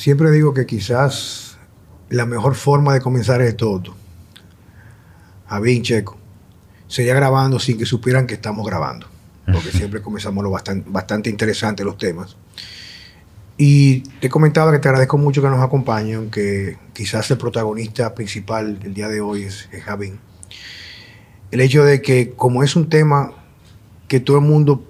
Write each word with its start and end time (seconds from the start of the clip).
Siempre 0.00 0.30
digo 0.30 0.54
que 0.54 0.64
quizás 0.64 1.58
la 2.08 2.24
mejor 2.24 2.54
forma 2.54 2.94
de 2.94 3.02
comenzar 3.02 3.42
es 3.42 3.54
todo. 3.54 3.94
Javier 5.46 5.82
Checo, 5.82 6.16
sería 6.88 7.12
grabando 7.12 7.58
sin 7.58 7.76
que 7.76 7.84
supieran 7.84 8.26
que 8.26 8.32
estamos 8.32 8.66
grabando, 8.66 9.08
porque 9.44 9.70
siempre 9.76 10.00
comenzamos 10.00 10.42
lo 10.42 10.48
bastante, 10.48 10.88
bastante 10.88 11.28
interesante 11.28 11.84
los 11.84 11.98
temas. 11.98 12.38
Y 13.58 14.00
te 14.20 14.30
comentaba 14.30 14.72
que 14.72 14.78
te 14.78 14.88
agradezco 14.88 15.18
mucho 15.18 15.42
que 15.42 15.50
nos 15.50 15.62
acompañen, 15.62 16.16
aunque 16.16 16.78
quizás 16.94 17.30
el 17.30 17.36
protagonista 17.36 18.14
principal 18.14 18.80
del 18.80 18.94
día 18.94 19.08
de 19.08 19.20
hoy 19.20 19.42
es, 19.42 19.68
es 19.70 19.84
Javín. 19.84 20.18
El 21.50 21.60
hecho 21.60 21.84
de 21.84 22.00
que 22.00 22.30
como 22.30 22.62
es 22.62 22.74
un 22.74 22.88
tema 22.88 23.32
que 24.08 24.18
todo 24.18 24.38
el 24.38 24.44
mundo 24.44 24.82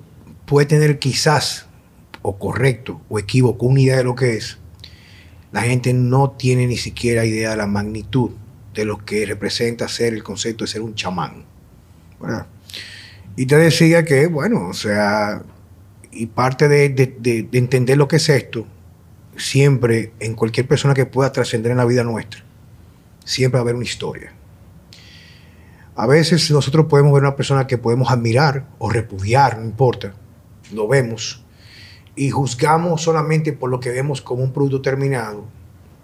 puede 0.46 0.68
tener 0.68 1.00
quizás, 1.00 1.67
o 2.22 2.39
correcto, 2.39 3.00
o 3.08 3.18
equívoco, 3.18 3.67
una 3.67 3.81
idea 3.81 3.96
de 3.96 4.04
lo 4.04 4.14
que 4.14 4.36
es, 4.36 4.61
la 5.53 5.63
gente 5.63 5.93
no 5.93 6.31
tiene 6.32 6.67
ni 6.67 6.77
siquiera 6.77 7.25
idea 7.25 7.50
de 7.50 7.57
la 7.57 7.67
magnitud 7.67 8.31
de 8.75 8.85
lo 8.85 9.04
que 9.04 9.27
representa 9.27 9.89
ser 9.89 10.14
el 10.14 10.23
concepto 10.23 10.64
de 10.64 10.68
ser 10.71 10.81
un 10.82 10.95
chamán. 10.95 11.45
Y 13.36 13.46
te 13.46 13.57
decía 13.57 14.04
que, 14.04 14.26
bueno, 14.26 14.68
o 14.68 14.75
sea, 14.75 15.43
y 16.13 16.26
parte 16.26 16.68
de- 16.68 16.89
de 16.90 17.49
entender 17.53 17.96
lo 17.96 18.07
que 18.09 18.17
es 18.17 18.29
esto, 18.29 18.67
siempre 19.36 20.13
en 20.21 20.35
cualquier 20.35 20.67
persona 20.68 20.95
que 20.95 21.07
pueda 21.07 21.32
trascender 21.32 21.73
en 21.73 21.79
la 21.79 21.85
vida 21.85 22.04
nuestra, 22.04 22.45
siempre 23.25 23.57
va 23.57 23.61
a 23.61 23.62
haber 23.62 23.75
una 23.75 23.85
historia. 23.85 24.32
A 25.96 26.07
veces 26.07 26.51
nosotros 26.51 26.87
podemos 26.87 27.12
ver 27.12 27.23
una 27.23 27.37
persona 27.37 27.67
que 27.67 27.79
podemos 27.79 28.11
admirar 28.11 28.67
o 28.79 28.90
repudiar, 28.90 29.59
no 29.59 29.64
importa, 29.64 30.14
lo 30.73 30.89
vemos, 30.89 31.45
y 32.17 32.31
juzgamos 32.31 33.03
solamente 33.03 33.53
por 33.53 33.70
lo 33.70 33.81
que 33.81 33.91
vemos 33.91 34.21
como 34.21 34.43
un 34.43 34.53
producto 34.53 34.83
terminado, 34.83 35.45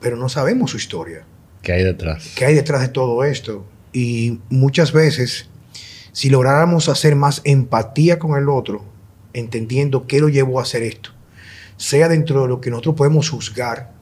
pero 0.00 0.16
no 0.16 0.28
sabemos 0.28 0.70
su 0.70 0.76
historia. 0.76 1.24
¿Qué 1.62 1.72
hay 1.72 1.84
detrás? 1.84 2.32
¿Qué 2.36 2.44
hay 2.44 2.54
detrás 2.54 2.80
de 2.82 2.88
todo 2.88 3.24
esto? 3.24 3.64
Y 3.92 4.40
muchas 4.50 4.92
veces, 4.92 5.48
si 6.12 6.30
lográramos 6.30 6.88
hacer 6.88 7.16
más 7.16 7.40
empatía 7.44 8.18
con 8.18 8.36
el 8.38 8.48
otro, 8.48 8.84
entendiendo 9.32 10.06
qué 10.06 10.20
lo 10.20 10.28
llevó 10.28 10.60
a 10.60 10.62
hacer 10.62 10.82
esto, 10.82 11.10
sea 11.76 12.08
dentro 12.08 12.42
de 12.42 12.48
lo 12.48 12.60
que 12.60 12.70
nosotros 12.70 12.94
podemos 12.94 13.28
juzgar, 13.30 13.92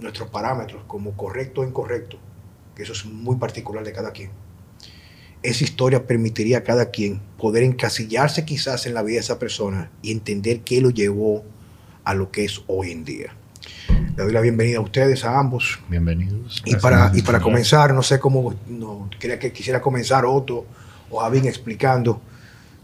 nuestros 0.00 0.30
parámetros 0.30 0.82
como 0.86 1.16
correcto 1.16 1.62
o 1.62 1.64
incorrecto, 1.64 2.18
que 2.74 2.84
eso 2.84 2.92
es 2.92 3.04
muy 3.04 3.36
particular 3.36 3.84
de 3.84 3.92
cada 3.92 4.12
quien, 4.12 4.30
esa 5.48 5.64
historia 5.64 6.06
permitiría 6.06 6.58
a 6.58 6.62
cada 6.62 6.90
quien 6.90 7.20
poder 7.38 7.62
encasillarse 7.62 8.44
quizás 8.44 8.86
en 8.86 8.94
la 8.94 9.02
vida 9.02 9.14
de 9.14 9.20
esa 9.20 9.38
persona 9.38 9.90
y 10.02 10.12
entender 10.12 10.60
qué 10.60 10.80
lo 10.80 10.90
llevó 10.90 11.44
a 12.04 12.14
lo 12.14 12.30
que 12.30 12.44
es 12.44 12.62
hoy 12.66 12.90
en 12.90 13.04
día. 13.04 13.34
Le 13.88 14.24
doy 14.24 14.32
la 14.32 14.40
bienvenida 14.40 14.78
a 14.78 14.80
ustedes, 14.80 15.24
a 15.24 15.38
ambos. 15.38 15.78
Bienvenidos. 15.88 16.62
Y 16.64 16.76
para, 16.76 17.12
y 17.14 17.22
para 17.22 17.40
comenzar, 17.40 17.94
no 17.94 18.02
sé 18.02 18.18
cómo, 18.18 18.54
no, 18.68 19.08
quería 19.18 19.38
que 19.38 19.52
quisiera 19.52 19.80
comenzar 19.80 20.24
Otto 20.24 20.66
o 21.10 21.20
Javín 21.20 21.46
explicando 21.46 22.20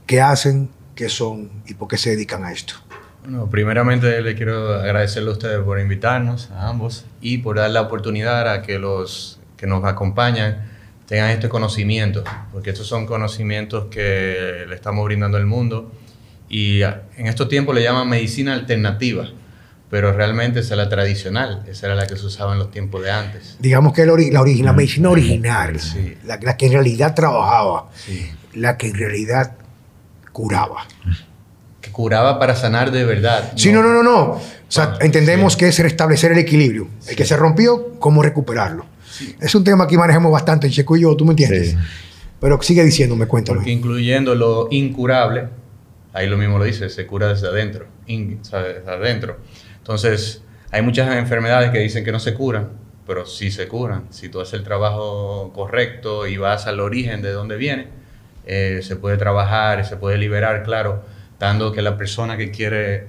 qué 0.06 0.20
hacen, 0.20 0.68
qué 0.94 1.08
son 1.08 1.50
y 1.66 1.74
por 1.74 1.88
qué 1.88 1.96
se 1.96 2.10
dedican 2.10 2.44
a 2.44 2.52
esto. 2.52 2.74
Bueno, 3.22 3.48
primeramente 3.48 4.20
le 4.20 4.34
quiero 4.34 4.74
agradecerle 4.74 5.30
a 5.30 5.32
ustedes 5.32 5.58
por 5.60 5.80
invitarnos, 5.80 6.50
a 6.50 6.68
ambos, 6.68 7.06
y 7.20 7.38
por 7.38 7.56
dar 7.56 7.70
la 7.70 7.80
oportunidad 7.80 8.48
a 8.50 8.62
que 8.62 8.78
los 8.78 9.40
que 9.56 9.66
nos 9.66 9.84
acompañan 9.84 10.73
tengan 11.06 11.30
este 11.30 11.48
conocimiento, 11.48 12.24
porque 12.52 12.70
estos 12.70 12.86
son 12.86 13.06
conocimientos 13.06 13.86
que 13.90 14.64
le 14.68 14.74
estamos 14.74 15.04
brindando 15.04 15.36
al 15.36 15.46
mundo, 15.46 15.92
y 16.48 16.82
en 16.82 17.26
estos 17.26 17.48
tiempos 17.48 17.74
le 17.74 17.82
llaman 17.82 18.08
medicina 18.08 18.52
alternativa, 18.54 19.28
pero 19.90 20.12
realmente 20.12 20.60
esa 20.60 20.74
es 20.74 20.78
la 20.78 20.88
tradicional, 20.88 21.62
esa 21.68 21.86
era 21.86 21.94
la 21.94 22.06
que 22.06 22.16
se 22.16 22.24
usaba 22.26 22.52
en 22.52 22.58
los 22.58 22.70
tiempos 22.70 23.02
de 23.02 23.10
antes. 23.10 23.56
Digamos 23.60 23.92
que 23.92 24.04
la, 24.06 24.12
ori- 24.12 24.30
la, 24.32 24.40
la 24.64 24.72
medicina 24.72 25.10
original, 25.10 25.78
Sí. 25.78 26.16
la, 26.24 26.38
la 26.40 26.56
que 26.56 26.66
en 26.66 26.72
realidad 26.72 27.14
trabajaba, 27.14 27.90
Sí. 27.94 28.30
la 28.54 28.76
que 28.76 28.88
en 28.88 28.94
realidad 28.94 29.52
curaba. 30.32 30.86
Que 31.80 31.90
curaba 31.90 32.38
para 32.38 32.56
sanar 32.56 32.90
de 32.90 33.04
verdad. 33.04 33.52
Sí, 33.56 33.70
no, 33.72 33.82
no, 33.82 33.90
no, 33.92 34.02
no. 34.02 34.20
O 34.32 34.40
sea, 34.68 34.96
entendemos 35.00 35.52
sí. 35.52 35.58
que 35.60 35.68
es 35.68 35.78
restablecer 35.78 36.32
el 36.32 36.38
equilibrio. 36.38 36.88
El 37.06 37.14
que 37.14 37.24
se 37.24 37.36
rompió, 37.36 37.94
cómo 38.00 38.22
recuperarlo. 38.22 38.86
Es 39.40 39.54
un 39.54 39.64
tema 39.64 39.86
que 39.86 39.96
manejamos 39.96 40.30
bastante, 40.32 40.68
Checo 40.70 40.96
y 40.96 41.02
yo, 41.02 41.16
¿tú 41.16 41.24
me 41.24 41.30
entiendes? 41.32 41.70
Sí. 41.72 41.76
Pero 42.40 42.60
sigue 42.62 42.84
diciéndome, 42.84 43.26
cuéntame. 43.26 43.58
Porque 43.58 43.70
incluyendo 43.72 44.34
lo 44.34 44.68
incurable, 44.70 45.48
ahí 46.12 46.28
lo 46.28 46.36
mismo 46.36 46.58
lo 46.58 46.64
dice, 46.64 46.88
se 46.90 47.06
cura 47.06 47.28
desde 47.28 47.48
adentro, 47.48 47.86
in- 48.06 48.40
desde 48.42 48.90
adentro. 48.90 49.38
Entonces, 49.78 50.42
hay 50.70 50.82
muchas 50.82 51.14
enfermedades 51.16 51.70
que 51.70 51.78
dicen 51.78 52.04
que 52.04 52.12
no 52.12 52.18
se 52.20 52.34
curan, 52.34 52.68
pero 53.06 53.24
sí 53.26 53.50
se 53.50 53.68
curan. 53.68 54.06
Si 54.10 54.28
tú 54.28 54.40
haces 54.40 54.54
el 54.54 54.64
trabajo 54.64 55.52
correcto 55.54 56.26
y 56.26 56.36
vas 56.36 56.66
al 56.66 56.80
origen 56.80 57.22
de 57.22 57.30
dónde 57.32 57.56
viene, 57.56 57.88
eh, 58.46 58.80
se 58.82 58.96
puede 58.96 59.16
trabajar, 59.16 59.84
se 59.86 59.96
puede 59.96 60.18
liberar, 60.18 60.62
claro, 60.64 61.02
dando 61.38 61.72
que 61.72 61.80
la 61.82 61.96
persona 61.96 62.36
que 62.36 62.50
quiere, 62.50 63.06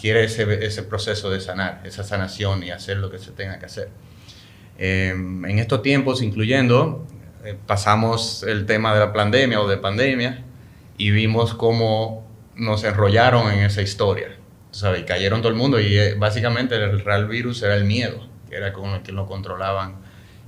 quiere 0.00 0.24
ese, 0.24 0.64
ese 0.64 0.82
proceso 0.82 1.30
de 1.30 1.40
sanar, 1.40 1.80
esa 1.84 2.04
sanación 2.04 2.62
y 2.62 2.70
hacer 2.70 2.98
lo 2.98 3.10
que 3.10 3.18
se 3.18 3.32
tenga 3.32 3.58
que 3.58 3.66
hacer. 3.66 3.88
Eh, 4.78 5.10
en 5.10 5.58
estos 5.58 5.82
tiempos, 5.82 6.22
incluyendo, 6.22 7.06
eh, 7.44 7.56
pasamos 7.66 8.42
el 8.42 8.66
tema 8.66 8.92
de 8.94 9.00
la 9.00 9.12
pandemia 9.12 9.60
o 9.60 9.68
de 9.68 9.76
pandemia 9.76 10.44
y 10.98 11.10
vimos 11.10 11.54
cómo 11.54 12.26
nos 12.54 12.84
enrollaron 12.84 13.52
en 13.52 13.60
esa 13.60 13.82
historia. 13.82 14.36
¿sabes? 14.76 15.04
Cayeron 15.04 15.40
todo 15.40 15.48
el 15.48 15.56
mundo 15.56 15.80
y 15.80 15.96
eh, 15.96 16.14
básicamente 16.18 16.74
el 16.74 17.00
real 17.00 17.26
virus 17.26 17.62
era 17.62 17.74
el 17.76 17.84
miedo, 17.84 18.28
que 18.50 18.56
era 18.56 18.74
con 18.74 18.90
el 18.90 19.02
que 19.02 19.10
lo 19.10 19.26
controlaban 19.26 19.96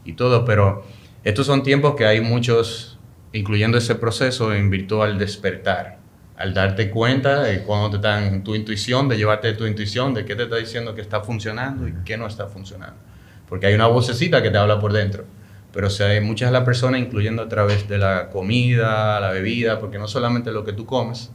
y 0.05 0.13
todo. 0.13 0.45
Pero 0.45 0.85
estos 1.25 1.47
son 1.47 1.63
tiempos 1.63 1.95
que 1.95 2.05
hay 2.05 2.21
muchos, 2.21 2.99
incluyendo 3.33 3.79
ese 3.79 3.95
proceso, 3.95 4.53
en 4.53 4.69
virtud 4.69 5.03
al 5.03 5.19
despertar, 5.19 5.99
al 6.37 6.53
darte 6.53 6.91
cuenta 6.91 7.43
de 7.43 7.63
cuando 7.63 7.89
te 7.89 7.97
están 7.97 8.45
tu 8.45 8.55
intuición, 8.55 9.09
de 9.09 9.17
llevarte 9.17 9.55
tu 9.55 9.67
intuición, 9.67 10.13
de 10.13 10.27
qué 10.27 10.37
te 10.37 10.43
está 10.43 10.57
diciendo 10.57 10.95
que 10.95 11.01
está 11.01 11.23
funcionando 11.23 11.89
y 11.89 11.95
qué 12.05 12.19
no 12.19 12.27
está 12.27 12.49
funcionando. 12.49 13.01
Porque 13.49 13.67
hay 13.67 13.75
una 13.75 13.87
vocecita 13.87 14.43
que 14.43 14.51
te 14.51 14.59
habla 14.59 14.81
por 14.81 14.93
dentro. 14.93 15.25
Pero 15.73 15.89
o 15.89 15.91
sea, 15.91 16.09
hay 16.09 16.21
muchas 16.21 16.49
de 16.49 16.53
las 16.53 16.65
personas, 16.65 17.01
incluyendo 17.01 17.43
a 17.43 17.49
través 17.49 17.89
de 17.89 17.99
la 17.99 18.31
comida, 18.31 19.21
la 19.21 19.31
bebida, 19.31 19.79
porque 19.79 19.99
no 19.99 20.09
solamente 20.09 20.51
lo 20.51 20.65
que 20.65 20.73
tú 20.73 20.87
comes, 20.87 21.31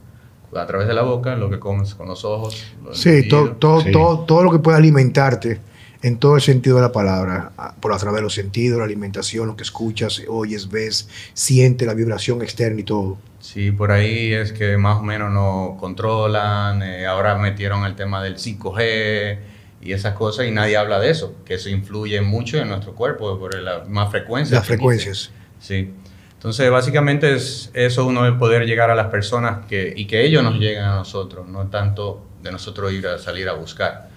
a 0.56 0.66
través 0.68 0.88
de 0.88 0.94
la 0.94 1.02
boca, 1.04 1.36
lo 1.36 1.50
que 1.50 1.60
comes 1.60 1.96
con 1.96 2.08
los 2.08 2.26
ojos. 2.26 2.64
lo 2.84 2.94
Sí, 2.94 3.28
todo, 3.28 3.52
todo, 3.52 3.82
Sí. 3.82 3.92
todo, 3.92 4.20
todo 4.26 4.44
lo 4.44 4.52
que 4.52 4.60
pueda 4.60 4.78
alimentarte 4.78 5.60
en 6.02 6.18
todo 6.18 6.36
el 6.36 6.42
sentido 6.42 6.76
de 6.76 6.82
la 6.82 6.92
palabra, 6.92 7.52
por 7.80 7.94
a 7.94 7.98
través 7.98 8.18
de 8.18 8.22
los 8.24 8.34
sentidos, 8.34 8.78
la 8.80 8.86
alimentación, 8.86 9.48
lo 9.48 9.56
que 9.56 9.64
escuchas, 9.64 10.22
oyes, 10.28 10.70
ves, 10.70 11.08
sientes 11.34 11.88
la 11.88 11.94
vibración 11.94 12.42
externa 12.42 12.82
y 12.82 12.84
todo. 12.84 13.18
Sí, 13.40 13.72
por 13.72 13.92
ahí 13.92 14.34
es 14.34 14.52
que 14.52 14.78
más 14.78 14.98
o 14.98 15.04
menos 15.04 15.32
nos 15.32 15.80
controlan. 15.80 16.84
eh, 16.84 17.06
ahora 17.06 17.38
metieron 17.38 17.86
el 17.86 17.96
tema 17.96 18.22
del 18.22 18.38
5G 18.38 19.38
y 19.86 19.94
esas 19.94 20.14
cosas 20.14 20.46
y 20.48 20.52
nadie 20.52 20.78
habla 20.78 21.00
de 21.00 21.10
eso, 21.10 21.36
que 21.46 21.56
eso 21.56 21.70
influye 21.70 22.22
mucho 22.22 22.58
en 22.58 22.70
nuestro 22.70 22.94
cuerpo 22.94 23.38
por 23.38 23.54
la 23.60 23.84
más 23.88 24.10
frecuencia. 24.10 24.58
Las 24.58 24.68
frecuencias. 24.68 25.32
Sí. 25.60 25.94
Entonces, 26.34 26.70
básicamente 26.70 27.34
es 27.34 27.70
eso 27.74 28.06
uno 28.06 28.24
de 28.24 28.34
poder 28.34 28.66
llegar 28.66 28.90
a 28.90 28.96
las 28.96 29.08
personas 29.08 29.66
que, 29.68 29.94
y 29.96 30.06
que 30.06 30.26
ellos 30.26 30.44
nos 30.44 30.56
lleguen 30.56 30.84
a 30.84 30.96
nosotros, 30.96 31.48
no 31.48 31.68
tanto 31.68 32.26
de 32.42 32.52
nosotros 32.52 32.92
ir 32.94 33.08
a 33.08 33.18
salir 33.18 33.48
a 33.50 33.54
buscar. 33.54 34.10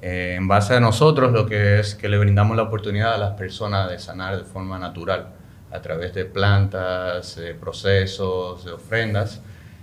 Eh, 0.00 0.34
en 0.36 0.48
base 0.48 0.74
a 0.74 0.80
nosotros, 0.80 1.32
lo 1.32 1.46
que 1.46 1.78
es 1.80 1.94
que 1.94 2.08
le 2.08 2.18
brindamos 2.18 2.56
la 2.56 2.64
oportunidad 2.64 3.14
a 3.14 3.18
las 3.18 3.34
personas 3.34 3.90
de 3.90 3.98
sanar 3.98 4.36
de 4.36 4.44
forma 4.44 4.78
natural, 4.78 5.28
a 5.70 5.80
través 5.80 6.14
de 6.14 6.24
plantas, 6.24 7.36
de 7.36 7.54
procesos, 7.54 8.64
de 8.64 8.72
ofrendas. 8.72 9.40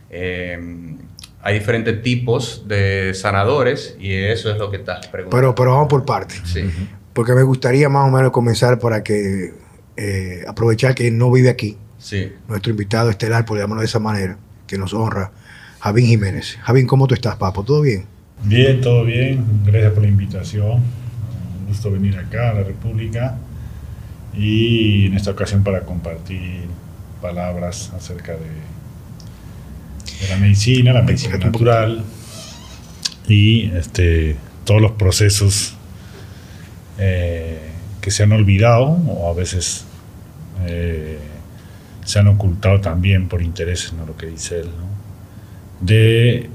Eh, 0.09 0.97
hay 1.41 1.59
diferentes 1.59 2.01
tipos 2.01 2.65
de 2.67 3.13
sanadores 3.13 3.95
y 3.99 4.13
eso 4.13 4.51
es 4.51 4.57
lo 4.57 4.69
que 4.71 4.77
estás 4.77 5.07
preguntando. 5.07 5.37
Pero, 5.37 5.55
pero 5.55 5.71
vamos 5.71 5.87
por 5.87 6.05
partes. 6.05 6.41
sí. 6.45 6.61
Porque 7.13 7.33
me 7.33 7.43
gustaría 7.43 7.89
más 7.89 8.07
o 8.07 8.15
menos 8.15 8.31
comenzar 8.31 8.79
para 8.79 9.03
que 9.03 9.53
eh, 9.97 10.43
aprovechar 10.47 10.95
que 10.95 11.11
no 11.11 11.31
vive 11.31 11.49
aquí, 11.49 11.77
Sí. 11.97 12.31
nuestro 12.47 12.71
invitado 12.71 13.09
estelar, 13.09 13.45
por 13.45 13.57
llamarlo 13.57 13.81
de 13.81 13.87
esa 13.87 13.99
manera, 13.99 14.37
que 14.67 14.77
nos 14.77 14.93
honra, 14.93 15.31
Javín 15.81 16.05
Jiménez. 16.05 16.57
Javín, 16.61 16.87
¿cómo 16.87 17.07
tú 17.07 17.15
estás, 17.15 17.35
papo? 17.35 17.63
¿Todo 17.63 17.81
bien? 17.81 18.05
Bien, 18.43 18.79
todo 18.79 19.03
bien. 19.03 19.43
Gracias 19.65 19.91
por 19.91 20.03
la 20.03 20.07
invitación. 20.09 20.71
Un 20.71 21.65
gusto 21.67 21.91
venir 21.91 22.17
acá 22.17 22.51
a 22.51 22.53
la 22.53 22.63
República 22.63 23.35
y 24.33 25.07
en 25.07 25.15
esta 25.15 25.31
ocasión 25.31 25.63
para 25.63 25.81
compartir 25.81 26.61
palabras 27.21 27.91
acerca 27.97 28.33
de, 28.33 28.47
de 30.21 30.27
la 30.29 30.37
medicina, 30.37 30.93
la 30.93 31.01
medicina 31.01 31.37
natural 31.37 32.03
y 33.27 33.71
este, 33.71 34.35
todos 34.65 34.81
los 34.81 34.91
procesos 34.93 35.75
eh, 36.97 37.59
que 38.01 38.11
se 38.11 38.23
han 38.23 38.31
olvidado 38.31 38.85
o 38.85 39.29
a 39.29 39.33
veces 39.33 39.85
eh, 40.65 41.19
se 42.05 42.19
han 42.19 42.27
ocultado 42.27 42.81
también 42.81 43.27
por 43.27 43.41
intereses, 43.41 43.93
¿no? 43.93 44.05
lo 44.05 44.17
que 44.17 44.25
dice 44.27 44.59
él, 44.61 44.67
¿no? 44.67 45.85
de 45.85 46.49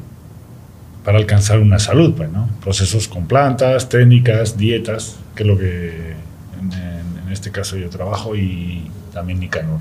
para 1.04 1.18
alcanzar 1.18 1.58
una 1.58 1.78
salud, 1.78 2.14
pues, 2.16 2.30
¿no? 2.30 2.48
Procesos 2.62 3.08
con 3.08 3.26
plantas, 3.26 3.90
técnicas, 3.90 4.56
dietas, 4.56 5.16
que 5.34 5.42
es 5.42 5.46
lo 5.46 5.58
que 5.58 6.14
en, 6.58 6.72
en- 6.72 7.18
en 7.26 7.30
este 7.32 7.50
caso 7.50 7.76
yo 7.76 7.90
trabajo 7.90 8.34
y 8.36 8.90
también 9.12 9.38
Nicanor. 9.38 9.80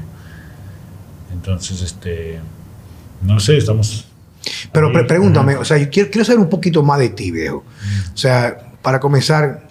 Entonces, 1.32 1.82
este, 1.82 2.40
no 3.24 3.40
sé, 3.40 3.58
estamos... 3.58 4.08
Pero 4.72 4.92
pre- 4.92 5.06
pregúntame, 5.06 5.56
o 5.56 5.64
sea, 5.64 5.78
yo 5.78 5.90
quiero, 5.90 6.10
quiero 6.10 6.26
saber 6.26 6.40
un 6.40 6.50
poquito 6.50 6.84
más 6.84 7.00
de 7.00 7.10
ti, 7.10 7.32
viejo. 7.32 7.64
O 8.14 8.18
sea, 8.18 8.74
para 8.82 9.00
comenzar, 9.00 9.68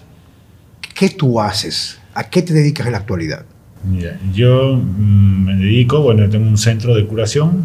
¿qué 0.95 1.11
tú 1.11 1.41
haces? 1.41 1.99
¿A 2.15 2.25
qué 2.31 2.43
te 2.43 2.55
dedicas 2.55 2.87
en 2.87 2.93
la 2.93 2.99
actualidad? 2.99 3.45
Mira, 3.85 4.19
yo 4.33 4.77
mm, 4.77 5.45
me 5.45 5.57
dedico, 5.57 6.01
bueno, 6.01 6.29
tengo 6.31 6.49
un 6.49 6.57
centro 6.57 6.95
de 6.95 7.07
curación 7.07 7.65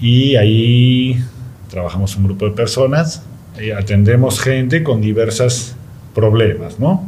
y 0.00 0.36
ahí 0.36 1.24
trabajamos 1.70 2.16
un 2.16 2.24
grupo 2.24 2.44
de 2.44 2.50
personas, 2.52 3.22
y 3.60 3.70
atendemos 3.70 4.40
gente 4.40 4.82
con 4.82 5.00
diversos 5.00 5.76
problemas, 6.14 6.78
¿no? 6.80 7.06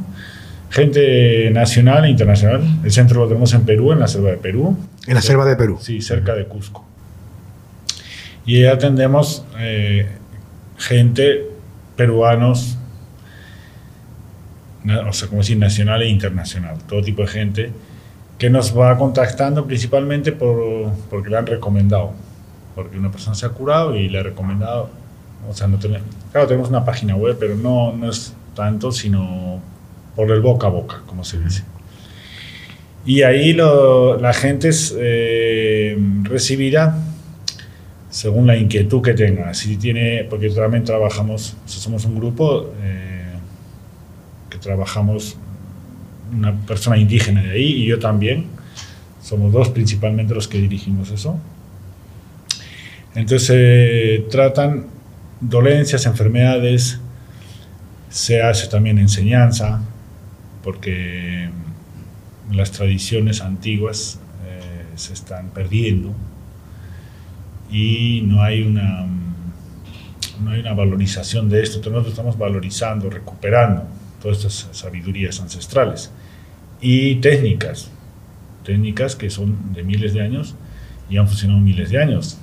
Gente 0.71 1.51
nacional 1.51 2.05
e 2.05 2.11
internacional. 2.11 2.63
El 2.85 2.93
centro 2.93 3.21
lo 3.21 3.29
tenemos 3.29 3.53
en 3.55 3.63
Perú, 3.63 3.93
en 3.93 3.99
la 4.01 4.09
selva 4.09 4.31
de 4.31 4.37
Perú. 4.37 4.77
En 5.07 5.15
la 5.15 5.23
selva 5.23 5.45
de 5.45 5.57
Perú. 5.57 5.79
Sí, 5.81 6.01
cerca 6.01 6.35
de 6.35 6.47
Cusco. 6.47 6.85
Y 8.47 8.65
atendemos 8.65 9.45
eh, 9.59 10.09
gente, 10.79 11.47
peruanos, 11.97 12.79
o 15.09 15.13
sea, 15.13 15.29
como 15.29 15.41
decir, 15.41 15.59
nacional 15.59 16.03
e 16.03 16.09
internacional, 16.09 16.79
todo 16.89 17.03
tipo 17.03 17.23
de 17.23 17.29
gente 17.29 17.73
que 18.39 18.49
nos 18.49 18.77
va 18.77 18.97
contactando 18.97 19.67
principalmente 19.67 20.31
por, 20.31 20.93
porque 21.11 21.29
le 21.29 21.39
han 21.39 21.47
recomendado, 21.47 22.13
porque 22.77 22.99
una 22.99 23.11
persona 23.11 23.35
se 23.35 23.47
ha 23.47 23.49
curado 23.49 23.97
y 23.97 24.09
le 24.09 24.21
ha 24.21 24.23
recomendado, 24.23 24.91
o 25.49 25.55
sea, 25.55 25.67
no 25.67 25.79
tenemos, 25.79 26.07
claro, 26.31 26.47
tenemos 26.47 26.69
una 26.69 26.85
página 26.85 27.17
web, 27.17 27.37
pero 27.41 27.57
no, 27.57 27.93
no 27.93 28.09
es 28.09 28.33
tanto, 28.55 28.93
sino 28.93 29.61
por 30.15 30.31
el 30.31 30.41
boca 30.41 30.69
a 30.69 30.71
boca, 30.71 31.03
como 31.07 31.25
se 31.25 31.41
dice. 31.41 31.65
Y 33.05 33.23
ahí 33.23 33.53
la 33.55 34.33
gente 34.35 34.69
es, 34.69 34.95
eh, 34.99 35.97
recibirá 36.25 36.97
según 38.17 38.47
la 38.47 38.57
inquietud 38.57 39.03
que 39.03 39.13
tenga. 39.13 39.53
Si 39.53 39.77
tiene, 39.77 40.25
porque 40.25 40.49
también 40.49 40.85
trabajamos, 40.85 41.55
o 41.67 41.69
sea, 41.69 41.83
somos 41.83 42.07
un 42.07 42.17
grupo 42.17 42.73
eh, 42.83 43.35
que 44.49 44.57
trabajamos, 44.57 45.37
una 46.35 46.59
persona 46.67 46.97
indígena 46.97 47.43
de 47.43 47.51
ahí 47.51 47.83
y 47.83 47.85
yo 47.85 47.99
también. 47.99 48.47
Somos 49.21 49.53
dos 49.53 49.69
principalmente 49.69 50.33
los 50.33 50.49
que 50.49 50.57
dirigimos 50.57 51.11
eso. 51.11 51.39
Entonces 53.15 53.51
eh, 53.53 54.27
tratan 54.31 54.87
dolencias, 55.39 56.07
enfermedades, 56.07 56.99
se 58.09 58.41
hace 58.41 58.67
también 58.69 58.99
enseñanza, 58.99 59.83
porque 60.65 61.51
las 62.51 62.71
tradiciones 62.73 63.43
antiguas 63.43 64.19
eh, 64.47 64.85
se 64.95 65.13
están 65.13 65.51
perdiendo 65.51 66.15
y 67.71 68.23
no 68.27 68.43
hay 68.43 68.63
una 68.63 69.07
no 70.43 70.51
hay 70.51 70.61
una 70.61 70.75
valorización 70.75 71.49
de 71.49 71.63
esto. 71.63 71.79
Nosotros 71.79 72.09
estamos 72.09 72.39
valorizando, 72.39 73.09
recuperando 73.09 73.85
todas 74.21 74.39
estas 74.39 74.69
sabidurías 74.73 75.41
ancestrales 75.41 76.11
y 76.81 77.17
técnicas, 77.17 77.91
técnicas 78.65 79.17
que 79.17 79.31
son 79.31 79.73
de 79.73 79.83
miles 79.83 80.13
de 80.13 80.23
años 80.23 80.55
y 81.09 81.17
han 81.17 81.27
funcionado 81.27 81.61
miles 81.61 81.91
de 81.91 82.03
años, 82.03 82.39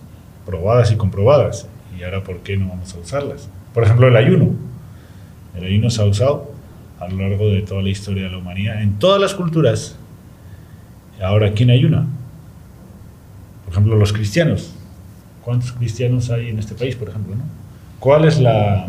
probadas 0.46 0.92
y 0.92 0.96
comprobadas. 0.96 1.68
Y 1.98 2.04
ahora, 2.04 2.24
¿por 2.24 2.40
qué 2.40 2.58
no 2.58 2.70
vamos 2.70 2.94
a 2.96 3.00
usarlas? 3.00 3.50
Por 3.74 3.84
ejemplo, 3.84 4.08
el 4.08 4.16
ayuno. 4.16 4.52
El 5.56 5.66
ayuno 5.66 5.90
se 5.90 6.02
ha 6.02 6.06
usado 6.06 6.52
a 7.00 7.08
lo 7.08 7.18
largo 7.18 7.50
de 7.50 7.62
toda 7.62 7.82
la 7.82 7.90
historia 7.90 8.24
de 8.24 8.32
la 8.32 8.38
humanidad, 8.38 8.82
en 8.82 8.98
todas 8.98 9.22
las 9.22 9.34
culturas. 9.34 9.96
Ahora, 11.22 11.52
¿quién 11.54 11.70
ayuna? 11.70 12.08
Por 13.66 13.74
ejemplo, 13.74 13.96
los 13.98 14.14
cristianos. 14.14 14.74
¿Cuántos 15.44 15.72
cristianos 15.74 16.30
hay 16.30 16.50
en 16.50 16.60
este 16.60 16.74
país, 16.76 16.96
por 16.96 17.10
ejemplo? 17.10 17.36
no? 17.36 17.44
¿Cuál 18.00 18.26
es 18.26 18.40
la 18.40 18.88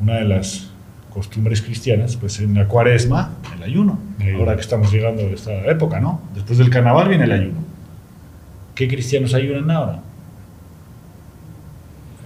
una 0.00 0.14
de 0.14 0.24
las 0.24 0.68
costumbres 1.12 1.62
cristianas? 1.62 2.16
Pues 2.16 2.40
en 2.40 2.54
la 2.54 2.66
cuaresma, 2.66 3.32
el 3.56 3.62
ayuno. 3.62 3.98
Ahora 4.38 4.54
que 4.54 4.60
estamos 4.60 4.92
llegando 4.92 5.22
a 5.22 5.26
esta 5.26 5.52
época, 5.66 6.00
¿no? 6.00 6.20
Después 6.34 6.58
del 6.58 6.70
carnaval 6.70 7.08
viene 7.08 7.24
el 7.24 7.32
ayuno. 7.32 7.58
¿Qué 8.74 8.88
cristianos 8.88 9.34
ayunan 9.34 9.70
ahora? 9.70 10.00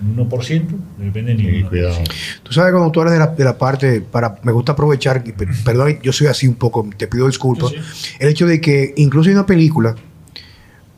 ¿Un 0.01 0.29
1%? 0.29 0.67
Depende 0.99 1.35
ni 1.35 1.43
Sí, 1.45 1.63
un 1.63 1.69
cuidado. 1.69 1.95
1%. 2.01 2.13
Tú 2.43 2.53
sabes 2.53 2.73
cuando 2.73 2.93
tú 2.93 3.01
hablas 3.01 3.15
de 3.15 3.19
la, 3.21 3.27
de 3.29 3.45
la 3.45 3.57
parte, 3.57 4.01
para, 4.03 4.39
me 4.43 4.53
gusta 4.53 4.73
aprovechar, 4.73 5.25
perdón, 5.65 5.99
yo 6.03 6.13
soy 6.13 6.27
así 6.27 6.47
un 6.47 6.55
poco, 6.55 6.87
te 6.97 7.07
pido 7.07 7.27
disculpas, 7.27 7.71
Sí, 7.71 7.77
el 8.21 8.29
hecho 8.29 8.47
de 8.47 8.61
que 8.61 8.93
incluso 8.97 9.31
hay 9.31 9.35
una 9.35 9.47
película 9.47 9.95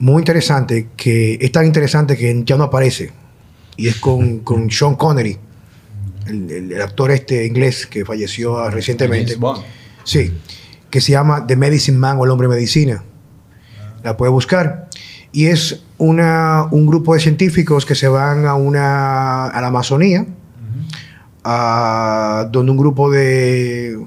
muy 0.01 0.21
interesante, 0.21 0.89
que 0.97 1.39
es 1.41 1.51
tan 1.53 1.67
interesante 1.67 2.17
que 2.17 2.43
ya 2.45 2.57
no 2.57 2.65
aparece, 2.65 3.13
y 3.77 3.89
es 3.89 3.97
con, 3.97 4.39
con 4.45 4.71
Sean 4.71 4.95
Connery, 4.97 5.39
el, 6.27 6.51
el- 6.51 6.73
el 6.73 6.83
actor 6.83 7.11
este 7.11 7.47
inglés 7.47 7.87
que 7.87 8.05
falleció 8.05 8.69
recientemente. 8.71 9.33
Sí, 10.05 10.33
que 10.91 11.01
se 11.01 11.13
llama 11.13 11.47
The 11.47 11.57
Medicine 11.57 11.99
Man 11.99 12.17
o 12.19 12.25
El 12.25 12.31
Hombre 12.31 12.49
Medicina. 12.49 13.03
La 14.03 14.17
puede 14.17 14.31
buscar. 14.33 14.89
Y 15.33 15.47
es 15.47 15.83
una, 15.99 16.67
un 16.71 16.87
grupo 16.87 17.13
de 17.15 17.21
científicos 17.21 17.85
que 17.85 17.95
se 17.95 18.09
van 18.09 18.47
a, 18.47 18.55
una, 18.55 19.47
a 19.47 19.61
la 19.61 19.67
Amazonía, 19.67 20.25
a- 21.45 22.49
donde 22.51 22.71
un 22.73 22.79
grupo 22.79 23.11
de, 23.11 23.99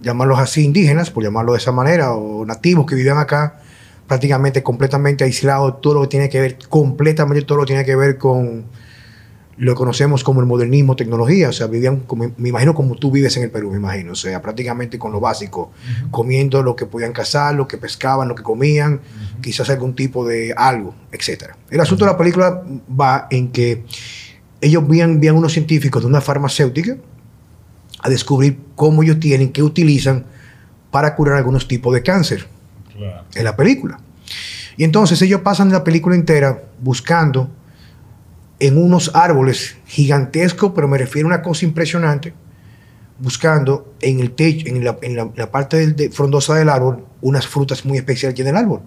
llamarlos 0.00 0.38
así, 0.38 0.64
indígenas, 0.64 1.10
por 1.10 1.22
llamarlo 1.24 1.52
de 1.52 1.58
esa 1.58 1.72
manera, 1.72 2.12
o 2.12 2.44
nativos 2.46 2.86
que 2.86 2.94
vivían 2.94 3.18
acá, 3.18 3.60
prácticamente 4.10 4.64
completamente 4.64 5.22
aislados, 5.22 5.80
todo 5.80 5.94
lo 5.94 6.00
que 6.02 6.08
tiene 6.08 6.28
que 6.28 6.40
ver, 6.40 6.58
completamente 6.68 7.44
todo 7.44 7.58
lo 7.58 7.62
que 7.62 7.68
tiene 7.68 7.84
que 7.84 7.94
ver 7.94 8.18
con 8.18 8.64
lo 9.56 9.72
que 9.72 9.76
conocemos 9.76 10.24
como 10.24 10.40
el 10.40 10.48
modernismo, 10.48 10.96
tecnología, 10.96 11.50
o 11.50 11.52
sea, 11.52 11.68
vivían, 11.68 12.00
como, 12.00 12.32
me 12.36 12.48
imagino 12.48 12.74
como 12.74 12.96
tú 12.96 13.12
vives 13.12 13.36
en 13.36 13.44
el 13.44 13.52
Perú, 13.52 13.70
me 13.70 13.76
imagino, 13.76 14.10
o 14.10 14.16
sea, 14.16 14.42
prácticamente 14.42 14.98
con 14.98 15.12
lo 15.12 15.20
básico, 15.20 15.70
comiendo 16.10 16.60
lo 16.64 16.74
que 16.74 16.86
podían 16.86 17.12
cazar, 17.12 17.54
lo 17.54 17.68
que 17.68 17.78
pescaban, 17.78 18.26
lo 18.26 18.34
que 18.34 18.42
comían, 18.42 19.00
quizás 19.40 19.70
algún 19.70 19.94
tipo 19.94 20.26
de 20.26 20.54
algo, 20.56 20.92
etcétera. 21.12 21.56
El 21.70 21.78
asunto 21.78 22.04
de 22.04 22.10
la 22.10 22.18
película 22.18 22.64
va 23.00 23.28
en 23.30 23.52
que 23.52 23.84
ellos 24.60 24.88
vían, 24.88 25.20
vían 25.20 25.36
unos 25.36 25.52
científicos 25.52 26.02
de 26.02 26.08
una 26.08 26.20
farmacéutica 26.20 26.96
a 28.00 28.08
descubrir 28.08 28.58
cómo 28.74 29.04
ellos 29.04 29.20
tienen, 29.20 29.52
qué 29.52 29.62
utilizan 29.62 30.24
para 30.90 31.14
curar 31.14 31.36
algunos 31.36 31.68
tipos 31.68 31.94
de 31.94 32.02
cáncer 32.02 32.48
En 33.34 33.44
la 33.44 33.56
película. 33.56 33.98
Y 34.76 34.84
entonces 34.84 35.20
ellos 35.22 35.40
pasan 35.42 35.70
la 35.70 35.84
película 35.84 36.14
entera 36.14 36.62
buscando 36.80 37.50
en 38.58 38.76
unos 38.76 39.10
árboles 39.14 39.76
gigantescos, 39.86 40.72
pero 40.74 40.86
me 40.88 40.98
refiero 40.98 41.28
a 41.28 41.34
una 41.34 41.42
cosa 41.42 41.64
impresionante, 41.64 42.34
buscando 43.18 43.94
en 44.00 44.20
el 44.20 44.32
techo, 44.32 44.66
en 44.68 44.84
la, 44.84 45.50
parte 45.50 45.76
del- 45.78 45.96
de 45.96 46.10
frondosa 46.10 46.54
del 46.54 46.68
árbol, 46.68 47.04
unas 47.20 47.46
frutas 47.46 47.84
muy 47.84 47.98
especiales 47.98 48.34
que 48.34 48.42
en 48.42 48.48
el 48.48 48.56
árbol. 48.56 48.80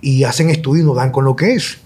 Y 0.00 0.24
hacen 0.24 0.50
estudios 0.50 0.82
y 0.84 0.86
dan 0.96 1.10
con 1.12 1.24
lo 1.24 1.36
que 1.36 1.54
es. 1.54 1.78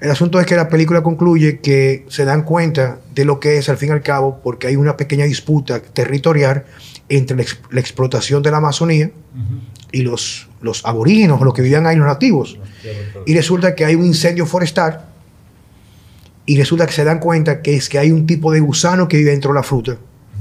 El 0.00 0.10
asunto 0.10 0.38
es 0.38 0.46
que 0.46 0.54
la 0.54 0.68
película 0.68 1.02
concluye 1.02 1.58
que 1.60 2.04
se 2.08 2.24
dan 2.24 2.42
cuenta 2.44 3.00
de 3.14 3.24
lo 3.24 3.40
que 3.40 3.58
es 3.58 3.68
al 3.68 3.76
fin 3.78 3.88
y 3.88 3.92
al 3.92 4.02
cabo, 4.02 4.40
porque 4.44 4.68
hay 4.68 4.76
una 4.76 4.96
pequeña 4.96 5.24
disputa 5.24 5.80
territorial 5.80 6.64
entre 7.08 7.36
la, 7.36 7.42
ex- 7.42 7.58
la 7.70 7.80
explotación 7.80 8.42
de 8.42 8.50
la 8.52 8.58
Amazonía 8.58 9.10
y 9.90 10.02
los, 10.02 10.48
los 10.60 10.84
aborígenes, 10.86 11.40
los 11.40 11.52
que 11.52 11.62
vivían 11.62 11.86
ahí, 11.86 11.96
los 11.96 12.06
nativos. 12.06 12.58
Y 13.26 13.34
resulta 13.34 13.74
que 13.74 13.84
hay 13.84 13.96
un 13.96 14.06
incendio 14.06 14.46
forestal 14.46 15.06
y 16.46 16.56
resulta 16.58 16.86
que 16.86 16.92
se 16.92 17.04
dan 17.04 17.18
cuenta 17.18 17.60
que 17.60 17.74
es 17.74 17.88
que 17.88 17.98
hay 17.98 18.12
un 18.12 18.26
tipo 18.26 18.52
de 18.52 18.60
gusano 18.60 19.08
que 19.08 19.16
vive 19.16 19.32
dentro 19.32 19.50
de 19.52 19.56
la 19.56 19.62
fruta, 19.64 19.96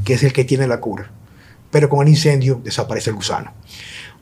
que 0.06 0.14
es 0.14 0.24
el 0.24 0.34
que 0.34 0.44
tiene 0.46 0.68
la 0.68 0.80
cura. 0.80 1.10
Pero 1.72 1.90
con 1.90 2.06
el 2.06 2.10
incendio 2.14 2.62
desaparece 2.64 3.10
el 3.10 3.16
gusano. 3.16 3.54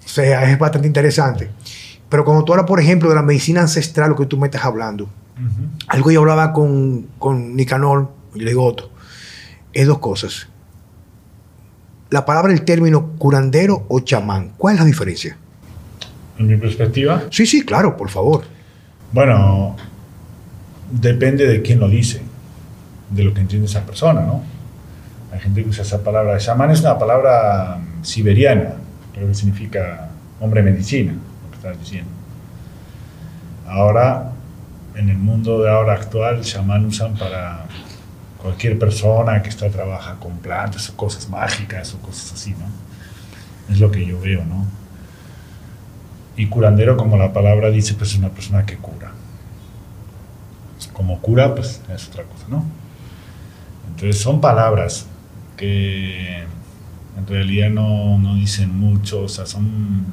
O 0.04 0.08
sea, 0.08 0.50
es 0.50 0.58
bastante 0.58 0.88
interesante. 0.88 1.50
Pero 2.10 2.24
cuando 2.24 2.44
tú 2.44 2.54
hablas, 2.54 2.68
por 2.68 2.80
ejemplo, 2.80 3.10
de 3.10 3.16
la 3.16 3.22
medicina 3.22 3.62
ancestral, 3.62 4.12
lo 4.12 4.16
que 4.16 4.26
tú 4.26 4.38
me 4.38 4.48
estás 4.48 4.64
hablando, 4.66 5.10
algo 5.88 6.12
yo 6.12 6.22
hablaba 6.22 6.54
con, 6.54 7.08
con 7.20 7.56
Nicanor, 7.56 8.12
yo 8.34 8.42
le 8.42 8.52
digo 8.52 8.66
Otto, 8.66 8.92
es 9.74 9.88
dos 9.88 10.00
cosas. 10.00 10.48
La 12.10 12.26
palabra, 12.26 12.54
el 12.54 12.64
término 12.64 13.14
curandero 13.18 13.86
o 13.90 14.00
chamán, 14.00 14.52
¿cuál 14.58 14.76
es 14.76 14.80
la 14.80 14.86
diferencia? 14.86 15.38
En 16.38 16.48
mi 16.48 16.58
perspectiva, 16.58 17.24
Sí, 17.32 17.46
sí, 17.46 17.66
claro, 17.66 17.98
por 17.98 18.10
favor. 18.10 18.44
Bueno, 19.12 19.76
depende 20.92 21.48
de 21.48 21.62
quién 21.62 21.80
lo 21.80 21.90
dice, 21.90 22.22
de 23.10 23.24
lo 23.24 23.34
que 23.34 23.42
entiende 23.42 23.68
esa 23.68 23.86
persona, 23.86 24.22
¿no? 24.22 24.44
Hay 25.32 25.40
gente 25.40 25.64
que 25.64 25.70
usa 25.70 25.84
esa 25.84 26.04
palabra. 26.04 26.38
Shaman 26.38 26.72
es 26.72 26.82
una 26.82 26.98
palabra 26.98 27.80
siberiana, 28.02 28.76
creo 29.14 29.28
que 29.28 29.34
significa 29.34 30.10
hombre 30.40 30.62
medicina, 30.62 31.14
estás 31.66 31.80
diciendo. 31.80 32.12
Ahora, 33.68 34.32
en 34.94 35.10
el 35.10 35.18
mundo 35.18 35.62
de 35.62 35.70
ahora 35.70 35.94
actual, 35.94 36.42
chamán 36.42 36.86
usan 36.86 37.16
para 37.16 37.66
cualquier 38.42 38.78
persona 38.78 39.42
que 39.42 39.50
está 39.50 39.70
trabaja 39.70 40.16
con 40.20 40.38
plantas 40.38 40.90
o 40.90 40.96
cosas 40.96 41.28
mágicas 41.30 41.94
o 41.94 42.00
cosas 42.00 42.34
así, 42.34 42.52
¿no? 42.52 43.74
Es 43.74 43.80
lo 43.80 43.90
que 43.90 44.06
yo 44.06 44.20
veo, 44.22 44.46
¿no? 44.46 44.66
Y 46.38 46.48
curandero, 46.48 46.98
como 46.98 47.18
la 47.18 47.34
palabra 47.34 47.70
dice, 47.70 47.96
pues 47.96 48.12
es 48.12 48.20
una 48.20 48.30
persona 48.30 48.66
que 48.66 48.78
cura. 48.78 49.12
Como 50.94 51.20
cura, 51.22 51.56
pues 51.56 51.82
es 51.94 52.08
otra 52.10 52.24
cosa, 52.24 52.46
¿no? 52.50 52.64
Entonces 53.88 54.22
son 54.22 54.42
palabras 54.42 55.08
que 55.58 56.44
en 57.18 57.28
realidad 57.28 57.70
no, 57.70 58.20
no 58.20 58.36
dicen 58.36 58.78
mucho, 58.78 59.24
o 59.24 59.30
sea, 59.30 59.46
son 59.46 60.06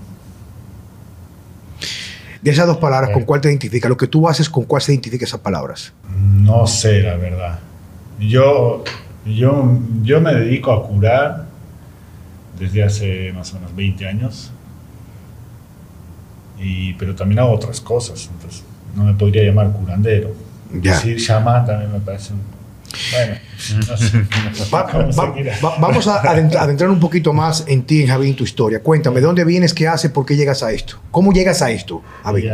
de 2.43 2.51
esas 2.51 2.67
dos 2.67 2.79
palabras, 2.79 3.11
¿con 3.13 3.23
cuál 3.23 3.41
te 3.41 3.49
identifica? 3.49 3.89
Lo 3.89 3.97
que 3.97 4.09
tú 4.09 4.29
haces, 4.29 4.51
¿con 4.51 4.65
cuál 4.65 4.83
se 4.83 4.93
identifica 4.93 5.25
esas 5.25 5.41
palabras? 5.41 5.93
No 6.11 6.67
sé, 6.67 7.01
la 7.01 7.17
verdad. 7.17 7.61
Yo, 8.19 8.83
yo, 9.25 9.79
yo 10.03 10.21
me 10.21 10.35
dedico 10.35 10.73
a 10.73 10.87
curar 10.87 11.47
desde 12.59 12.83
hace 12.83 13.33
más 13.33 13.53
o 13.53 13.55
menos 13.55 13.75
20 13.77 14.07
años. 14.09 14.51
Y, 16.59 16.95
pero 16.95 17.15
también 17.15 17.39
hago 17.39 17.53
otras 17.53 17.81
cosas. 17.81 18.29
Entonces, 18.33 18.65
no 18.97 19.05
me 19.05 19.15
podría 19.15 19.45
llamar 19.45 19.71
curandero. 19.71 20.35
Ya. 20.81 20.95
Decir 20.95 21.25
chamán 21.25 21.65
también 21.65 21.93
me 21.93 22.01
parece 22.01 22.33
un 22.33 22.41
bueno, 25.17 25.41
vamos 25.81 26.07
a 26.07 26.21
adentrar 26.21 26.91
un 26.91 27.01
poquito 27.01 27.33
más 27.33 27.65
en 27.67 27.83
ti, 27.83 28.07
Javi, 28.07 28.31
en 28.31 28.37
tu 28.37 28.45
historia. 28.45 28.83
Cuéntame, 28.83 29.21
¿de 29.21 29.27
dónde 29.27 29.45
vienes? 29.45 29.73
¿Qué 29.75 29.89
haces? 29.89 30.11
¿Por 30.11 30.27
qué 30.27 30.37
llegas 30.37 30.63
a 30.63 30.73
esto? 30.73 30.97
¿Cómo 31.11 31.33
llegas 31.33 31.63
a 31.63 31.71
esto, 31.71 32.03
Javi? 32.23 32.49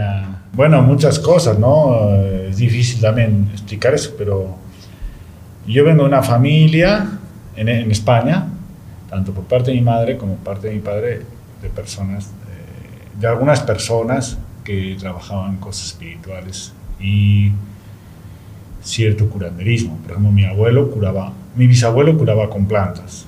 Bueno, 0.52 0.82
muchas 0.82 1.18
cosas, 1.18 1.58
¿no? 1.58 2.14
Es 2.48 2.56
difícil 2.56 3.00
también 3.00 3.48
explicar 3.52 3.94
eso, 3.94 4.14
pero 4.16 4.56
yo 5.66 5.84
vengo 5.84 6.02
de 6.02 6.08
una 6.08 6.22
familia 6.22 7.06
en, 7.56 7.90
España, 7.90 8.46
tanto 9.10 9.32
por 9.32 9.44
parte 9.44 9.70
de 9.70 9.76
mi 9.76 9.82
madre 9.82 10.16
como 10.16 10.34
por 10.36 10.54
parte 10.54 10.68
de 10.68 10.74
mi 10.74 10.80
padre, 10.80 11.22
de 11.62 11.68
personas, 11.70 12.26
de, 12.26 13.20
de 13.20 13.26
algunas 13.26 13.60
personas 13.60 14.38
que 14.64 14.96
trabajaban 14.98 15.56
cosas 15.56 15.86
espirituales 15.86 16.72
y 17.00 17.52
cierto 18.82 19.28
curanderismo. 19.28 19.96
Por 19.98 20.12
ejemplo, 20.12 20.32
mi 20.32 20.44
abuelo 20.44 20.90
curaba, 20.90 21.32
mi 21.56 21.66
bisabuelo 21.66 22.16
curaba 22.16 22.48
con 22.48 22.66
plantas. 22.66 23.26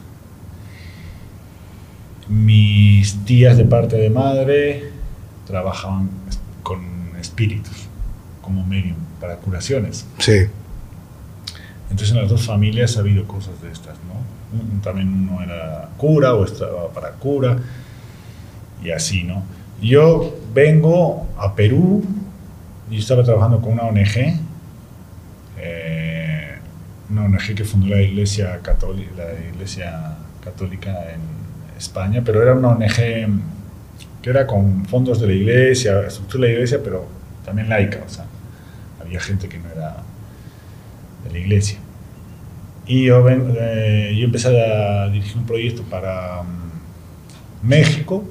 Mis 2.28 3.24
tías 3.24 3.56
de 3.56 3.64
parte 3.64 3.96
de 3.96 4.10
madre 4.10 4.90
trabajaban 5.46 6.10
con 6.62 6.80
espíritus 7.20 7.88
como 8.40 8.64
medium 8.64 8.96
para 9.20 9.36
curaciones. 9.36 10.06
Sí. 10.18 10.46
Entonces 11.90 12.14
en 12.14 12.22
las 12.22 12.30
dos 12.30 12.46
familias 12.46 12.96
ha 12.96 13.00
habido 13.00 13.26
cosas 13.26 13.60
de 13.62 13.72
estas, 13.72 13.96
¿no? 14.06 14.80
También 14.82 15.28
uno 15.28 15.42
era 15.42 15.88
cura 15.96 16.34
o 16.34 16.44
estaba 16.44 16.88
para 16.92 17.12
cura 17.12 17.58
y 18.82 18.90
así, 18.90 19.24
¿no? 19.24 19.42
Yo 19.82 20.36
vengo 20.54 21.26
a 21.36 21.54
Perú 21.54 22.04
y 22.90 22.98
estaba 22.98 23.22
trabajando 23.24 23.60
con 23.60 23.72
una 23.72 23.84
ONG 23.84 24.38
eh, 25.62 26.58
una 27.10 27.24
ONG 27.24 27.54
que 27.54 27.64
fundó 27.64 27.88
la 27.88 28.00
Iglesia 28.00 28.60
Católica, 28.62 29.22
en 31.12 31.20
España, 31.76 32.22
pero 32.24 32.42
era 32.42 32.54
una 32.54 32.68
ONG 32.68 32.94
que 34.22 34.30
era 34.30 34.46
con 34.46 34.84
fondos 34.86 35.20
de 35.20 35.26
la 35.26 35.32
Iglesia, 35.32 36.00
estructura 36.06 36.42
de 36.42 36.48
la 36.48 36.54
Iglesia, 36.54 36.80
pero 36.82 37.06
también 37.44 37.68
laica, 37.68 38.00
o 38.04 38.08
sea, 38.08 38.26
había 39.00 39.20
gente 39.20 39.48
que 39.48 39.58
no 39.58 39.70
era 39.70 39.96
de 41.24 41.30
la 41.30 41.38
Iglesia. 41.38 41.78
Y 42.86 43.06
yo, 43.06 43.28
eh, 43.28 44.18
empecé 44.20 44.48
a 44.48 45.08
dirigir 45.08 45.36
un 45.36 45.46
proyecto 45.46 45.82
para 45.84 46.40
um, 46.40 46.48
México 47.62 48.24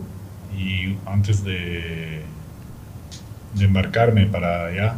y 0.57 0.97
antes 1.05 1.43
de 1.43 2.23
embarcarme 3.59 4.25
para 4.25 4.65
allá, 4.65 4.95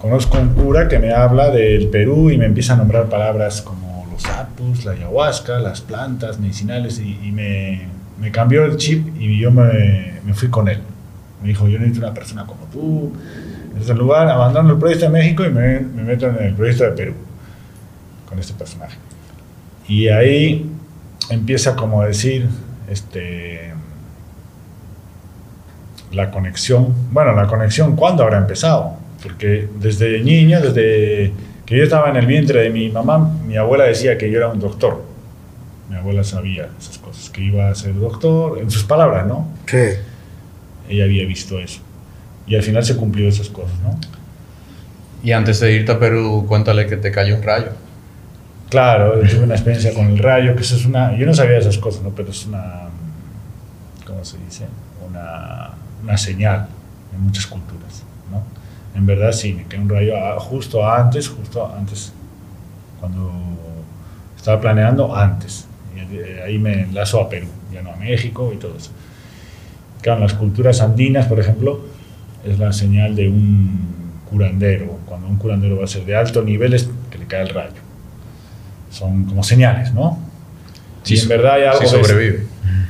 Conozco 0.00 0.38
un 0.38 0.54
cura 0.54 0.88
que 0.88 0.98
me 0.98 1.12
habla 1.12 1.50
del 1.50 1.88
Perú 1.88 2.30
y 2.30 2.38
me 2.38 2.46
empieza 2.46 2.72
a 2.72 2.76
nombrar 2.76 3.10
palabras 3.10 3.60
como 3.60 4.06
los 4.10 4.24
apus, 4.24 4.86
la 4.86 4.92
ayahuasca, 4.92 5.58
las 5.58 5.82
plantas 5.82 6.40
medicinales 6.40 6.98
y, 6.98 7.30
me, 7.30 8.30
cambió 8.32 8.64
el 8.64 8.78
chip 8.78 9.06
y 9.20 9.38
yo 9.38 9.50
me, 9.50 10.20
fui 10.32 10.48
con 10.48 10.68
él. 10.68 10.78
Me 11.42 11.48
dijo, 11.48 11.68
yo 11.68 11.78
necesito 11.78 12.06
una 12.06 12.14
persona 12.14 12.46
como 12.46 12.64
tú. 12.72 13.12
En 13.74 13.82
ese 13.82 13.92
lugar 13.92 14.26
abandono 14.28 14.72
el 14.72 14.78
proyecto 14.78 15.04
de 15.04 15.10
México 15.10 15.44
y 15.44 15.50
me, 15.50 15.80
me 15.80 16.02
meto 16.02 16.28
en 16.28 16.46
el 16.46 16.54
proyecto 16.54 16.84
de 16.84 16.90
Perú 16.92 17.12
con 18.26 18.38
este 18.38 18.54
personaje. 18.54 18.96
Y 19.86 20.08
ahí 20.08 20.70
empieza 21.28 21.76
como 21.76 22.00
a 22.00 22.06
decir, 22.06 22.48
este, 22.88 23.74
la 26.10 26.30
conexión, 26.30 26.94
bueno, 27.12 27.34
la 27.34 27.46
conexión, 27.46 27.96
¿cuándo 27.96 28.22
habrá 28.22 28.38
empezado? 28.38 28.99
Porque 29.22 29.68
desde 29.78 30.20
niño, 30.20 30.60
desde 30.60 31.32
que 31.66 31.76
yo 31.76 31.84
estaba 31.84 32.10
en 32.10 32.16
el 32.16 32.26
vientre 32.26 32.62
de 32.62 32.70
mi 32.70 32.88
mamá, 32.88 33.36
mi 33.46 33.56
abuela 33.56 33.84
decía 33.84 34.18
que 34.18 34.30
yo 34.30 34.38
era 34.38 34.48
un 34.48 34.58
doctor. 34.58 35.04
Mi 35.88 35.96
abuela 35.96 36.24
sabía 36.24 36.68
esas 36.78 36.98
cosas, 36.98 37.30
que 37.30 37.42
iba 37.42 37.68
a 37.68 37.74
ser 37.74 37.94
doctor, 37.94 38.58
en 38.58 38.70
sus 38.70 38.84
palabras, 38.84 39.26
¿no? 39.26 39.48
Sí. 39.66 39.76
Ella 40.88 41.04
había 41.04 41.26
visto 41.26 41.58
eso. 41.58 41.80
Y 42.46 42.56
al 42.56 42.62
final 42.62 42.84
se 42.84 42.96
cumplió 42.96 43.28
esas 43.28 43.48
cosas, 43.48 43.78
¿no? 43.82 43.98
Y 45.22 45.32
antes 45.32 45.60
de 45.60 45.72
irte 45.72 45.92
a 45.92 45.98
Perú, 45.98 46.46
cuéntale 46.48 46.86
que 46.86 46.96
te 46.96 47.10
cayó 47.10 47.36
un 47.36 47.42
rayo. 47.42 47.70
Claro, 48.70 49.20
tuve 49.20 49.40
una 49.40 49.54
experiencia 49.54 49.92
con 49.92 50.06
el 50.06 50.18
rayo, 50.18 50.54
que 50.54 50.62
eso 50.62 50.76
es 50.76 50.86
una... 50.86 51.16
Yo 51.16 51.26
no 51.26 51.34
sabía 51.34 51.58
esas 51.58 51.76
cosas, 51.78 52.02
¿no? 52.02 52.10
Pero 52.10 52.30
es 52.30 52.46
una... 52.46 52.88
¿Cómo 54.06 54.24
se 54.24 54.38
dice? 54.38 54.64
Una, 55.08 55.72
una 56.02 56.16
señal 56.16 56.68
en 57.12 57.20
muchas 57.20 57.46
culturas. 57.46 58.04
En 58.94 59.06
verdad 59.06 59.32
sí, 59.32 59.52
me 59.52 59.64
quedó 59.64 59.82
un 59.82 59.88
rayo 59.88 60.14
justo 60.40 60.88
antes, 60.88 61.28
justo 61.28 61.72
antes, 61.76 62.12
cuando 62.98 63.32
estaba 64.36 64.60
planeando 64.60 65.14
antes. 65.14 65.66
Y 65.94 66.40
ahí 66.40 66.58
me 66.58 66.82
enlazo 66.82 67.20
a 67.20 67.28
Perú, 67.28 67.46
ya 67.72 67.82
no 67.82 67.92
a 67.92 67.96
México 67.96 68.50
y 68.52 68.56
todo 68.56 68.76
eso. 68.76 68.90
Claro, 70.00 70.20
las 70.20 70.34
culturas 70.34 70.80
andinas, 70.80 71.26
por 71.26 71.38
ejemplo, 71.38 71.80
es 72.44 72.58
la 72.58 72.72
señal 72.72 73.14
de 73.14 73.28
un 73.28 73.90
curandero. 74.28 74.98
Cuando 75.06 75.28
un 75.28 75.36
curandero 75.36 75.78
va 75.78 75.84
a 75.84 75.88
ser 75.88 76.04
de 76.04 76.16
alto 76.16 76.42
nivel 76.42 76.74
es 76.74 76.88
que 77.10 77.18
le 77.18 77.26
cae 77.26 77.42
el 77.42 77.50
rayo. 77.50 77.80
Son 78.90 79.24
como 79.24 79.42
señales, 79.42 79.92
¿no? 79.94 80.18
Sí, 81.02 81.18
en 81.18 81.28
verdad 81.28 81.54
hay 81.54 81.64
algo 81.64 81.86
sobrevive. 81.86 82.46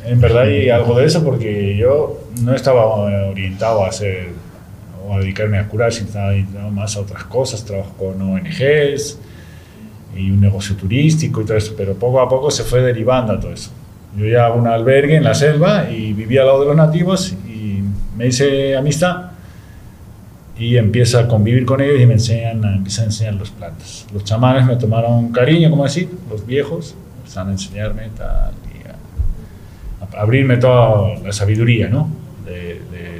En 0.06 0.20
verdad 0.20 0.42
hay 0.42 0.70
algo 0.70 0.98
de 0.98 1.06
eso 1.06 1.22
porque 1.24 1.76
yo 1.76 2.24
no 2.42 2.54
estaba 2.54 2.84
orientado 3.28 3.84
a 3.84 3.88
hacer 3.88 4.28
a 5.16 5.20
dedicarme 5.20 5.58
a 5.58 5.68
curar, 5.68 5.92
sino 5.92 6.10
más 6.70 6.96
a 6.96 7.00
otras 7.00 7.24
cosas, 7.24 7.64
trabajo 7.64 7.94
con 7.96 8.20
ONGs 8.20 9.18
y 10.16 10.30
un 10.30 10.40
negocio 10.40 10.76
turístico 10.76 11.40
y 11.40 11.44
todo 11.44 11.56
eso, 11.56 11.74
pero 11.76 11.94
poco 11.94 12.20
a 12.20 12.28
poco 12.28 12.50
se 12.50 12.64
fue 12.64 12.82
derivando 12.82 13.32
a 13.32 13.40
todo 13.40 13.52
eso. 13.52 13.70
Yo 14.16 14.26
ya 14.26 14.46
hago 14.46 14.58
un 14.58 14.66
albergue 14.66 15.16
en 15.16 15.24
la 15.24 15.34
selva 15.34 15.88
y 15.90 16.12
vivía 16.12 16.40
al 16.40 16.48
lado 16.48 16.60
de 16.60 16.66
los 16.66 16.76
nativos 16.76 17.32
y 17.46 17.82
me 18.16 18.26
hice 18.26 18.76
amistad 18.76 19.30
y 20.58 20.76
empiezo 20.76 21.18
a 21.18 21.26
convivir 21.26 21.64
con 21.64 21.80
ellos 21.80 22.00
y 22.00 22.06
me 22.06 22.14
enseñan, 22.14 22.62
empiezan 22.64 23.04
a 23.04 23.06
enseñar 23.06 23.34
las 23.34 23.50
plantas. 23.50 24.06
Los 24.12 24.24
chamanes 24.24 24.66
me 24.66 24.76
tomaron 24.76 25.32
cariño, 25.32 25.70
como 25.70 25.84
decir, 25.84 26.10
los 26.28 26.44
viejos, 26.46 26.94
empezaron 27.18 27.48
a 27.48 27.52
enseñarme 27.52 28.10
tal, 28.16 28.52
y 28.74 28.86
a 30.16 30.20
abrirme 30.20 30.58
toda 30.58 31.18
la 31.20 31.32
sabiduría, 31.32 31.88
¿no? 31.88 32.10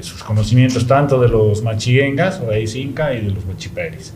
Sus 0.03 0.23
conocimientos 0.23 0.87
tanto 0.87 1.21
de 1.21 1.29
los 1.29 1.63
machiguengas, 1.63 2.41
raíz 2.41 2.75
inca, 2.75 3.15
y 3.15 3.23
de 3.23 3.31
los 3.31 3.45
huachiperis, 3.45 4.13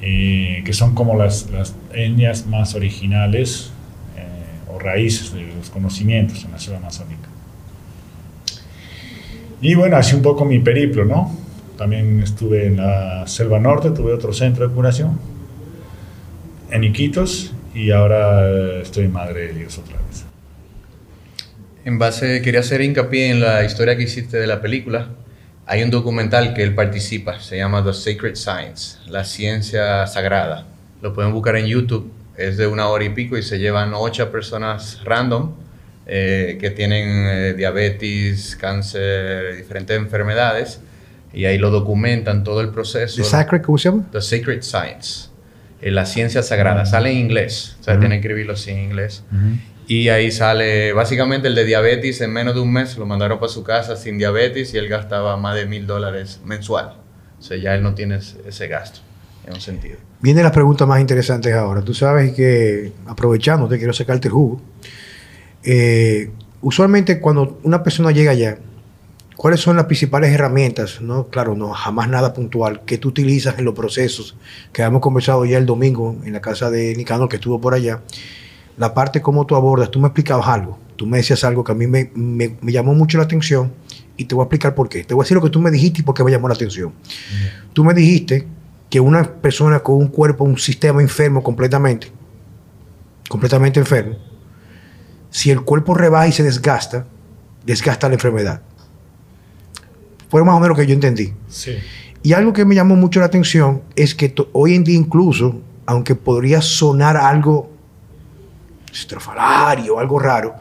que 0.00 0.72
son 0.72 0.94
como 0.94 1.16
las, 1.16 1.50
las 1.50 1.74
etnias 1.92 2.46
más 2.46 2.74
originales 2.74 3.70
eh, 4.16 4.72
o 4.72 4.78
raíces 4.78 5.32
de 5.32 5.52
los 5.56 5.70
conocimientos 5.70 6.44
en 6.44 6.52
la 6.52 6.58
selva 6.58 6.78
amazónica. 6.78 7.28
Y 9.60 9.74
bueno, 9.74 9.96
así 9.96 10.14
un 10.14 10.22
poco 10.22 10.44
mi 10.44 10.60
periplo, 10.60 11.04
¿no? 11.04 11.36
También 11.76 12.22
estuve 12.22 12.66
en 12.66 12.76
la 12.76 13.26
selva 13.26 13.58
norte, 13.58 13.90
tuve 13.90 14.12
otro 14.12 14.32
centro 14.32 14.68
de 14.68 14.74
curación, 14.74 15.18
en 16.70 16.84
Iquitos, 16.84 17.52
y 17.74 17.90
ahora 17.90 18.80
estoy 18.80 19.04
en 19.04 19.12
Madre 19.12 19.48
de 19.48 19.54
Dios 19.54 19.78
otra 19.78 19.96
vez. 20.06 20.27
En 21.84 21.98
base, 21.98 22.42
quería 22.42 22.60
hacer 22.60 22.80
hincapié 22.80 23.30
en 23.30 23.40
la 23.40 23.64
historia 23.64 23.96
que 23.96 24.02
hiciste 24.02 24.36
de 24.36 24.46
la 24.46 24.60
película. 24.60 25.08
Hay 25.66 25.82
un 25.82 25.90
documental 25.90 26.54
que 26.54 26.62
él 26.62 26.74
participa, 26.74 27.40
se 27.40 27.58
llama 27.58 27.84
The 27.84 27.92
Sacred 27.92 28.36
Science, 28.36 28.98
la 29.08 29.24
ciencia 29.24 30.06
sagrada. 30.06 30.66
Lo 31.02 31.12
pueden 31.14 31.32
buscar 31.32 31.56
en 31.56 31.66
YouTube, 31.66 32.10
es 32.36 32.56
de 32.56 32.66
una 32.66 32.88
hora 32.88 33.04
y 33.04 33.10
pico 33.10 33.36
y 33.36 33.42
se 33.42 33.58
llevan 33.58 33.92
ocho 33.94 34.30
personas 34.32 35.00
random 35.04 35.52
eh, 36.06 36.56
que 36.58 36.70
tienen 36.70 37.26
eh, 37.26 37.54
diabetes, 37.54 38.56
cáncer, 38.56 39.56
diferentes 39.56 39.96
enfermedades 39.96 40.80
y 41.34 41.44
ahí 41.44 41.58
lo 41.58 41.70
documentan 41.70 42.44
todo 42.44 42.62
el 42.62 42.70
proceso. 42.70 43.16
¿The 43.22 43.28
Sacred 43.28 43.62
cómo 43.62 43.76
se 43.76 43.90
llama? 43.90 44.06
The 44.10 44.22
Sacred 44.22 44.62
Science. 44.62 45.28
Eh, 45.82 45.90
la 45.90 46.06
ciencia 46.06 46.42
sagrada. 46.42 46.86
Sale 46.86 47.10
en 47.10 47.18
inglés. 47.18 47.76
O 47.80 47.84
sea, 47.84 47.98
tienen 47.98 48.20
que 48.20 48.28
escribirlo 48.28 48.54
así 48.54 48.70
en 48.70 48.78
inglés. 48.78 49.22
Y 49.88 50.10
ahí 50.10 50.30
sale, 50.30 50.92
básicamente 50.92 51.48
el 51.48 51.54
de 51.54 51.64
diabetes, 51.64 52.20
en 52.20 52.30
menos 52.30 52.54
de 52.54 52.60
un 52.60 52.70
mes 52.70 52.98
lo 52.98 53.06
mandaron 53.06 53.38
para 53.38 53.50
su 53.50 53.64
casa 53.64 53.96
sin 53.96 54.18
diabetes 54.18 54.74
y 54.74 54.76
él 54.76 54.86
gastaba 54.86 55.38
más 55.38 55.56
de 55.56 55.64
mil 55.64 55.86
dólares 55.86 56.42
mensual. 56.44 56.92
O 57.40 57.42
sea, 57.42 57.56
ya 57.56 57.74
él 57.74 57.82
no 57.82 57.94
tiene 57.94 58.16
ese 58.46 58.68
gasto, 58.68 59.00
en 59.46 59.54
un 59.54 59.62
sentido. 59.62 59.96
Vienen 60.20 60.44
las 60.44 60.52
preguntas 60.52 60.86
más 60.86 61.00
interesantes 61.00 61.54
ahora. 61.54 61.80
Tú 61.80 61.94
sabes 61.94 62.34
que, 62.34 62.92
aprovechando, 63.06 63.66
te 63.66 63.78
quiero 63.78 63.94
sacarte 63.94 64.28
jugo. 64.28 64.60
Eh, 65.64 66.32
usualmente 66.60 67.18
cuando 67.18 67.58
una 67.62 67.82
persona 67.82 68.10
llega 68.10 68.32
allá, 68.32 68.58
¿cuáles 69.36 69.60
son 69.60 69.76
las 69.76 69.86
principales 69.86 70.34
herramientas? 70.34 71.00
No, 71.00 71.28
claro, 71.28 71.54
no, 71.54 71.70
jamás 71.70 72.10
nada 72.10 72.34
puntual, 72.34 72.82
que 72.84 72.98
tú 72.98 73.08
utilizas 73.08 73.58
en 73.58 73.64
los 73.64 73.74
procesos 73.74 74.36
que 74.70 74.82
hemos 74.82 75.00
conversado 75.00 75.46
ya 75.46 75.56
el 75.56 75.64
domingo 75.64 76.14
en 76.26 76.34
la 76.34 76.42
casa 76.42 76.70
de 76.70 76.94
Nicano 76.94 77.26
que 77.26 77.36
estuvo 77.36 77.58
por 77.58 77.72
allá 77.72 78.02
la 78.78 78.94
parte 78.94 79.20
como 79.20 79.44
tú 79.44 79.56
abordas, 79.56 79.90
tú 79.90 79.98
me 79.98 80.06
explicabas 80.06 80.46
algo, 80.46 80.78
tú 80.96 81.06
me 81.06 81.18
decías 81.18 81.42
algo 81.44 81.64
que 81.64 81.72
a 81.72 81.74
mí 81.74 81.86
me, 81.86 82.10
llamó 82.62 82.94
mucho 82.94 83.18
la 83.18 83.24
atención 83.24 83.72
y 84.16 84.24
te 84.24 84.34
voy 84.34 84.42
a 84.42 84.44
explicar 84.44 84.74
por 84.74 84.88
qué. 84.88 85.04
Te 85.04 85.14
voy 85.14 85.22
a 85.22 85.24
decir 85.24 85.36
lo 85.36 85.42
que 85.42 85.50
tú 85.50 85.60
me 85.60 85.70
dijiste 85.70 86.00
y 86.00 86.04
por 86.04 86.14
qué 86.14 86.24
me 86.24 86.30
llamó 86.30 86.48
la 86.48 86.54
atención. 86.54 86.92
Tú 87.72 87.84
me 87.84 87.92
dijiste 87.92 88.46
que 88.88 89.00
una 89.00 89.24
persona 89.24 89.80
con 89.80 89.96
un 89.96 90.08
cuerpo, 90.08 90.44
un 90.44 90.58
sistema 90.58 91.02
enfermo 91.02 91.42
completamente, 91.42 92.10
completamente 93.28 93.80
enfermo, 93.80 94.16
si 95.30 95.50
el 95.50 95.60
cuerpo 95.62 95.94
rebaja 95.94 96.28
y 96.28 96.32
se 96.32 96.42
desgasta, 96.42 97.06
desgasta 97.66 98.08
la 98.08 98.14
enfermedad. 98.14 98.62
Fue 100.30 100.42
más 100.44 100.54
o 100.54 100.60
menos 100.60 100.76
lo 100.76 100.82
que 100.82 100.86
yo 100.86 100.94
entendí. 100.94 101.32
Sí. 101.48 101.76
Y 102.22 102.32
algo 102.32 102.52
que 102.52 102.64
me 102.64 102.74
llamó 102.74 102.96
mucho 102.96 103.20
la 103.20 103.26
atención 103.26 103.82
es 103.96 104.14
que 104.14 104.34
hoy 104.52 104.74
en 104.74 104.84
día 104.84 104.98
incluso, 104.98 105.60
aunque 105.86 106.14
podría 106.14 106.62
sonar 106.62 107.16
algo 107.16 107.70
estrafalario, 109.00 109.98
algo 109.98 110.18
raro, 110.18 110.54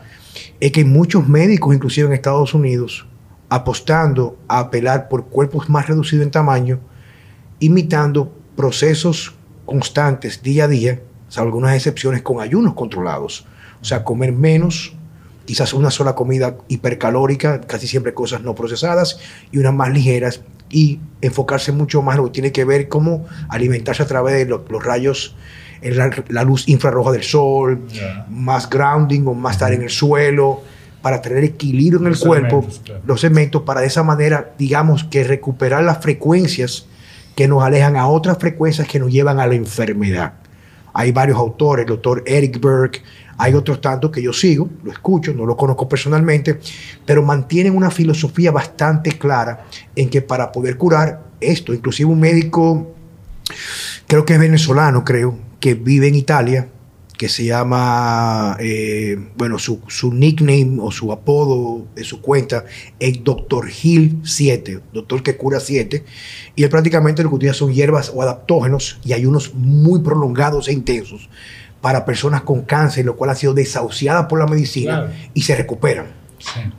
es 0.60 0.72
que 0.72 0.86
muchos 0.86 1.28
médicos, 1.28 1.74
inclusive 1.74 2.08
en 2.08 2.14
Estados 2.14 2.54
Unidos, 2.54 3.08
apostando 3.50 4.38
a 4.48 4.60
apelar 4.60 5.08
por 5.08 5.28
cuerpos 5.28 5.70
más 5.70 5.88
reducidos 5.88 6.24
en 6.24 6.32
tamaño, 6.32 6.80
imitando 7.60 8.34
procesos 8.56 9.36
constantes 9.66 10.42
día 10.42 10.66
a 10.66 10.68
día, 10.68 11.02
salvo 11.30 11.48
algunas 11.48 11.76
excepciones 11.76 12.22
con 12.22 12.42
ayunos 12.42 12.74
controlados. 12.74 13.46
O 13.82 13.86
sea, 13.86 14.04
comer 14.04 14.32
menos, 14.32 14.96
quizás 15.46 15.74
una 15.74 15.92
sola 15.92 16.16
comida 16.16 16.58
hipercalórica, 16.68 17.62
casi 17.62 17.88
siempre 17.88 18.14
cosas 18.14 18.42
no 18.42 18.56
procesadas, 18.56 19.20
y 19.52 19.60
unas 19.60 19.74
más 19.74 19.90
ligeras, 19.92 20.42
y 20.70 21.00
enfocarse 21.22 21.72
mucho 21.72 22.02
más 22.02 22.16
en 22.16 22.22
lo 22.22 22.26
que 22.26 22.34
tiene 22.34 22.52
que 22.52 22.66
ver 22.66 22.90
cómo 22.90 23.26
alimentarse 23.50 24.04
a 24.04 24.08
través 24.08 24.36
de 24.36 24.46
los 24.46 24.84
rayos 24.84 25.36
la, 25.82 26.44
luz 26.44 26.68
infrarroja 26.68 27.12
del 27.12 27.24
sol, 27.24 27.88
más 28.30 28.70
grounding 28.70 29.26
o 29.28 29.34
más 29.34 29.56
estar 29.56 29.74
en 29.74 29.84
el 29.84 29.90
suelo, 29.90 30.62
para 31.02 31.22
tener 31.22 31.44
equilibrio 31.44 32.00
en 32.00 32.08
el 32.08 32.20
cuerpo, 32.20 32.68
los 33.06 33.22
segmentos, 33.22 33.62
para 33.62 33.82
de 33.82 33.88
esa 33.88 34.04
manera, 34.04 34.54
digamos, 34.58 35.04
que 35.04 35.24
recuperar 35.24 35.84
las 35.84 36.00
frecuencias 36.00 36.88
que 37.36 37.48
nos 37.48 37.64
alejan 37.64 37.96
a 37.96 38.08
otras 38.08 38.38
frecuencias 38.40 38.88
que 38.88 39.00
nos 39.00 39.12
llevan 39.12 39.40
a 39.40 39.48
la 39.48 39.56
enfermedad. 39.56 40.34
Hay 40.94 41.12
varios 41.12 41.38
autores, 41.38 41.84
el 41.84 41.90
doctor 41.90 42.24
Eric 42.26 42.60
Berg, 42.60 42.94
hay 43.38 43.54
otros 43.54 43.80
tantos 43.80 44.10
que 44.10 44.22
yo 44.22 44.34
sigo, 44.34 44.68
lo 44.84 44.92
escucho, 44.92 45.32
no 45.34 45.46
lo 45.46 45.56
conozco 45.56 45.88
personalmente, 45.88 46.60
pero 47.06 47.22
mantienen 47.22 47.76
una 47.76 47.92
filosofía 47.92 48.52
bastante 48.52 49.12
clara 49.12 49.66
en 49.96 50.10
que 50.10 50.24
para 50.24 50.52
poder 50.52 50.78
curar 50.78 51.22
esto, 51.40 51.74
inclusive 51.74 52.10
un 52.10 52.20
médico, 52.20 52.96
creo 54.08 54.26
que 54.26 54.34
es 54.34 54.40
venezolano, 54.40 55.04
creo, 55.04 55.38
que 55.60 55.74
vive 55.74 56.08
en 56.08 56.16
Italia, 56.16 56.70
que 57.18 57.30
se 57.30 57.46
llama, 57.46 58.56
eh, 58.60 59.18
bueno, 59.36 59.58
su, 59.58 59.82
nickname 60.14 60.78
o 60.80 60.92
su 60.92 61.12
apodo 61.12 61.88
de 61.96 62.04
su 62.04 62.22
cuenta 62.22 62.66
es 63.00 63.24
Doctor 63.24 63.68
Hill 63.70 64.22
7, 64.24 64.82
doctor 64.94 65.24
que 65.24 65.36
cura 65.36 65.60
7, 65.60 66.06
y 66.56 66.64
él 66.64 66.70
prácticamente 66.70 67.24
lo 67.24 67.30
que 67.30 67.36
utiliza 67.36 67.56
son 67.56 67.74
hierbas 67.74 68.12
o 68.14 68.22
adaptógenos 68.22 69.00
y 69.04 69.14
hay 69.14 69.26
unos 69.26 69.56
muy 69.56 70.02
prolongados 70.02 70.68
e 70.68 70.74
intensos 70.74 71.28
para 71.82 72.06
personas 72.06 72.44
con 72.44 72.62
cáncer, 72.62 73.06
lo 73.06 73.16
cual 73.16 73.32
ha 73.32 73.36
sido 73.36 73.54
desahuciadas 73.54 74.28
por 74.28 74.40
la 74.40 74.46
medicina 74.46 75.12
y 75.34 75.42
se 75.42 75.56
recuperan. 75.56 76.18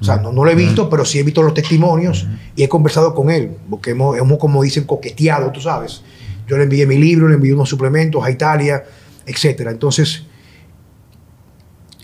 O 0.00 0.04
sea, 0.04 0.18
no, 0.18 0.32
lo 0.32 0.48
he 0.48 0.54
visto, 0.54 0.88
pero 0.88 1.04
sí 1.04 1.18
he 1.18 1.22
visto 1.24 1.42
los 1.42 1.52
testimonios 1.52 2.28
y 2.54 2.62
he 2.62 2.68
conversado 2.68 3.12
con 3.12 3.28
él, 3.30 3.56
porque 3.68 3.90
hemos, 3.90 4.16
hemos, 4.16 4.38
como 4.38 4.62
dicen, 4.62 4.84
coqueteado, 4.84 5.50
tú 5.50 5.60
sabes. 5.60 6.02
Yo 6.48 6.56
le 6.56 6.64
envié 6.64 6.86
mi 6.86 6.96
libro, 6.96 7.28
le 7.28 7.34
envié 7.34 7.52
unos 7.52 7.68
suplementos 7.68 8.24
a 8.24 8.30
Italia, 8.30 8.82
etc. 9.26 9.66
Entonces, 9.68 10.24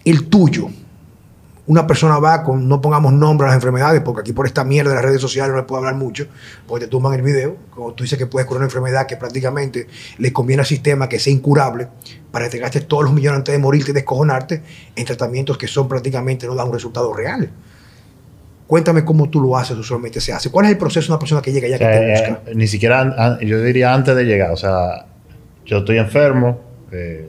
el 0.04 0.28
tuyo, 0.28 0.68
una 1.66 1.86
persona 1.86 2.18
va 2.18 2.42
con, 2.42 2.68
no 2.68 2.82
pongamos 2.82 3.14
nombre 3.14 3.46
a 3.46 3.48
las 3.48 3.56
enfermedades, 3.56 4.02
porque 4.02 4.20
aquí 4.20 4.34
por 4.34 4.46
esta 4.46 4.64
mierda 4.64 4.90
de 4.90 4.96
las 4.96 5.04
redes 5.04 5.20
sociales 5.22 5.50
no 5.50 5.56
le 5.56 5.62
puedo 5.62 5.78
hablar 5.78 5.94
mucho, 5.94 6.26
porque 6.66 6.84
te 6.84 6.90
tumban 6.90 7.14
el 7.14 7.22
video, 7.22 7.56
como 7.70 7.94
tú 7.94 8.04
dices 8.04 8.18
que 8.18 8.26
puedes 8.26 8.46
curar 8.46 8.58
una 8.58 8.66
enfermedad 8.66 9.06
que 9.06 9.16
prácticamente 9.16 9.88
le 10.18 10.32
conviene 10.32 10.60
al 10.60 10.66
sistema 10.66 11.08
que 11.08 11.18
sea 11.18 11.32
incurable, 11.32 11.88
para 12.30 12.44
que 12.44 12.50
te 12.50 12.58
gastes 12.58 12.86
todos 12.86 13.04
los 13.04 13.14
millones 13.14 13.38
antes 13.38 13.54
de 13.54 13.58
morirte 13.58 13.92
y 13.92 13.94
descojonarte 13.94 14.62
en 14.94 15.04
tratamientos 15.06 15.56
que 15.56 15.66
son 15.66 15.88
prácticamente 15.88 16.46
no 16.46 16.54
dan 16.54 16.66
un 16.66 16.74
resultado 16.74 17.14
real. 17.14 17.50
Cuéntame 18.66 19.04
cómo 19.04 19.28
tú 19.28 19.40
lo 19.40 19.56
haces, 19.56 19.76
usualmente 19.76 20.20
se 20.20 20.32
hace. 20.32 20.50
¿Cuál 20.50 20.66
es 20.66 20.72
el 20.72 20.78
proceso 20.78 21.08
de 21.08 21.12
una 21.12 21.18
persona 21.18 21.42
que 21.42 21.52
llega 21.52 21.68
ya 21.68 21.78
que 21.78 21.84
te 21.84 22.10
busca? 22.10 22.50
Eh, 22.50 22.54
ni 22.54 22.66
siquiera, 22.66 23.38
yo 23.40 23.62
diría 23.62 23.92
antes 23.92 24.16
de 24.16 24.24
llegar. 24.24 24.52
O 24.52 24.56
sea, 24.56 25.06
yo 25.66 25.78
estoy 25.78 25.98
enfermo, 25.98 26.60
eh, 26.90 27.28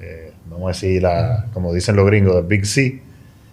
eh, 0.00 0.32
vamos 0.50 0.64
a 0.64 0.68
decir, 0.68 1.02
la, 1.02 1.46
como 1.52 1.72
dicen 1.72 1.94
los 1.94 2.06
gringos, 2.06 2.34
de 2.34 2.42
Big 2.42 2.66
C, 2.66 3.00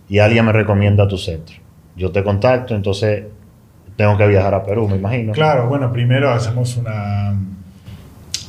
y 0.10 0.20
alguien 0.20 0.46
me 0.46 0.52
recomienda 0.52 1.08
tu 1.08 1.18
centro. 1.18 1.56
Yo 1.96 2.12
te 2.12 2.24
contacto, 2.24 2.76
entonces 2.76 3.26
tengo 3.96 4.18
que 4.18 4.28
viajar 4.28 4.56
a 4.56 4.64
Perú, 4.64 4.88
me 4.88 4.96
imagino. 4.96 5.34
Claro, 5.34 5.70
bueno, 5.70 5.92
primero 5.94 6.32
hacemos 6.32 6.78
una, 6.78 7.36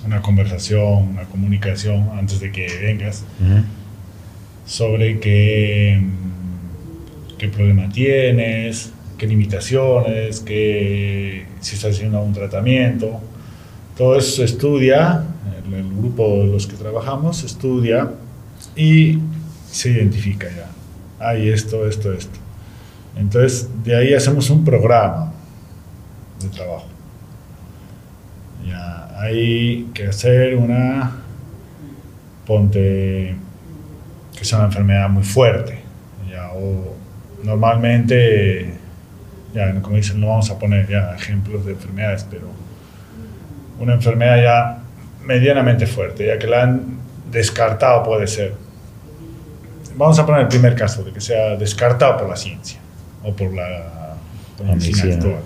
una 0.06 0.22
conversación, 0.22 1.10
una 1.10 1.24
comunicación 1.24 2.10
antes 2.16 2.40
de 2.40 2.50
que 2.50 2.66
vengas 2.80 3.24
sobre 4.64 5.20
que 5.20 6.00
qué 7.42 7.48
problema 7.48 7.88
tienes, 7.88 8.92
qué 9.18 9.26
limitaciones, 9.26 10.38
qué, 10.38 11.44
si 11.60 11.74
estás 11.74 11.96
haciendo 11.96 12.22
un 12.22 12.32
tratamiento. 12.32 13.20
Todo 13.96 14.16
eso 14.16 14.36
se 14.36 14.44
estudia, 14.44 15.24
el, 15.66 15.88
grupo 15.92 16.38
de 16.38 16.46
los 16.46 16.68
que 16.68 16.76
trabajamos 16.76 17.42
estudia 17.42 18.12
y 18.76 19.18
se 19.68 19.90
identifica 19.90 20.46
ya. 20.54 20.68
Hay 21.18 21.48
esto, 21.48 21.84
esto, 21.88 22.12
esto. 22.12 22.38
Entonces, 23.16 23.68
de 23.82 23.96
ahí 23.96 24.14
hacemos 24.14 24.48
un 24.48 24.64
programa 24.64 25.32
de 26.40 26.48
trabajo. 26.48 26.86
Ya, 28.68 29.18
hay 29.18 29.88
que 29.92 30.06
hacer 30.06 30.54
una, 30.54 31.10
ponte, 32.46 33.34
que 34.38 34.44
sea 34.44 34.58
una 34.58 34.68
enfermedad 34.68 35.10
muy 35.10 35.24
fuerte, 35.24 35.80
ya, 36.30 36.52
o 36.52 37.01
normalmente, 37.42 38.74
ya 39.54 39.80
como 39.80 39.96
dicen, 39.96 40.20
no 40.20 40.28
vamos 40.28 40.50
a 40.50 40.58
poner 40.58 40.88
ya 40.88 41.14
ejemplos 41.14 41.64
de 41.64 41.72
enfermedades, 41.72 42.26
pero 42.30 42.46
una 43.78 43.94
enfermedad 43.94 44.42
ya 44.42 44.78
medianamente 45.24 45.86
fuerte, 45.86 46.26
ya 46.26 46.38
que 46.38 46.46
la 46.46 46.62
han 46.62 46.98
descartado 47.30 48.02
puede 48.02 48.26
ser. 48.26 48.54
Vamos 49.96 50.18
a 50.18 50.26
poner 50.26 50.42
el 50.42 50.48
primer 50.48 50.74
caso, 50.74 51.02
de 51.02 51.12
que 51.12 51.20
sea 51.20 51.56
descartado 51.56 52.16
por 52.16 52.28
la 52.28 52.36
ciencia 52.36 52.78
o 53.22 53.34
por 53.34 53.52
la, 53.52 54.16
medicina 54.64 55.14
actual. 55.14 55.42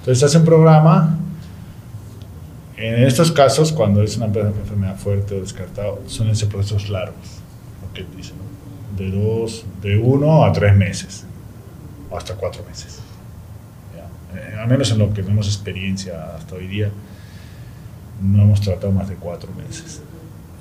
Entonces 0.00 0.22
hace 0.22 0.38
un 0.38 0.44
programa. 0.44 1.18
En 2.76 3.04
estos 3.04 3.32
casos, 3.32 3.72
cuando 3.72 4.02
es 4.02 4.18
una 4.18 4.26
enfermedad 4.26 4.96
fuerte 4.96 5.34
o 5.34 5.40
descartado, 5.40 6.02
son 6.06 6.28
esos 6.28 6.46
procesos 6.46 6.90
largos, 6.90 7.40
lo 7.80 7.90
que 7.94 8.04
dicen 8.14 8.45
de 8.96 9.10
dos, 9.10 9.64
de 9.82 9.98
uno 9.98 10.44
a 10.44 10.52
tres 10.52 10.74
meses, 10.74 11.24
o 12.10 12.16
hasta 12.16 12.34
cuatro 12.34 12.64
meses. 12.68 13.00
Eh, 14.34 14.56
al 14.58 14.68
menos 14.68 14.90
en 14.90 14.98
lo 14.98 15.12
que 15.12 15.22
tenemos 15.22 15.46
experiencia 15.46 16.34
hasta 16.36 16.54
hoy 16.56 16.66
día, 16.66 16.90
no 18.20 18.42
hemos 18.42 18.60
tratado 18.60 18.92
más 18.92 19.08
de 19.08 19.14
cuatro 19.14 19.50
meses, 19.52 20.00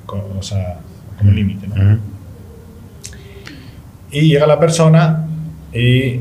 o 0.07 0.43
sea, 0.43 0.79
como 1.17 1.31
límite. 1.31 1.67
¿no? 1.67 1.99
Y 4.11 4.29
llega 4.29 4.45
la 4.45 4.59
persona 4.59 5.25
y 5.73 6.19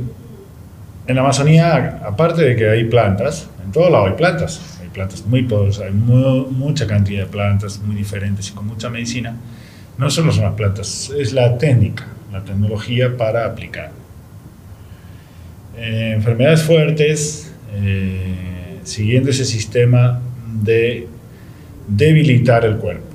en 1.07 1.15
la 1.15 1.21
Amazonía, 1.21 2.01
aparte 2.05 2.43
de 2.43 2.57
que 2.57 2.69
hay 2.69 2.85
plantas, 2.85 3.49
en 3.65 3.73
todo 3.73 3.91
lado 3.91 4.07
hay 4.07 4.15
plantas, 4.15 4.79
hay 4.81 4.89
plantas 4.89 5.27
muy 5.27 5.43
poderosas, 5.43 5.87
hay 5.87 5.93
mucha 5.93 6.87
cantidad 6.87 7.25
de 7.25 7.31
plantas 7.31 7.79
muy 7.79 7.95
diferentes 7.95 8.49
y 8.49 8.53
con 8.53 8.67
mucha 8.67 8.89
medicina 8.89 9.37
no 9.99 10.11
solo 10.11 10.33
son 10.33 10.45
las 10.45 10.55
plantas, 10.55 11.11
es 11.17 11.33
la 11.33 11.57
técnica, 11.59 12.07
la 12.33 12.43
tecnología 12.43 13.17
para 13.17 13.47
aplicar. 13.47 13.93
Eh, 15.77 16.13
enfermedades 16.15 16.63
fuertes, 16.63 17.53
eh, 17.75 18.79
siguiendo 18.85 19.31
ese 19.31 19.45
sistema 19.45 20.21
de 20.63 21.09
debilitar 21.89 22.65
el 22.65 22.77
cuerpo. 22.77 23.07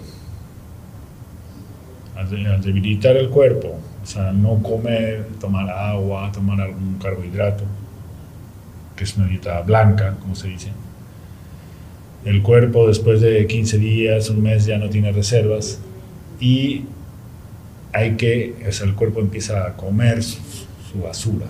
Al, 2.16 2.30
de- 2.30 2.48
al 2.48 2.62
debilitar 2.62 3.16
el 3.18 3.30
cuerpo, 3.30 3.80
o 4.04 4.06
sea, 4.06 4.32
no 4.32 4.62
comer, 4.62 5.26
tomar 5.40 5.70
agua, 5.70 6.32
tomar 6.34 6.60
algún 6.62 6.98
carbohidrato, 7.02 7.64
que 8.96 9.04
es 9.06 9.16
una 9.16 9.28
dieta 9.28 9.62
blanca, 9.62 10.16
como 10.20 10.36
se 10.36 10.50
dice. 10.50 10.70
El 12.26 12.42
cuerpo 12.42 12.88
después 12.88 13.22
de 13.22 13.48
15 13.48 13.78
días, 13.78 14.30
un 14.30 14.44
mes 14.44 14.66
ya 14.66 14.78
no 14.78 14.90
tiene 14.90 15.12
reservas 15.14 15.80
y 16.40 16.86
hay 17.94 18.16
que, 18.18 18.56
o 18.68 18.72
sea, 18.72 18.86
el 18.88 18.96
cuerpo 18.96 19.20
empieza 19.20 19.66
a 19.66 19.74
comer 19.76 20.24
su, 20.24 20.38
su 20.92 21.02
basura, 21.02 21.48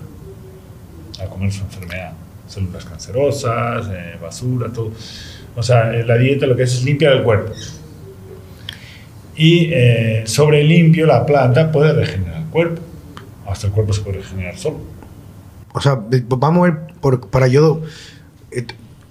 a 1.22 1.26
comer 1.26 1.52
su 1.52 1.62
enfermedad, 1.64 2.12
células 2.48 2.84
cancerosas, 2.84 3.86
eh, 3.92 4.16
basura, 4.20 4.68
todo. 4.72 4.90
O 5.56 5.62
sea, 5.62 5.94
eh, 5.94 6.04
la 6.04 6.16
dieta 6.16 6.46
lo 6.46 6.56
que 6.56 6.62
hace 6.64 6.76
es 6.78 6.84
limpiar 6.84 7.12
el 7.14 7.22
cuerpo. 7.22 7.52
Y 9.36 9.70
eh, 9.72 10.22
sobre 10.26 10.62
limpio, 10.64 11.06
la 11.06 11.24
planta 11.24 11.70
puede 11.72 11.92
regenerar 11.92 12.42
el 12.42 12.48
cuerpo. 12.48 12.82
Hasta 13.46 13.66
el 13.68 13.72
cuerpo 13.72 13.92
se 13.92 14.02
puede 14.02 14.18
regenerar 14.18 14.56
solo. 14.58 14.78
O 15.72 15.80
sea, 15.80 15.98
vamos 16.28 16.68
a 16.68 16.70
ver, 16.72 16.80
por- 17.00 17.28
para 17.28 17.46
yo 17.48 17.82
eh, 18.50 18.66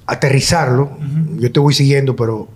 aterrizarlo, 0.06 0.98
yo 1.38 1.52
te 1.52 1.60
voy 1.60 1.74
siguiendo, 1.74 2.16
pero 2.16 2.48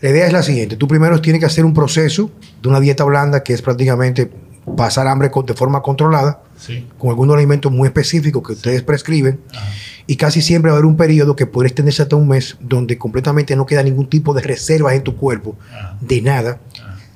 la 0.00 0.10
idea 0.10 0.26
es 0.26 0.32
la 0.32 0.42
siguiente. 0.42 0.76
Tú 0.76 0.86
primero 0.88 1.20
tienes 1.20 1.40
que 1.40 1.46
hacer 1.46 1.64
un 1.64 1.74
proceso 1.74 2.30
de 2.62 2.68
una 2.68 2.80
dieta 2.80 3.04
blanda 3.04 3.42
que 3.42 3.52
es 3.54 3.62
prácticamente 3.62 4.30
pasar 4.76 5.06
hambre 5.06 5.30
de 5.46 5.54
forma 5.54 5.82
controlada, 5.82 6.42
Sí. 6.56 6.86
con 6.98 7.10
algunos 7.10 7.36
alimentos 7.36 7.70
muy 7.70 7.86
específicos 7.86 8.42
que 8.42 8.52
ustedes 8.52 8.82
prescriben, 8.82 9.40
y 10.06 10.16
casi 10.16 10.40
siempre 10.40 10.70
va 10.70 10.76
a 10.76 10.78
haber 10.78 10.86
un 10.86 10.96
periodo 10.96 11.36
que 11.36 11.46
puede 11.46 11.68
extenderse 11.68 12.02
hasta 12.02 12.16
un 12.16 12.28
mes 12.28 12.56
donde 12.60 12.96
completamente 12.96 13.56
no 13.56 13.66
queda 13.66 13.82
ningún 13.82 14.08
tipo 14.08 14.32
de 14.32 14.42
reservas 14.42 14.94
en 14.94 15.02
tu 15.02 15.16
cuerpo, 15.16 15.56
de 16.00 16.22
nada, 16.22 16.60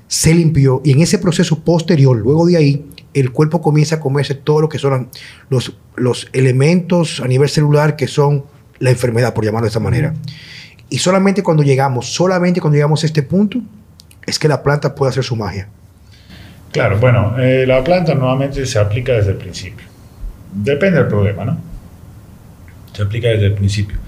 se 0.07 0.35
limpió 0.35 0.81
y 0.85 0.93
en 0.93 1.01
ese 1.01 1.19
proceso 1.19 1.61
posterior, 1.61 2.17
luego 2.17 2.47
de 2.47 2.57
ahí, 2.57 2.87
el 3.15 3.33
cuerpo 3.33 3.61
comienza 3.63 3.97
a 3.97 4.01
comerse 4.01 4.35
todo 4.35 4.61
lo 4.61 4.69
que 4.69 4.79
son 4.79 5.09
los, 5.49 5.75
los 5.97 6.29
elementos 6.33 7.21
a 7.21 7.27
nivel 7.29 7.49
celular 7.49 7.97
que 7.97 8.07
son 8.07 8.45
la 8.79 8.91
enfermedad, 8.91 9.35
por 9.35 9.45
llamarlo 9.45 9.65
de 9.65 9.69
esta 9.69 9.81
manera. 9.81 10.15
Y 10.91 10.99
solamente 10.99 11.43
cuando 11.43 11.63
llegamos, 11.63 12.13
solamente 12.13 12.61
cuando 12.61 12.77
llegamos 12.77 13.03
a 13.03 13.07
este 13.07 13.23
punto, 13.23 13.61
es 14.27 14.39
que 14.39 14.49
la 14.49 14.63
planta 14.63 14.95
puede 14.95 15.11
hacer 15.11 15.25
su 15.25 15.37
magia. 15.37 15.69
Claro, 16.73 16.99
bueno, 16.99 17.39
eh, 17.39 17.65
la 17.67 17.83
planta 17.83 18.15
normalmente 18.15 18.65
se 18.67 18.79
aplica 18.79 19.13
desde 19.13 19.31
el 19.31 19.37
principio. 19.37 19.87
Depende 20.53 20.99
del 20.99 21.09
problema, 21.09 21.45
¿no? 21.45 21.59
Se 22.93 23.03
aplica 23.03 23.29
desde 23.29 23.47
el 23.47 23.55
principio. 23.55 23.99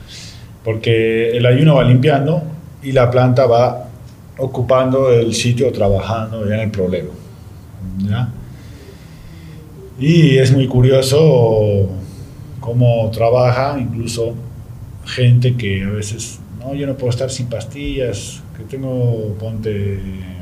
Porque 0.64 1.36
el 1.36 1.46
ayuno 1.46 1.76
va 1.76 1.84
limpiando 1.84 2.42
y 2.82 2.92
la 2.92 3.10
planta 3.10 3.46
va 3.46 3.88
ocupando 4.38 5.10
el 5.10 5.34
sitio, 5.34 5.70
trabajando 5.72 6.46
en 6.46 6.60
el 6.60 6.70
problema. 6.70 7.10
Y 9.98 10.38
es 10.38 10.52
muy 10.52 10.66
curioso 10.66 11.88
cómo 12.60 13.10
trabaja 13.10 13.78
incluso 13.78 14.34
gente 15.04 15.56
que 15.56 15.84
a 15.84 15.90
veces, 15.90 16.39
no, 16.60 16.74
yo 16.74 16.86
no 16.86 16.94
puedo 16.96 17.10
estar 17.10 17.30
sin 17.30 17.46
pastillas, 17.46 18.42
que 18.56 18.64
tengo, 18.64 19.34
ponte, 19.38 19.98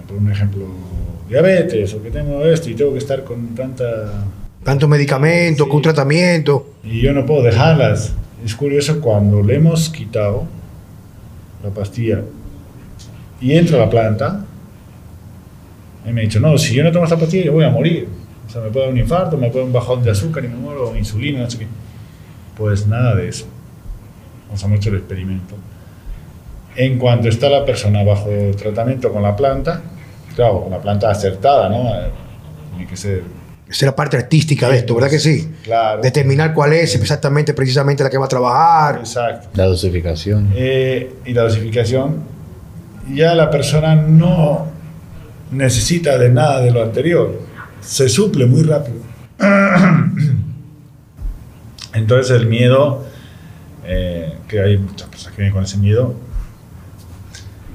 por 0.07 0.17
un 0.17 0.31
ejemplo, 0.31 0.67
diabetes 1.29 1.95
o 1.95 2.03
que 2.03 2.11
tengo 2.11 2.45
esto 2.45 2.69
y 2.71 2.75
tengo 2.75 2.93
que 2.93 2.99
estar 2.99 3.25
con 3.25 3.55
tanta... 3.55 4.25
Tanto 4.65 4.89
medicamento, 4.89 5.65
Sí. 5.65 5.71
con 5.71 5.83
tratamiento. 5.83 6.75
Y 6.85 7.01
yo 7.01 7.13
no 7.13 7.25
puedo 7.25 7.43
dejarlas. 7.43 8.13
Es 8.45 8.55
curioso 8.55 9.01
cuando 9.01 9.43
le 9.43 9.57
hemos 9.57 9.89
quitado 9.89 10.45
la 11.63 11.71
pastilla 11.71 12.23
y 13.41 13.53
entra 13.53 13.79
la 13.79 13.89
planta, 13.91 14.45
y 16.07 16.13
me 16.13 16.21
ha 16.23 16.25
dicho, 16.25 16.41
no, 16.41 16.57
si 16.59 16.75
yo 16.75 16.83
no 16.85 16.91
tomo 16.93 17.05
esta 17.05 17.17
pastilla 17.19 17.45
yo 17.45 17.53
voy 17.53 17.65
a 17.65 17.71
morir. 17.71 18.09
O 18.47 18.51
sea, 18.51 18.63
me 18.63 18.71
puede 18.71 18.87
dar 18.87 18.95
un 18.95 18.99
infarto, 19.01 19.37
me 19.37 19.49
puede 19.51 19.59
dar 19.61 19.67
un 19.67 19.73
bajón 19.73 20.03
de 20.03 20.11
azúcar 20.11 20.45
y 20.45 20.49
me 20.49 20.57
muero, 20.57 20.91
o 20.91 20.97
insulina, 20.97 21.41
no 21.41 21.51
sé 21.51 21.59
qué. 21.59 21.67
Pues 22.57 22.87
nada 22.87 23.15
de 23.15 23.29
eso. 23.29 23.47
Nos 24.51 24.63
hemos 24.63 24.79
hecho 24.79 24.89
el 24.91 24.97
experimento. 24.97 25.55
En 26.79 26.97
cuanto 26.97 27.29
está 27.29 27.49
la 27.49 27.65
persona 27.65 28.05
bajo 28.05 28.31
tratamiento 28.57 29.13
con 29.13 29.21
la 29.21 29.35
planta, 29.35 29.83
claro, 30.37 30.63
con 30.63 30.71
la 30.71 30.81
planta 30.81 31.11
acertada, 31.11 31.69
¿no? 31.69 31.93
Eh, 31.93 32.09
Tiene 32.71 32.89
que 32.89 32.97
ser... 32.97 33.25
Esa 33.69 33.77
es 33.77 33.83
la 33.83 33.97
parte 33.97 34.17
artística 34.17 34.69
de 34.69 34.77
esto, 34.79 34.95
¿verdad 34.95 35.11
que 35.11 35.19
sí? 35.19 35.55
Claro. 35.65 36.01
Determinar 36.01 36.55
cuál 36.55 36.75
es 36.75 36.95
exactamente, 36.95 37.53
precisamente 37.53 38.05
la 38.05 38.11
que 38.11 38.17
va 38.17 38.27
a 38.27 38.29
trabajar. 38.29 38.99
Exacto. 39.01 39.49
La 39.55 39.65
dosificación. 39.65 40.53
Eh, 40.55 41.17
y 41.27 41.33
la 41.33 41.43
dosificación, 41.43 42.23
ya 43.13 43.35
la 43.35 43.51
persona 43.51 43.97
no 43.97 44.69
necesita 45.51 46.17
de 46.17 46.29
nada 46.31 46.61
de 46.61 46.71
lo 46.71 46.81
anterior, 46.81 47.41
se 47.81 48.09
suple 48.09 48.47
muy 48.47 48.63
rápido. 48.63 48.99
Entonces 51.93 52.41
el 52.41 52.47
miedo, 52.47 53.05
eh, 53.85 54.35
que 54.47 54.61
hay 54.61 54.79
muchas 54.79 55.09
personas 55.09 55.35
que 55.35 55.43
vienen 55.43 55.55
con 55.55 55.65
ese 55.65 55.79
miedo, 55.79 56.28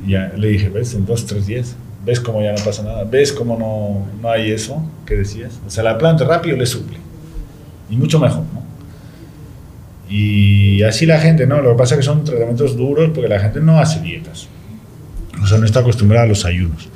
ya 0.07 0.31
le 0.35 0.47
dije, 0.49 0.69
¿ves? 0.69 0.93
En 0.93 1.05
dos, 1.05 1.25
tres 1.25 1.45
días, 1.47 1.75
¿ves 2.05 2.19
cómo 2.19 2.41
ya 2.41 2.51
no 2.53 2.63
pasa 2.63 2.83
nada? 2.83 3.03
¿Ves 3.05 3.31
cómo 3.31 3.57
no, 3.57 4.05
no 4.21 4.29
hay 4.29 4.51
eso 4.51 4.83
que 5.05 5.15
decías? 5.15 5.59
O 5.65 5.69
sea, 5.69 5.83
la 5.83 5.97
planta 5.97 6.25
rápido 6.25 6.57
le 6.57 6.65
suple. 6.65 6.97
Y 7.89 7.95
mucho 7.97 8.19
mejor, 8.19 8.43
¿no? 8.53 8.63
Y 10.09 10.83
así 10.83 11.05
la 11.05 11.19
gente, 11.19 11.47
¿no? 11.47 11.61
Lo 11.61 11.71
que 11.71 11.77
pasa 11.77 11.95
es 11.95 11.99
que 11.99 12.03
son 12.05 12.23
tratamientos 12.23 12.75
duros 12.77 13.11
porque 13.13 13.29
la 13.29 13.39
gente 13.39 13.59
no 13.61 13.79
hace 13.79 13.99
dietas. 14.01 14.47
O 15.41 15.47
sea, 15.47 15.57
no 15.57 15.65
está 15.65 15.79
acostumbrada 15.79 16.25
a 16.25 16.27
los 16.27 16.45
ayunos. 16.45 16.89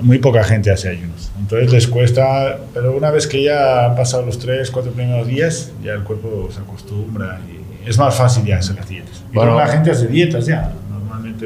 Muy 0.00 0.18
poca 0.18 0.42
gente 0.44 0.70
hace 0.70 0.88
ayunos. 0.88 1.30
Entonces 1.38 1.70
les 1.72 1.86
cuesta, 1.86 2.58
pero 2.72 2.96
una 2.96 3.10
vez 3.10 3.26
que 3.26 3.42
ya 3.42 3.86
han 3.86 3.96
pasado 3.96 4.24
los 4.24 4.38
tres, 4.38 4.70
cuatro 4.70 4.92
primeros 4.92 5.26
días, 5.26 5.72
ya 5.84 5.92
el 5.92 6.02
cuerpo 6.04 6.48
se 6.52 6.60
acostumbra 6.60 7.40
y 7.84 7.88
es 7.88 7.98
más 7.98 8.14
fácil 8.14 8.44
ya 8.46 8.58
hacer 8.58 8.76
las 8.76 8.88
dietas. 8.88 9.22
Y 9.30 9.34
Bueno. 9.34 9.56
la 9.58 9.66
gente 9.66 9.90
hace 9.90 10.06
dietas 10.06 10.46
ya. 10.46 10.72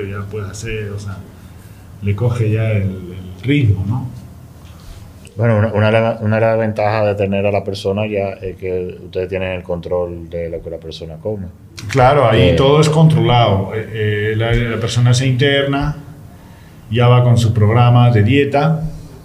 Ya 0.02 0.20
puede 0.30 0.50
hacer, 0.50 0.90
o 0.90 0.98
sea, 0.98 1.16
le 2.02 2.14
coge 2.16 2.50
ya 2.50 2.70
el, 2.72 2.82
el 2.82 3.42
ritmo, 3.42 3.84
¿no? 3.86 4.08
Bueno, 5.36 5.58
una, 5.58 5.72
una, 5.72 5.86
de 5.86 5.92
la- 5.92 6.18
una 6.20 6.36
de 6.36 6.42
las 6.42 6.58
ventajas 6.58 7.06
de 7.06 7.14
tener 7.16 7.44
a 7.46 7.50
la 7.50 7.64
persona 7.64 8.06
ya 8.06 8.30
es 8.40 8.56
que 8.56 8.98
ustedes 9.04 9.28
tienen 9.28 9.52
el 9.52 9.62
control 9.64 10.30
de 10.30 10.48
lo 10.48 10.62
que 10.62 10.70
la 10.70 10.78
persona 10.78 11.16
come. 11.16 11.46
Claro, 11.88 12.28
ahí 12.28 12.50
Eh, 12.50 12.54
todo 12.56 12.80
es 12.80 12.88
controlado. 12.88 13.72
Eh, 13.74 14.32
eh, 14.32 14.36
la, 14.36 14.52
la 14.54 14.76
persona 14.78 15.12
se 15.12 15.26
interna, 15.26 15.96
ya 16.90 17.08
va 17.08 17.24
con 17.24 17.36
su 17.36 17.52
programa 17.52 18.10
de 18.10 18.22
dieta, 18.22 18.82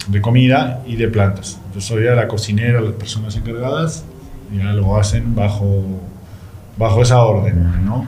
de 0.07 0.19
comida 0.21 0.81
y 0.87 0.95
de 0.95 1.07
plantas. 1.09 1.59
Entonces, 1.67 1.91
hoy 1.91 2.05
ya 2.05 2.13
la 2.15 2.27
cocinera, 2.27 2.81
las 2.81 2.93
personas 2.93 3.35
encargadas, 3.35 4.03
ya 4.51 4.63
lo 4.73 4.97
hacen 4.97 5.35
bajo, 5.35 5.83
bajo 6.75 7.03
esa 7.03 7.21
orden, 7.23 7.85
¿no? 7.85 8.07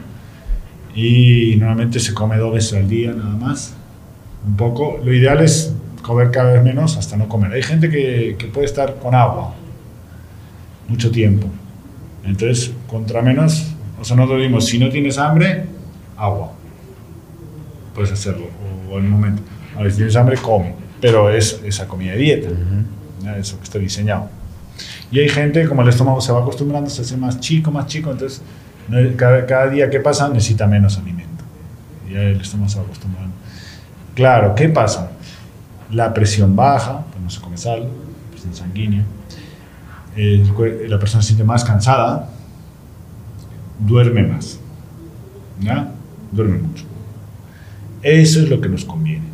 Y 0.96 1.56
normalmente 1.58 2.00
se 2.00 2.14
come 2.14 2.38
dos 2.38 2.54
veces 2.54 2.74
al 2.74 2.90
día 2.90 3.12
nada 3.12 3.36
más. 3.36 3.74
Un 4.46 4.56
poco. 4.56 5.00
Lo 5.04 5.14
ideal 5.14 5.42
es 5.42 5.74
comer 6.02 6.32
cada 6.32 6.54
vez 6.54 6.64
menos 6.64 6.98
hasta 6.98 7.16
no 7.18 7.28
comer. 7.28 7.54
Hay 7.54 7.64
gente 7.64 7.90
que, 7.90 8.36
que 8.38 8.48
puede 8.48 8.66
estar 8.66 8.98
con 9.00 9.16
agua 9.16 9.56
mucho 10.92 11.10
tiempo. 11.10 11.48
Entonces, 12.24 12.72
contra 12.88 13.22
menos, 13.22 13.68
o 14.00 14.04
sea, 14.04 14.16
nosotros 14.16 14.42
dimos, 14.42 14.66
si 14.66 14.78
no 14.78 14.90
tienes 14.90 15.18
hambre, 15.18 15.66
agua. 16.18 16.52
Puedes 17.96 18.12
hacerlo, 18.12 18.48
o 18.90 19.00
en 19.00 19.06
un 19.06 19.12
momento. 19.12 19.42
A 19.76 19.82
ver, 19.84 19.92
si 19.92 19.98
tienes 19.98 20.16
hambre, 20.16 20.38
come. 20.38 20.76
Pero 21.00 21.30
es 21.30 21.62
esa 21.66 21.88
comida 21.88 22.12
de 22.12 22.18
dieta, 22.18 22.50
¿ya? 23.24 23.38
eso 23.38 23.58
que 23.58 23.64
está 23.64 23.80
diseñado. 23.80 24.30
Y 25.12 25.20
hay 25.20 25.30
gente, 25.30 25.68
como 25.68 25.82
el 25.82 25.90
estómago 25.90 26.22
se 26.22 26.32
va 26.32 26.42
acostumbrando, 26.42 26.90
se 26.90 27.02
hace 27.02 27.18
más 27.18 27.40
chico, 27.40 27.72
más 27.72 27.88
chico, 27.88 28.12
entonces 28.12 28.42
cada, 29.16 29.46
cada 29.46 29.68
día 29.70 29.90
que 29.90 30.00
pasa 30.00 30.30
necesita 30.30 30.68
menos 30.68 30.98
alimento. 30.98 31.44
Ya 32.10 32.44
se 32.44 32.58
va 32.58 32.84
acostumbrando. 32.84 33.34
Claro, 34.16 34.56
¿qué 34.56 34.70
pasa? 34.70 35.12
La 35.92 36.14
presión 36.14 36.56
baja, 36.56 37.06
pues 37.12 37.24
no 37.24 37.30
se 37.30 37.42
come 37.42 37.58
sal, 37.58 37.88
presión 38.30 38.54
sanguínea. 38.54 39.06
El 40.16 40.44
la 40.90 41.00
persona 41.00 41.22
se 41.22 41.30
siente 41.30 41.44
más 41.44 41.64
cansada, 41.64 42.30
duerme 43.80 44.24
más. 44.24 44.60
¿Ya? 45.60 45.92
Duerme 46.32 46.58
mucho. 46.58 46.86
Eso 48.02 48.40
es 48.40 48.50
lo 48.50 48.60
que 48.60 48.68
nos 48.68 48.84
conviene. 48.84 49.26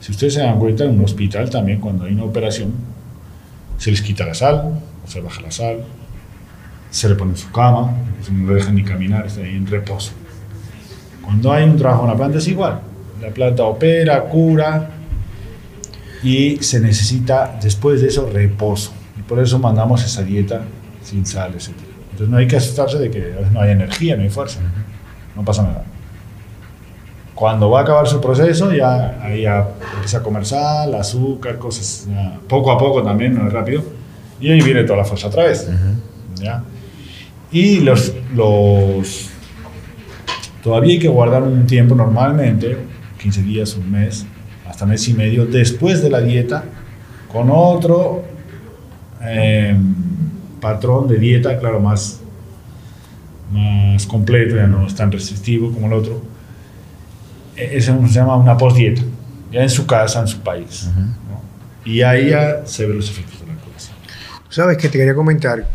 Si 0.00 0.10
ustedes 0.10 0.34
se 0.34 0.40
dan 0.40 0.58
cuenta, 0.58 0.84
en 0.84 0.90
un 0.90 1.04
hospital 1.04 1.48
también, 1.48 1.80
cuando 1.80 2.04
hay 2.04 2.12
una 2.12 2.24
operación, 2.24 2.72
se 3.78 3.90
les 3.90 4.02
quita 4.02 4.26
la 4.26 4.34
sal, 4.34 4.80
o 5.04 5.08
se 5.08 5.20
baja 5.20 5.40
la 5.40 5.50
sal, 5.50 5.84
se 6.92 7.08
le 7.08 7.14
pone 7.14 7.32
en 7.32 7.38
su 7.38 7.50
cama, 7.50 7.90
no 8.30 8.48
le 8.50 8.56
dejan 8.56 8.74
ni 8.74 8.84
caminar, 8.84 9.26
está 9.26 9.40
ahí 9.40 9.56
en 9.56 9.66
reposo. 9.66 10.12
Cuando 11.22 11.50
hay 11.50 11.64
un 11.64 11.76
trabajo 11.76 12.02
en 12.02 12.10
la 12.10 12.16
planta 12.16 12.38
es 12.38 12.46
igual. 12.48 12.80
La 13.20 13.30
planta 13.30 13.64
opera, 13.64 14.22
cura 14.24 14.90
y 16.22 16.58
se 16.58 16.80
necesita 16.80 17.58
después 17.60 18.02
de 18.02 18.08
eso 18.08 18.28
reposo. 18.30 18.92
Y 19.18 19.22
por 19.22 19.38
eso 19.38 19.58
mandamos 19.58 20.04
esa 20.04 20.22
dieta 20.22 20.62
sin 21.02 21.24
sal, 21.24 21.54
etc. 21.54 21.70
Entonces 22.10 22.28
no 22.28 22.36
hay 22.36 22.46
que 22.46 22.56
asustarse 22.56 22.98
de 22.98 23.10
que 23.10 23.32
a 23.32 23.36
veces 23.36 23.52
no 23.52 23.60
hay 23.62 23.70
energía, 23.70 24.14
no 24.16 24.22
hay 24.22 24.30
fuerza. 24.30 24.60
No 25.34 25.44
pasa 25.44 25.62
nada. 25.62 25.84
Cuando 27.34 27.70
va 27.70 27.80
a 27.80 27.82
acabar 27.84 28.06
su 28.06 28.20
proceso, 28.20 28.70
ya 28.70 29.18
ahí 29.22 29.42
ya 29.42 29.66
empieza 29.94 30.18
a 30.18 30.22
comer 30.22 30.44
sal, 30.44 30.94
azúcar, 30.94 31.58
cosas, 31.58 32.06
ya, 32.06 32.38
poco 32.46 32.70
a 32.70 32.76
poco 32.76 33.02
también, 33.02 33.34
no 33.34 33.46
es 33.46 33.52
rápido. 33.52 33.82
Y 34.38 34.50
ahí 34.50 34.60
viene 34.60 34.84
toda 34.84 34.98
la 34.98 35.04
fuerza 35.04 35.28
otra 35.28 35.44
vez. 35.44 35.66
¿ya? 36.34 36.62
Y 37.52 37.80
los, 37.80 38.12
los... 38.34 39.28
Todavía 40.62 40.94
hay 40.94 40.98
que 40.98 41.08
guardar 41.08 41.42
un 41.42 41.66
tiempo 41.66 41.94
normalmente, 41.94 42.76
15 43.20 43.42
días, 43.42 43.74
un 43.76 43.90
mes, 43.90 44.24
hasta 44.68 44.86
mes 44.86 45.06
y 45.08 45.14
medio, 45.14 45.44
después 45.44 46.02
de 46.02 46.08
la 46.10 46.20
dieta, 46.20 46.64
con 47.30 47.48
otro 47.50 48.22
eh, 49.22 49.76
patrón 50.60 51.08
de 51.08 51.18
dieta, 51.18 51.58
claro, 51.58 51.80
más, 51.80 52.20
más 53.50 54.06
completo, 54.06 54.56
ya 54.56 54.66
no 54.66 54.86
es 54.86 54.94
tan 54.94 55.10
restrictivo 55.10 55.72
como 55.72 55.88
el 55.88 55.92
otro. 55.94 56.22
E- 57.56 57.76
Eso 57.76 57.98
se 58.06 58.12
llama 58.14 58.36
una 58.36 58.56
postdieta, 58.56 59.02
ya 59.50 59.62
en 59.62 59.70
su 59.70 59.84
casa, 59.84 60.20
en 60.20 60.28
su 60.28 60.40
país. 60.40 60.88
¿no? 60.96 61.42
Y 61.84 62.02
ahí 62.02 62.30
ya 62.30 62.64
se 62.66 62.86
ven 62.86 62.96
los 62.96 63.10
efectos 63.10 63.40
de 63.40 63.46
la 63.48 63.54
curación. 63.60 63.96
Sabes 64.48 64.76
que 64.78 64.88
te 64.88 64.96
quería 64.96 65.14
comentar 65.14 65.66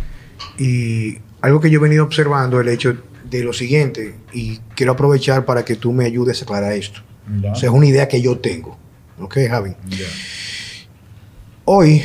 y 0.57 1.17
algo 1.41 1.59
que 1.59 1.69
yo 1.69 1.79
he 1.79 1.81
venido 1.83 2.03
observando, 2.03 2.59
el 2.59 2.67
hecho 2.69 2.97
de 3.29 3.43
lo 3.43 3.53
siguiente, 3.53 4.15
y 4.33 4.57
quiero 4.75 4.93
aprovechar 4.93 5.45
para 5.45 5.63
que 5.65 5.75
tú 5.75 5.91
me 5.93 6.05
ayudes 6.05 6.43
para 6.43 6.73
esto. 6.75 7.01
O 7.51 7.55
sea, 7.55 7.69
es 7.69 7.75
una 7.75 7.85
idea 7.85 8.07
que 8.07 8.21
yo 8.21 8.37
tengo. 8.39 8.77
¿Ok, 9.19 9.37
Javi? 9.49 9.71
Hoy 11.65 12.01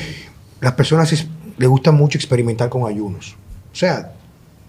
las 0.61 0.73
personas 0.73 1.13
es- 1.13 1.27
les 1.59 1.69
gusta 1.69 1.93
mucho 1.93 2.19
experimentar 2.19 2.69
con 2.69 2.91
ayunos. 2.91 3.37
O 3.73 3.77
sea, 3.77 4.13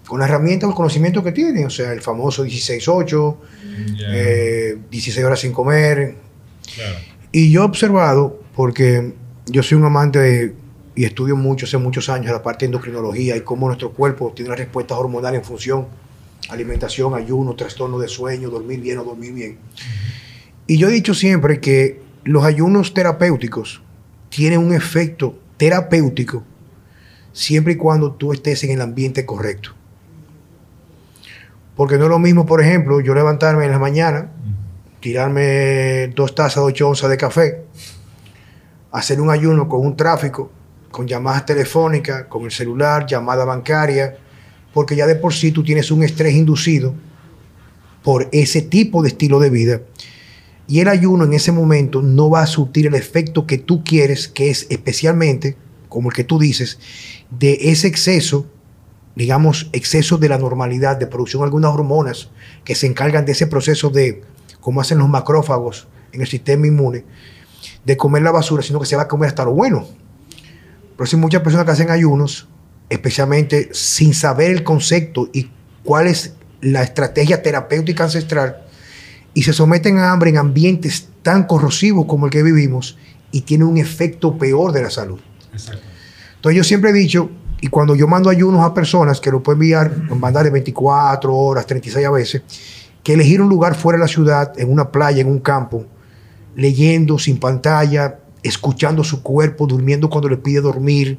con 0.06 0.20
las 0.20 0.28
herramientas, 0.28 0.68
los 0.68 0.76
conocimientos 0.76 1.24
que 1.24 1.32
tienen. 1.32 1.66
O 1.66 1.70
sea, 1.70 1.92
el 1.92 2.00
famoso 2.00 2.44
16-8, 2.44 3.38
Ya. 3.96 4.06
eh, 4.10 4.78
16 4.90 5.24
horas 5.24 5.40
sin 5.40 5.52
comer. 5.52 6.16
Y 7.32 7.50
yo 7.50 7.62
he 7.62 7.64
observado, 7.64 8.40
porque 8.54 9.12
yo 9.46 9.62
soy 9.62 9.76
un 9.78 9.84
amante 9.84 10.18
de, 10.20 10.52
y 10.94 11.04
estudio 11.04 11.36
mucho, 11.36 11.66
hace 11.66 11.78
muchos 11.78 12.08
años, 12.08 12.32
la 12.32 12.42
parte 12.42 12.64
de 12.64 12.66
endocrinología 12.66 13.36
y 13.36 13.40
cómo 13.40 13.66
nuestro 13.66 13.92
cuerpo 13.92 14.32
tiene 14.34 14.50
una 14.50 14.56
respuesta 14.56 14.96
hormonal 14.96 15.34
en 15.34 15.44
función 15.44 15.86
alimentación, 16.48 17.14
ayuno, 17.14 17.54
trastorno 17.54 17.98
de 17.98 18.08
sueño, 18.08 18.50
dormir 18.50 18.80
bien 18.80 18.98
o 18.98 19.04
dormir 19.04 19.32
bien. 19.32 19.58
Y 20.66 20.78
yo 20.78 20.88
he 20.88 20.92
dicho 20.92 21.14
siempre 21.14 21.60
que 21.60 22.00
los 22.24 22.44
ayunos 22.44 22.94
terapéuticos 22.94 23.82
tienen 24.28 24.60
un 24.60 24.72
efecto 24.72 25.38
terapéutico 25.56 26.42
siempre 27.32 27.74
y 27.74 27.76
cuando 27.76 28.12
tú 28.12 28.32
estés 28.32 28.64
en 28.64 28.70
el 28.70 28.80
ambiente 28.80 29.26
correcto. 29.26 29.70
Porque 31.76 31.98
no 31.98 32.04
es 32.04 32.10
lo 32.10 32.18
mismo, 32.18 32.46
por 32.46 32.60
ejemplo, 32.60 33.00
yo 33.00 33.14
levantarme 33.14 33.64
en 33.64 33.72
la 33.72 33.78
mañana, 33.78 34.30
tirarme 35.00 36.08
dos 36.14 36.34
tazas 36.34 36.56
de 36.56 36.68
8 36.68 36.88
onzas 36.88 37.10
de 37.10 37.16
café, 37.16 37.64
hacer 38.92 39.20
un 39.20 39.30
ayuno 39.30 39.68
con 39.68 39.80
un 39.80 39.96
tráfico, 39.96 40.52
con 40.94 41.08
llamadas 41.08 41.44
telefónicas, 41.44 42.26
con 42.26 42.44
el 42.44 42.52
celular, 42.52 43.04
llamada 43.04 43.44
bancaria, 43.44 44.16
porque 44.72 44.94
ya 44.94 45.08
de 45.08 45.16
por 45.16 45.34
sí 45.34 45.50
tú 45.50 45.64
tienes 45.64 45.90
un 45.90 46.04
estrés 46.04 46.34
inducido 46.34 46.94
por 48.04 48.28
ese 48.30 48.62
tipo 48.62 49.02
de 49.02 49.08
estilo 49.08 49.40
de 49.40 49.50
vida. 49.50 49.80
Y 50.68 50.78
el 50.78 50.86
ayuno 50.86 51.24
en 51.24 51.32
ese 51.32 51.50
momento 51.50 52.00
no 52.00 52.30
va 52.30 52.42
a 52.42 52.46
surtir 52.46 52.86
el 52.86 52.94
efecto 52.94 53.44
que 53.44 53.58
tú 53.58 53.82
quieres, 53.82 54.28
que 54.28 54.50
es 54.50 54.68
especialmente, 54.70 55.56
como 55.88 56.10
el 56.10 56.14
que 56.14 56.22
tú 56.22 56.38
dices, 56.38 56.78
de 57.28 57.58
ese 57.72 57.88
exceso, 57.88 58.46
digamos, 59.16 59.70
exceso 59.72 60.16
de 60.16 60.28
la 60.28 60.38
normalidad, 60.38 60.96
de 60.96 61.08
producción 61.08 61.40
de 61.40 61.46
algunas 61.46 61.72
hormonas 61.72 62.30
que 62.62 62.76
se 62.76 62.86
encargan 62.86 63.26
de 63.26 63.32
ese 63.32 63.48
proceso 63.48 63.90
de, 63.90 64.22
como 64.60 64.80
hacen 64.80 64.98
los 64.98 65.08
macrófagos 65.08 65.88
en 66.12 66.20
el 66.20 66.28
sistema 66.28 66.68
inmune, 66.68 67.04
de 67.84 67.96
comer 67.96 68.22
la 68.22 68.30
basura, 68.30 68.62
sino 68.62 68.78
que 68.78 68.86
se 68.86 68.94
va 68.94 69.02
a 69.02 69.08
comer 69.08 69.30
hasta 69.30 69.44
lo 69.44 69.54
bueno. 69.54 70.03
Pero 70.96 71.06
si 71.06 71.16
muchas 71.16 71.42
personas 71.42 71.66
que 71.66 71.72
hacen 71.72 71.90
ayunos, 71.90 72.48
especialmente 72.88 73.70
sin 73.72 74.14
saber 74.14 74.50
el 74.50 74.62
concepto 74.62 75.28
y 75.32 75.50
cuál 75.82 76.06
es 76.06 76.34
la 76.60 76.82
estrategia 76.82 77.42
terapéutica 77.42 78.04
ancestral, 78.04 78.62
y 79.34 79.42
se 79.42 79.52
someten 79.52 79.98
a 79.98 80.12
hambre 80.12 80.30
en 80.30 80.38
ambientes 80.38 81.08
tan 81.22 81.44
corrosivos 81.44 82.06
como 82.06 82.26
el 82.26 82.32
que 82.32 82.42
vivimos 82.42 82.96
y 83.32 83.40
tiene 83.40 83.64
un 83.64 83.76
efecto 83.78 84.38
peor 84.38 84.70
de 84.72 84.82
la 84.82 84.90
salud. 84.90 85.18
Exacto. 85.52 85.82
Entonces 86.36 86.56
yo 86.56 86.64
siempre 86.64 86.90
he 86.90 86.92
dicho, 86.92 87.30
y 87.60 87.68
cuando 87.68 87.96
yo 87.96 88.06
mando 88.06 88.30
ayunos 88.30 88.62
a 88.62 88.72
personas 88.72 89.20
que 89.20 89.30
lo 89.30 89.42
pueden 89.42 89.60
enviar, 89.60 90.10
mandar 90.14 90.44
de 90.44 90.50
24 90.50 91.34
horas, 91.34 91.66
36 91.66 92.06
a 92.06 92.10
veces, 92.10 92.42
que 93.02 93.14
elegir 93.14 93.40
un 93.40 93.48
lugar 93.48 93.74
fuera 93.74 93.98
de 93.98 94.04
la 94.04 94.08
ciudad, 94.08 94.52
en 94.58 94.70
una 94.70 94.90
playa, 94.90 95.20
en 95.20 95.28
un 95.28 95.40
campo, 95.40 95.84
leyendo 96.54 97.18
sin 97.18 97.38
pantalla, 97.40 98.20
escuchando 98.44 99.02
su 99.02 99.22
cuerpo, 99.22 99.66
durmiendo 99.66 100.08
cuando 100.08 100.28
le 100.28 100.36
pide 100.36 100.60
dormir, 100.60 101.18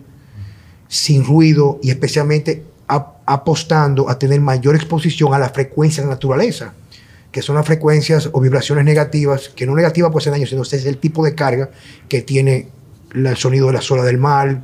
sin 0.88 1.25
ruido 1.25 1.79
y 1.83 1.89
especialmente 1.89 2.63
ap- 2.88 3.17
apostando 3.25 4.09
a 4.09 4.17
tener 4.17 4.39
mayor 4.39 4.75
exposición 4.75 5.33
a 5.33 5.39
la 5.39 5.49
frecuencia 5.49 6.03
de 6.03 6.09
la 6.09 6.15
naturaleza, 6.15 6.73
que 7.31 7.41
son 7.41 7.55
las 7.55 7.65
frecuencias 7.65 8.29
o 8.31 8.39
vibraciones 8.39 8.85
negativas, 8.85 9.49
que 9.49 9.65
no 9.65 9.75
negativas 9.75 10.11
pues 10.11 10.25
en 10.27 10.33
daño, 10.33 10.47
sino 10.47 10.61
es 10.61 10.73
el 10.85 10.97
tipo 10.99 11.25
de 11.25 11.35
carga 11.35 11.69
que 12.07 12.21
tiene 12.21 12.69
la- 13.11 13.31
el 13.31 13.38
sonido 13.38 13.67
de 13.67 13.73
la 13.73 13.81
sola 13.81 14.03
del 14.03 14.17
mar, 14.19 14.63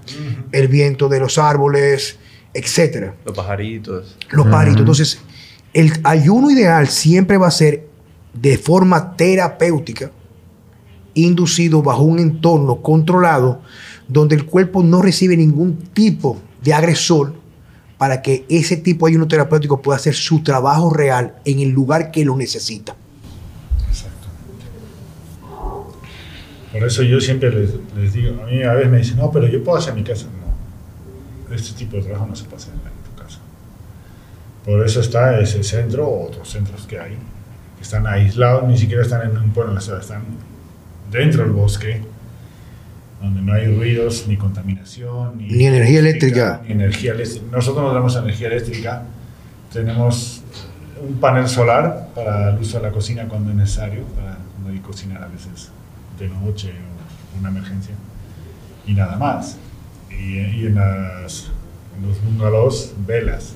el 0.52 0.68
viento 0.68 1.10
de 1.10 1.20
los 1.20 1.38
árboles, 1.38 2.18
etcétera 2.54 3.16
Los 3.26 3.36
pajaritos. 3.36 4.18
los 4.30 4.48
paritos. 4.48 4.80
Entonces, 4.82 5.20
el 5.74 5.92
ayuno 6.04 6.52
ideal 6.52 6.88
siempre 6.90 7.38
va 7.38 7.48
a 7.48 7.52
ser 7.52 7.88
de 8.34 8.58
forma 8.58 9.16
terapéutica, 9.18 10.12
inducido 11.14 11.82
bajo 11.82 12.04
un 12.04 12.20
entorno 12.20 12.82
controlado, 12.82 13.62
donde 14.08 14.36
el 14.36 14.46
cuerpo 14.46 14.84
no 14.84 15.02
recibe 15.02 15.38
ningún 15.38 15.78
tipo 15.78 16.38
de 16.64 16.74
agresor 16.74 17.34
para 17.98 18.22
que 18.22 18.46
ese 18.50 18.78
tipo 18.78 19.06
de 19.06 19.12
ayuno 19.12 19.28
terapéutico 19.28 19.82
pueda 19.82 19.98
hacer 19.98 20.16
su 20.16 20.42
trabajo 20.42 20.90
real 20.90 21.36
en 21.46 21.60
el 21.60 21.70
lugar 21.70 22.12
que 22.12 22.26
lo 22.26 22.36
necesita. 22.36 22.96
Exactamente. 23.90 24.66
Por 26.72 26.84
eso 26.84 27.04
yo 27.04 27.22
siempre 27.22 27.52
les, 27.52 27.76
les 27.96 28.14
digo, 28.14 28.42
a 28.42 28.48
mí 28.48 28.64
a 28.64 28.74
veces 28.74 28.92
me 28.92 28.98
dicen, 28.98 29.18
no, 29.18 29.32
pero 29.32 29.48
yo 29.48 29.64
puedo 29.64 29.78
hacer 29.78 29.92
en 29.92 30.00
mi 30.00 30.04
casa. 30.04 30.26
No, 30.26 31.56
este 31.56 31.78
tipo 31.78 31.98
de 31.98 32.04
trabajo 32.04 32.26
no 32.26 32.36
se 32.36 32.46
puede 32.46 32.58
hacer 32.58 32.74
en 32.74 32.80
tu 32.80 33.22
casa. 33.22 33.40
Por 34.66 34.84
eso 34.84 35.00
está 35.00 35.40
ese 35.40 35.64
centro 35.64 36.08
o 36.08 36.28
otros 36.28 36.50
centros 36.50 36.88
que 36.88 37.00
hay, 37.00 37.18
que 37.78 37.84
están 37.84 38.08
aislados, 38.08 38.68
ni 38.68 38.78
siquiera 38.78 39.04
están 39.04 39.30
en 39.30 39.38
un 39.38 39.52
pueblo 39.54 39.78
están 39.78 40.24
dentro 41.12 41.44
del 41.44 41.52
bosque, 41.52 42.02
donde 43.22 43.42
no 43.42 43.54
hay 43.54 43.68
ruidos, 43.68 44.26
ni 44.28 44.38
contaminación, 44.38 45.38
ni, 45.38 45.48
Ni 45.48 45.66
energía 45.66 46.00
eléctrica. 46.00 46.62
Ni 46.66 46.72
energía 46.72 47.12
eléctrica. 47.12 47.46
Nosotros 47.52 47.84
no 47.84 47.90
tenemos 47.90 48.16
energía 48.16 48.48
eléctrica, 48.48 49.04
tenemos 49.72 50.42
un 51.08 51.20
panel 51.20 51.48
solar 51.48 52.10
para 52.16 52.52
el 52.52 52.60
uso 52.60 52.78
de 52.78 52.84
la 52.84 52.92
cocina 52.92 53.28
cuando 53.28 53.52
es 53.52 53.56
necesario, 53.58 54.04
para 54.16 54.38
cuando 54.54 54.70
hay 54.70 54.78
que 54.78 54.82
cocinar 54.82 55.24
a 55.24 55.28
veces 55.28 55.70
de 56.18 56.30
noche 56.30 56.72
o 57.36 57.40
una 57.40 57.50
emergencia, 57.50 57.94
y 58.86 58.94
nada 58.94 59.18
más. 59.18 59.58
Y, 60.10 60.38
y 60.38 60.66
en, 60.68 60.76
las, 60.76 61.52
en 61.98 62.08
los 62.08 62.24
bungalows, 62.24 62.94
velas. 63.06 63.54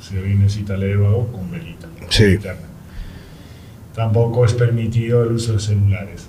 Si 0.00 0.16
alguien 0.16 0.40
necesita 0.40 0.76
leer 0.76 0.96
o 0.96 1.06
algo, 1.06 1.32
con 1.32 1.50
velita. 1.50 1.86
Sí. 2.08 2.38
Tampoco 3.94 4.44
es 4.44 4.54
permitido 4.54 5.22
el 5.22 5.32
uso 5.32 5.54
de 5.54 5.60
celulares. 5.60 6.28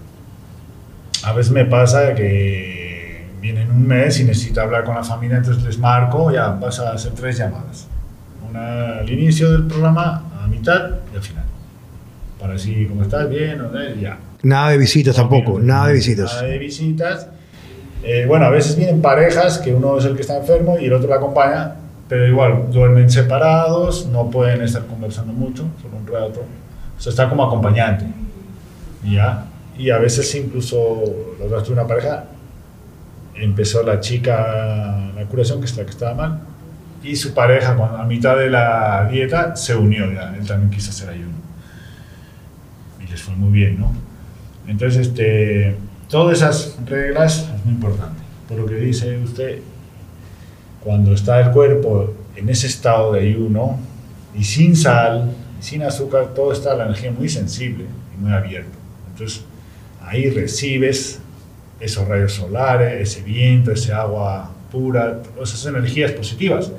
A 1.24 1.34
veces 1.34 1.52
me 1.52 1.66
pasa 1.66 2.14
que 2.14 3.28
vienen 3.40 3.72
un 3.72 3.88
mes 3.88 4.20
y 4.20 4.26
necesito 4.26 4.62
hablar 4.62 4.84
con 4.84 4.96
la 4.96 5.04
familia, 5.04 5.38
entonces 5.38 5.64
les 5.64 5.78
marco, 5.78 6.32
ya 6.32 6.50
vas 6.50 6.80
a 6.80 6.92
hacer 6.94 7.14
tres 7.14 7.38
llamadas. 7.38 7.88
Una 8.50 9.00
al 9.00 9.10
inicio 9.10 9.52
del 9.52 9.68
programa, 9.68 10.24
a 10.42 10.48
mitad 10.48 10.92
y 11.14 11.16
al 11.16 11.22
final. 11.22 11.44
Para 12.40 12.54
decir 12.54 12.88
cómo 12.90 13.04
estás, 13.04 13.30
bien, 13.30 13.62
o 13.62 13.70
no, 13.70 13.90
y 13.90 14.02
ya. 14.02 14.18
Nada 14.44 14.72
de 14.72 14.78
visitas 14.78 15.16
tampoco, 15.16 15.60
nada 15.60 15.88
de 15.88 15.94
visitas. 15.94 16.34
Nada 16.36 16.48
de 16.48 16.58
visitas. 16.58 17.28
Eh, 18.04 18.26
bueno, 18.28 18.46
a 18.46 18.50
veces 18.50 18.76
vienen 18.76 19.02
parejas 19.02 19.60
que 19.60 19.74
uno 19.74 19.98
es 19.98 20.04
el 20.04 20.16
que 20.16 20.22
está 20.22 20.38
enfermo 20.38 20.78
y 20.78 20.86
el 20.86 20.94
otro 20.94 21.08
la 21.08 21.16
acompaña, 21.16 21.76
pero 22.10 22.28
igual 22.28 22.70
duermen 22.70 23.10
separados, 23.10 24.08
no 24.08 24.30
pueden 24.30 24.62
estar 24.62 24.86
conversando 24.86 25.32
mucho, 25.32 25.66
solo 25.82 25.98
un 25.98 26.08
rato. 26.08 26.44
O 26.98 27.02
sea, 27.02 27.10
está 27.12 27.30
como 27.30 27.44
acompañante. 27.44 28.06
Ya. 29.04 29.46
Y 29.78 29.90
a 29.90 29.98
veces 29.98 30.34
incluso, 30.36 31.04
la 31.40 31.46
otra 31.46 31.58
vez 31.58 31.66
tuve 31.66 31.74
una 31.74 31.88
pareja, 31.88 32.26
empezó 33.36 33.84
la 33.84 34.00
chica 34.00 35.12
la 35.16 35.26
curación, 35.26 35.60
que, 35.60 35.66
está, 35.66 35.84
que 35.84 35.92
estaba 35.92 36.14
mal, 36.14 36.40
y 37.04 37.16
su 37.16 37.34
pareja, 37.34 37.76
cuando, 37.76 37.98
a 37.98 38.06
mitad 38.06 38.38
de 38.38 38.50
la 38.50 39.08
dieta, 39.12 39.56
se 39.56 39.76
unió 39.76 40.12
ya. 40.12 40.36
Él 40.36 40.46
también 40.46 40.70
quiso 40.72 40.92
hacer 40.92 41.10
ayuno. 41.10 41.34
Y 43.04 43.10
les 43.10 43.22
fue 43.22 43.36
muy 43.36 43.52
bien, 43.52 43.80
¿no? 43.80 43.92
Entonces, 44.68 45.08
este, 45.08 45.76
todas 46.10 46.38
esas 46.38 46.78
reglas 46.86 47.50
es 47.54 47.66
muy 47.66 47.74
importante. 47.74 48.22
Por 48.48 48.60
lo 48.60 48.66
que 48.66 48.76
dice 48.76 49.18
usted, 49.18 49.60
cuando 50.82 51.14
está 51.14 51.42
el 51.42 51.52
cuerpo 51.52 52.14
en 52.36 52.50
ese 52.50 52.68
estado 52.68 53.14
de 53.14 53.22
ayuno 53.22 53.80
y 54.36 54.44
sin 54.44 54.76
sal, 54.76 55.32
sin 55.64 55.82
azúcar, 55.82 56.34
todo 56.36 56.52
está 56.52 56.76
la 56.76 56.84
energía 56.84 57.12
muy 57.12 57.30
sensible 57.30 57.86
y 58.14 58.22
muy 58.22 58.34
abierta. 58.34 58.78
Entonces 59.14 59.46
ahí 60.02 60.30
recibes 60.30 61.20
esos 61.80 62.06
rayos 62.06 62.34
solares, 62.34 63.02
ese 63.02 63.22
viento, 63.24 63.72
ese 63.72 63.94
agua 63.94 64.52
pura, 64.70 65.22
todas 65.22 65.54
esas 65.54 65.68
energías 65.68 66.12
positivas. 66.12 66.70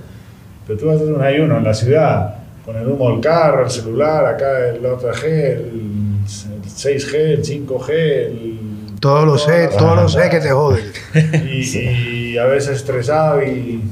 Pero 0.67 0.79
tú 0.79 0.87
vas 0.87 0.99
a 0.99 1.03
hacer 1.03 1.15
un 1.15 1.23
ayuno 1.23 1.57
en 1.57 1.65
la 1.65 1.73
ciudad 1.73 2.35
con 2.67 2.77
el 2.77 2.87
humo 2.87 3.11
del 3.11 3.21
carro, 3.21 3.65
el 3.65 3.71
celular, 3.71 4.27
acá 4.27 4.69
el 4.69 4.85
otro 4.85 5.15
G, 5.15 5.25
el, 5.25 6.21
6G, 6.27 7.15
el 7.15 7.43
5G, 7.43 7.91
el... 7.91 8.61
Todos 9.01 9.25
los 9.25 9.45
sé, 9.45 9.69
todos 9.79 9.97
los 9.97 10.13
sé 10.13 10.29
que 10.29 10.41
te 10.41 10.51
joden. 10.51 10.85
Y, 11.51 12.33
y, 12.33 12.39
a 12.39 12.45
veces 12.45 12.77
estresado 12.77 13.43
y... 13.43 13.83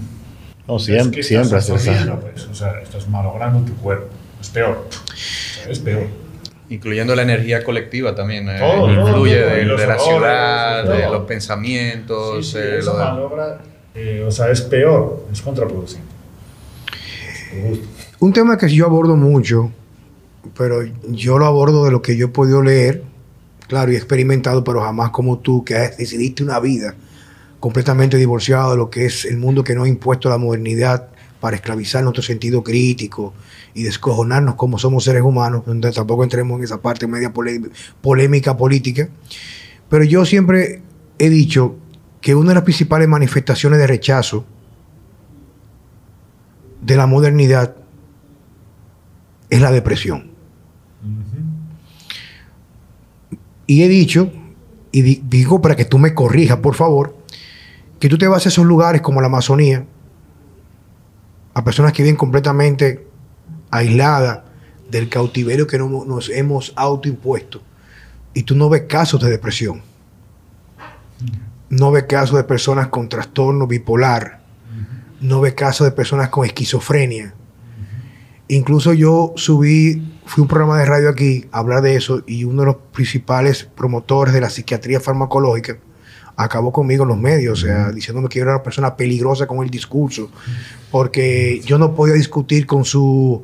No, 0.69 0.79
siempre, 0.79 1.21
es 1.21 1.27
siempre 1.27 1.59
estresado. 1.59 2.21
Pues, 2.21 2.47
o 2.47 2.55
sea, 2.55 2.79
estás 2.83 3.09
malogrando 3.09 3.61
tu 3.61 3.75
cuerpo. 3.77 4.22
Es 4.43 4.51
peor. 4.51 4.89
es 5.69 5.79
peor. 5.79 6.07
Incluyendo 6.69 7.15
la 7.15 7.23
energía 7.23 7.63
colectiva 7.63 8.15
también. 8.15 8.49
Eh, 8.49 8.59
influye 8.89 9.37
de, 9.37 9.65
la 9.87 9.99
ciudad, 9.99 10.85
de 10.85 11.09
los 11.09 11.25
pensamientos. 11.27 12.51
Sí, 12.51 12.59
eh, 12.59 12.81
malogra, 12.85 13.61
eh, 13.95 14.25
o 14.27 14.33
sea, 14.33 14.51
es 14.51 14.63
peor, 14.63 15.27
es 15.33 15.41
contraproducente. 15.41 16.09
Un 18.19 18.33
tema 18.33 18.59
que 18.59 18.69
yo 18.69 18.87
abordo 18.87 19.15
mucho, 19.15 19.71
pero 20.57 20.83
yo 21.09 21.39
lo 21.39 21.47
abordo 21.47 21.85
de 21.85 21.93
lo 21.93 22.03
que 22.03 22.17
yo 22.17 22.27
he 22.27 22.31
podido 22.31 22.63
leer, 22.63 23.05
claro, 23.69 23.93
y 23.93 23.97
experimentado, 23.97 24.65
pero 24.65 24.81
jamás 24.81 25.11
como 25.11 25.39
tú, 25.39 25.65
que 25.65 25.75
decidiste 25.75 26.43
una 26.43 26.59
vida 26.59 26.97
completamente 27.61 28.17
divorciada 28.17 28.73
de 28.73 28.77
lo 28.77 28.91
que 28.91 29.05
es 29.05 29.25
el 29.25 29.37
mundo 29.37 29.63
que 29.63 29.77
nos 29.77 29.85
ha 29.85 29.89
impuesto 29.89 30.29
la 30.29 30.39
modernidad 30.39 31.12
para 31.43 31.57
esclavizar 31.57 32.05
nuestro 32.05 32.23
sentido 32.23 32.63
crítico 32.63 33.35
y 33.75 33.83
descojonarnos 33.83 34.55
como 34.55 34.79
somos 34.79 35.03
seres 35.03 35.23
humanos, 35.23 35.65
donde 35.67 35.91
tampoco 35.91 36.23
entremos 36.23 36.57
en 36.57 36.63
esa 36.63 36.81
parte 36.81 37.09
media 37.09 37.33
polémica 38.01 38.57
política. 38.57 39.09
Pero 39.91 40.05
yo 40.05 40.25
siempre 40.25 40.83
he 41.19 41.29
dicho 41.29 41.75
que 42.21 42.37
una 42.37 42.51
de 42.51 42.55
las 42.55 42.63
principales 42.63 43.09
manifestaciones 43.09 43.81
de 43.81 43.89
rechazo 43.89 44.45
de 46.81 46.95
la 46.97 47.09
modernidad 47.09 47.75
es 49.51 49.61
la 49.61 49.73
depresión. 49.73 50.31
Y 53.67 53.83
he 53.83 53.89
dicho, 53.89 54.31
y 54.93 55.03
digo 55.03 55.61
para 55.61 55.75
que 55.75 55.87
tú 55.87 55.99
me 55.99 56.15
corrijas, 56.15 56.59
por 56.59 56.77
favor, 56.77 57.17
que 57.99 58.09
tú 58.09 58.17
te 58.17 58.29
vas 58.29 58.47
a 58.47 58.49
esos 58.49 58.65
lugares 58.65 59.03
como 59.03 59.21
la 59.21 59.27
Amazonía, 59.27 59.87
a 61.55 61.65
personas 61.65 61.93
que 61.93 62.03
viven 62.03 62.17
completamente 62.17 63.07
aisladas 63.71 64.41
del 64.91 65.09
cautiverio 65.09 65.67
que 65.67 65.79
nos 65.79 66.29
hemos 66.29 66.73
autoimpuesto, 66.77 67.63
y 68.35 68.43
tú 68.43 68.55
no 68.55 68.69
ves 68.69 68.83
casos 68.83 69.21
de 69.23 69.31
depresión, 69.31 69.83
no 71.69 71.91
ves 71.91 72.05
casos 72.05 72.37
de 72.37 72.45
personas 72.45 72.89
con 72.89 73.09
trastorno 73.09 73.67
bipolar, 73.67 74.41
no 75.21 75.41
ves 75.41 75.55
casos 75.55 75.87
de 75.87 75.93
personas 75.93 76.29
con 76.29 76.45
esquizofrenia. 76.45 77.35
Incluso 78.49 78.93
yo 78.93 79.33
subí, 79.37 80.19
fui 80.27 80.43
un 80.43 80.49
programa 80.49 80.79
de 80.79 80.85
radio 80.85 81.09
aquí 81.09 81.47
a 81.53 81.59
hablar 81.59 81.81
de 81.81 81.97
eso 81.97 82.23
y 82.27 82.45
uno 82.45 82.63
de 82.63 82.67
los 82.67 82.77
principales 82.93 83.65
promotores 83.65 84.35
de 84.35 84.41
la 84.41 84.51
psiquiatría 84.51 85.01
farmacológica 85.01 85.79
acabó 86.37 86.73
conmigo 86.73 87.03
en 87.03 87.11
los 87.11 87.19
medios, 87.19 87.63
o 87.63 87.67
sea, 87.67 87.91
diciéndome 87.91 88.29
que 88.29 88.39
yo 88.39 88.45
era 88.45 88.55
una 88.55 88.63
persona 88.63 88.97
peligrosa 88.97 89.47
con 89.47 89.63
el 89.63 89.71
discurso, 89.71 90.31
porque 90.91 91.61
yo 91.65 91.79
no 91.79 91.95
podía 91.95 92.15
discutir 92.15 92.67
con 92.67 92.85
sus 92.85 93.41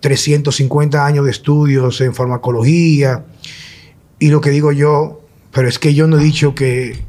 350 0.00 1.04
años 1.04 1.24
de 1.24 1.30
estudios 1.30 2.00
en 2.00 2.14
farmacología. 2.14 3.24
Y 4.18 4.28
lo 4.28 4.40
que 4.40 4.50
digo 4.50 4.72
yo, 4.72 5.22
pero 5.52 5.68
es 5.68 5.78
que 5.78 5.94
yo 5.94 6.06
no 6.06 6.18
he 6.18 6.22
dicho 6.22 6.54
que 6.54 7.02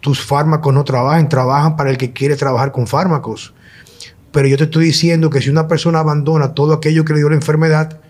tus 0.00 0.20
fármacos 0.20 0.74
no 0.74 0.84
trabajen, 0.84 1.28
trabajan 1.28 1.76
para 1.76 1.90
el 1.90 1.96
que 1.96 2.12
quiere 2.12 2.36
trabajar 2.36 2.72
con 2.72 2.86
fármacos. 2.86 3.54
Pero 4.32 4.48
yo 4.48 4.56
te 4.56 4.64
estoy 4.64 4.86
diciendo 4.86 5.30
que 5.30 5.40
si 5.40 5.48
una 5.48 5.68
persona 5.68 6.00
abandona 6.00 6.54
todo 6.54 6.74
aquello 6.74 7.04
que 7.04 7.12
le 7.12 7.20
dio 7.20 7.28
la 7.28 7.36
enfermedad, 7.36 8.00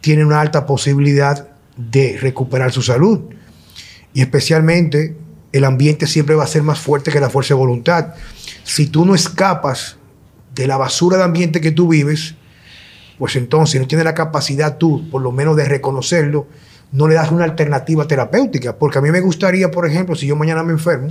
tiene 0.00 0.24
una 0.24 0.40
alta 0.40 0.66
posibilidad 0.66 1.48
de 1.76 2.18
recuperar 2.20 2.72
su 2.72 2.82
salud. 2.82 3.20
Y 4.12 4.20
especialmente 4.20 5.16
el 5.52 5.64
ambiente 5.64 6.06
siempre 6.06 6.34
va 6.34 6.44
a 6.44 6.48
ser 6.48 6.62
más 6.62 6.78
fuerte 6.78 7.10
que 7.10 7.20
la 7.20 7.30
fuerza 7.30 7.54
de 7.54 7.58
voluntad. 7.60 8.14
Si 8.64 8.86
tú 8.86 9.04
no 9.04 9.14
escapas 9.14 9.96
de 10.54 10.66
la 10.66 10.76
basura 10.76 11.16
de 11.16 11.24
ambiente 11.24 11.60
que 11.60 11.70
tú 11.70 11.88
vives, 11.88 12.34
pues 13.18 13.36
entonces 13.36 13.80
no 13.80 13.86
tienes 13.86 14.04
la 14.04 14.14
capacidad 14.14 14.78
tú, 14.78 15.08
por 15.10 15.22
lo 15.22 15.32
menos, 15.32 15.56
de 15.56 15.64
reconocerlo 15.64 16.46
no 16.92 17.06
le 17.06 17.14
das 17.14 17.30
una 17.30 17.44
alternativa 17.44 18.06
terapéutica. 18.06 18.76
Porque 18.76 18.98
a 18.98 19.02
mí 19.02 19.10
me 19.10 19.20
gustaría, 19.20 19.70
por 19.70 19.86
ejemplo, 19.86 20.14
si 20.14 20.26
yo 20.26 20.36
mañana 20.36 20.62
me 20.62 20.72
enfermo, 20.72 21.08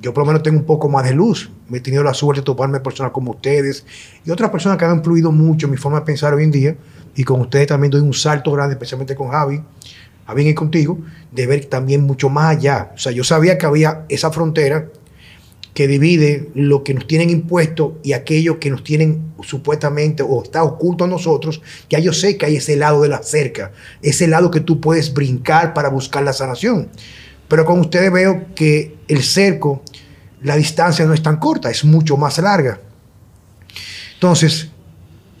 yo 0.00 0.14
por 0.14 0.22
lo 0.22 0.26
menos 0.26 0.42
tengo 0.42 0.58
un 0.58 0.64
poco 0.64 0.88
más 0.88 1.04
de 1.04 1.12
luz. 1.12 1.50
Me 1.68 1.78
he 1.78 1.80
tenido 1.80 2.02
la 2.02 2.14
suerte 2.14 2.40
de 2.40 2.44
toparme 2.44 2.80
personas 2.80 3.12
como 3.12 3.32
ustedes 3.32 3.84
y 4.24 4.30
otras 4.30 4.50
personas 4.50 4.78
que 4.78 4.84
han 4.84 4.96
influido 4.96 5.30
mucho 5.30 5.66
en 5.66 5.72
mi 5.72 5.76
forma 5.76 6.00
de 6.00 6.06
pensar 6.06 6.32
hoy 6.34 6.44
en 6.44 6.50
día. 6.50 6.76
Y 7.14 7.24
con 7.24 7.40
ustedes 7.40 7.66
también 7.66 7.90
doy 7.90 8.00
un 8.00 8.14
salto 8.14 8.52
grande, 8.52 8.74
especialmente 8.74 9.14
con 9.14 9.28
Javi, 9.28 9.62
Javi 10.26 10.48
y 10.48 10.54
contigo, 10.54 10.98
de 11.30 11.46
ver 11.46 11.64
también 11.66 12.02
mucho 12.02 12.28
más 12.28 12.56
allá. 12.56 12.92
O 12.94 12.98
sea, 12.98 13.12
yo 13.12 13.24
sabía 13.24 13.58
que 13.58 13.66
había 13.66 14.04
esa 14.08 14.30
frontera 14.30 14.88
que 15.74 15.88
divide 15.88 16.50
lo 16.54 16.84
que 16.84 16.94
nos 16.94 17.06
tienen 17.06 17.30
impuesto 17.30 17.98
y 18.02 18.12
aquello 18.12 18.60
que 18.60 18.70
nos 18.70 18.84
tienen 18.84 19.32
supuestamente 19.42 20.22
o 20.22 20.42
está 20.42 20.62
oculto 20.62 21.04
a 21.04 21.08
nosotros, 21.08 21.62
ya 21.88 21.98
yo 21.98 22.12
sé 22.12 22.36
que 22.36 22.46
hay 22.46 22.56
ese 22.56 22.76
lado 22.76 23.02
de 23.02 23.08
la 23.08 23.22
cerca, 23.22 23.72
ese 24.02 24.26
lado 24.26 24.50
que 24.50 24.60
tú 24.60 24.80
puedes 24.80 25.14
brincar 25.14 25.72
para 25.72 25.88
buscar 25.88 26.22
la 26.22 26.32
sanación. 26.32 26.88
Pero 27.48 27.64
con 27.64 27.80
ustedes 27.80 28.12
veo 28.12 28.46
que 28.54 28.96
el 29.08 29.22
cerco, 29.22 29.82
la 30.42 30.56
distancia 30.56 31.06
no 31.06 31.14
es 31.14 31.22
tan 31.22 31.38
corta, 31.38 31.70
es 31.70 31.84
mucho 31.84 32.16
más 32.16 32.38
larga. 32.38 32.80
Entonces, 34.14 34.71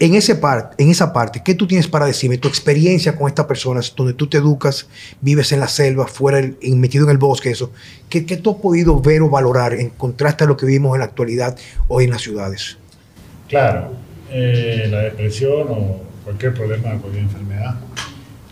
en, 0.02 0.16
ese 0.16 0.36
en 0.78 0.90
esa 0.90 1.12
parte, 1.12 1.42
¿qué 1.44 1.54
tú 1.54 1.64
tienes 1.68 1.86
para 1.86 2.06
decirme? 2.06 2.36
Tu 2.36 2.48
experiencia 2.48 3.14
con 3.14 3.28
estas 3.28 3.46
personas, 3.46 3.94
donde 3.96 4.14
tú 4.14 4.26
te 4.26 4.38
educas, 4.38 4.88
vives 5.20 5.52
en 5.52 5.60
la 5.60 5.68
selva, 5.68 6.08
fuera, 6.08 6.44
metido 6.60 7.04
en 7.04 7.10
el 7.12 7.18
bosque, 7.18 7.50
eso. 7.50 7.70
¿Qué, 8.08 8.26
¿Qué, 8.26 8.36
tú 8.36 8.50
has 8.50 8.56
podido 8.56 9.00
ver 9.00 9.22
o 9.22 9.30
valorar 9.30 9.74
en 9.74 9.90
contraste 9.90 10.42
a 10.42 10.48
lo 10.48 10.56
que 10.56 10.66
vivimos 10.66 10.96
en 10.96 11.00
la 11.00 11.04
actualidad 11.04 11.56
hoy 11.86 12.06
en 12.06 12.10
las 12.10 12.20
ciudades? 12.20 12.76
Claro, 13.46 13.92
eh, 14.32 14.88
la 14.90 15.02
depresión 15.02 15.68
o 15.70 16.00
cualquier 16.24 16.52
problema, 16.52 16.98
cualquier 16.98 17.22
enfermedad, 17.22 17.76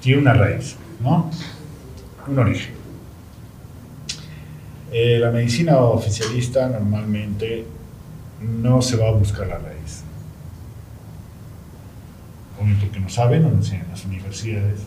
tiene 0.01 0.21
una 0.21 0.35
raíz, 0.35 0.77
¿no? 1.01 1.33
Un 2.29 2.39
origen. 2.39 2.75
Eh, 4.93 5.19
la 5.19 5.33
medicina 5.33 5.79
oficialista 5.79 6.69
normalmente 6.69 7.65
no 8.41 8.81
se 8.81 8.97
va 8.97 9.09
a 9.09 9.13
buscar 9.13 9.49
la 9.49 9.59
raíz 9.59 9.80
o 12.61 12.65
bien 12.65 12.79
porque 12.79 13.01
no 13.01 13.09
saben, 13.09 13.43
no 13.43 13.49
enseñan 13.49 13.87
en 13.87 13.91
las 13.91 14.05
universidades, 14.05 14.81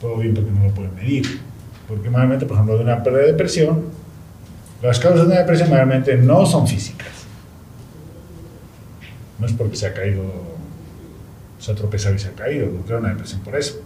todo 0.00 0.16
bien 0.18 0.34
porque 0.34 0.50
no 0.50 0.64
lo 0.64 0.70
pueden 0.70 0.94
medir. 0.94 1.40
Porque 1.88 2.10
normalmente, 2.10 2.46
por 2.46 2.54
ejemplo, 2.54 2.76
de 2.76 2.84
una 2.84 3.02
pérdida 3.02 3.22
de 3.22 3.32
depresión, 3.32 3.84
las 4.82 5.00
causas 5.00 5.22
de 5.22 5.26
una 5.26 5.38
depresión 5.40 5.70
normalmente 5.70 6.16
no 6.16 6.46
son 6.46 6.68
físicas. 6.68 7.08
No 9.38 9.46
es 9.46 9.52
porque 9.52 9.76
se 9.76 9.86
ha 9.86 9.94
caído, 9.94 10.22
se 11.58 11.72
ha 11.72 11.74
tropezado 11.74 12.14
y 12.14 12.18
se 12.18 12.28
ha 12.28 12.32
caído, 12.32 12.66
no 12.66 12.82
crea 12.82 12.98
una 12.98 13.10
depresión 13.10 13.40
por 13.40 13.56
eso. 13.56 13.80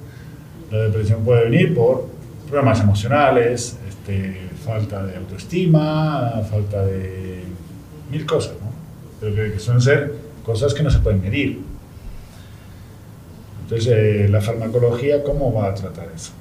La 0.71 0.79
depresión 0.79 1.25
puede 1.25 1.45
venir 1.45 1.75
por 1.75 2.09
problemas 2.49 2.81
emocionales, 2.81 3.79
este, 3.89 4.49
falta 4.65 5.05
de 5.05 5.17
autoestima, 5.17 6.43
falta 6.51 6.85
de 6.85 7.45
mil 8.11 8.27
cosas, 8.27 8.55
¿no? 8.61 8.71
Pero 9.21 9.35
que, 9.35 9.53
que 9.53 9.59
suelen 9.59 9.81
ser 9.81 10.15
cosas 10.45 10.75
que 10.75 10.83
no 10.83 10.91
se 10.91 10.99
pueden 10.99 11.23
medir. 11.23 11.72
Entonces, 13.73 13.95
eh, 13.97 14.29
la 14.29 14.43
farmacología, 14.43 15.25
¿cómo 15.25 15.51
va 15.51 15.69
a 15.69 15.75
tratar 15.75 16.07
eso? 16.15 16.33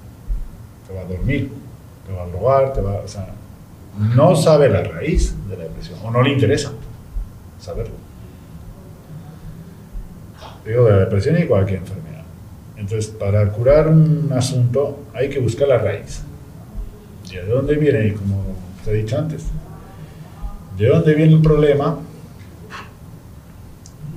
Te 0.86 0.94
va 0.94 1.00
a 1.00 1.06
dormir, 1.06 1.50
te 2.06 2.12
va 2.12 2.24
a 2.24 2.28
drogar, 2.28 2.74
te 2.74 2.82
va 2.82 2.96
o 2.96 3.08
sea, 3.08 3.26
no 4.14 4.36
sabe 4.36 4.68
la 4.68 4.84
raíz 4.84 5.34
de 5.48 5.56
la 5.56 5.64
depresión, 5.64 5.98
o 6.04 6.12
no 6.12 6.22
le 6.22 6.34
interesa 6.34 6.74
saberlo. 7.58 7.94
Digo, 10.66 10.84
de 10.84 10.92
la 10.92 10.98
depresión 10.98 11.42
y 11.42 11.46
cualquier 11.46 11.80
enfermedad. 11.80 12.26
Entonces, 12.76 13.08
para 13.12 13.48
curar 13.48 13.88
un 13.88 14.30
asunto 14.36 15.00
hay 15.14 15.30
que 15.30 15.40
buscar 15.40 15.70
la 15.70 15.78
raíz. 15.78 16.24
de 17.30 17.46
dónde 17.46 17.76
viene? 17.76 18.08
Y 18.08 18.12
como 18.12 18.44
te 18.84 18.92
he 18.92 18.96
dicho 18.96 19.18
antes, 19.18 19.46
¿de 20.78 20.86
dónde 20.86 21.14
viene 21.14 21.36
el 21.36 21.42
problema? 21.42 21.98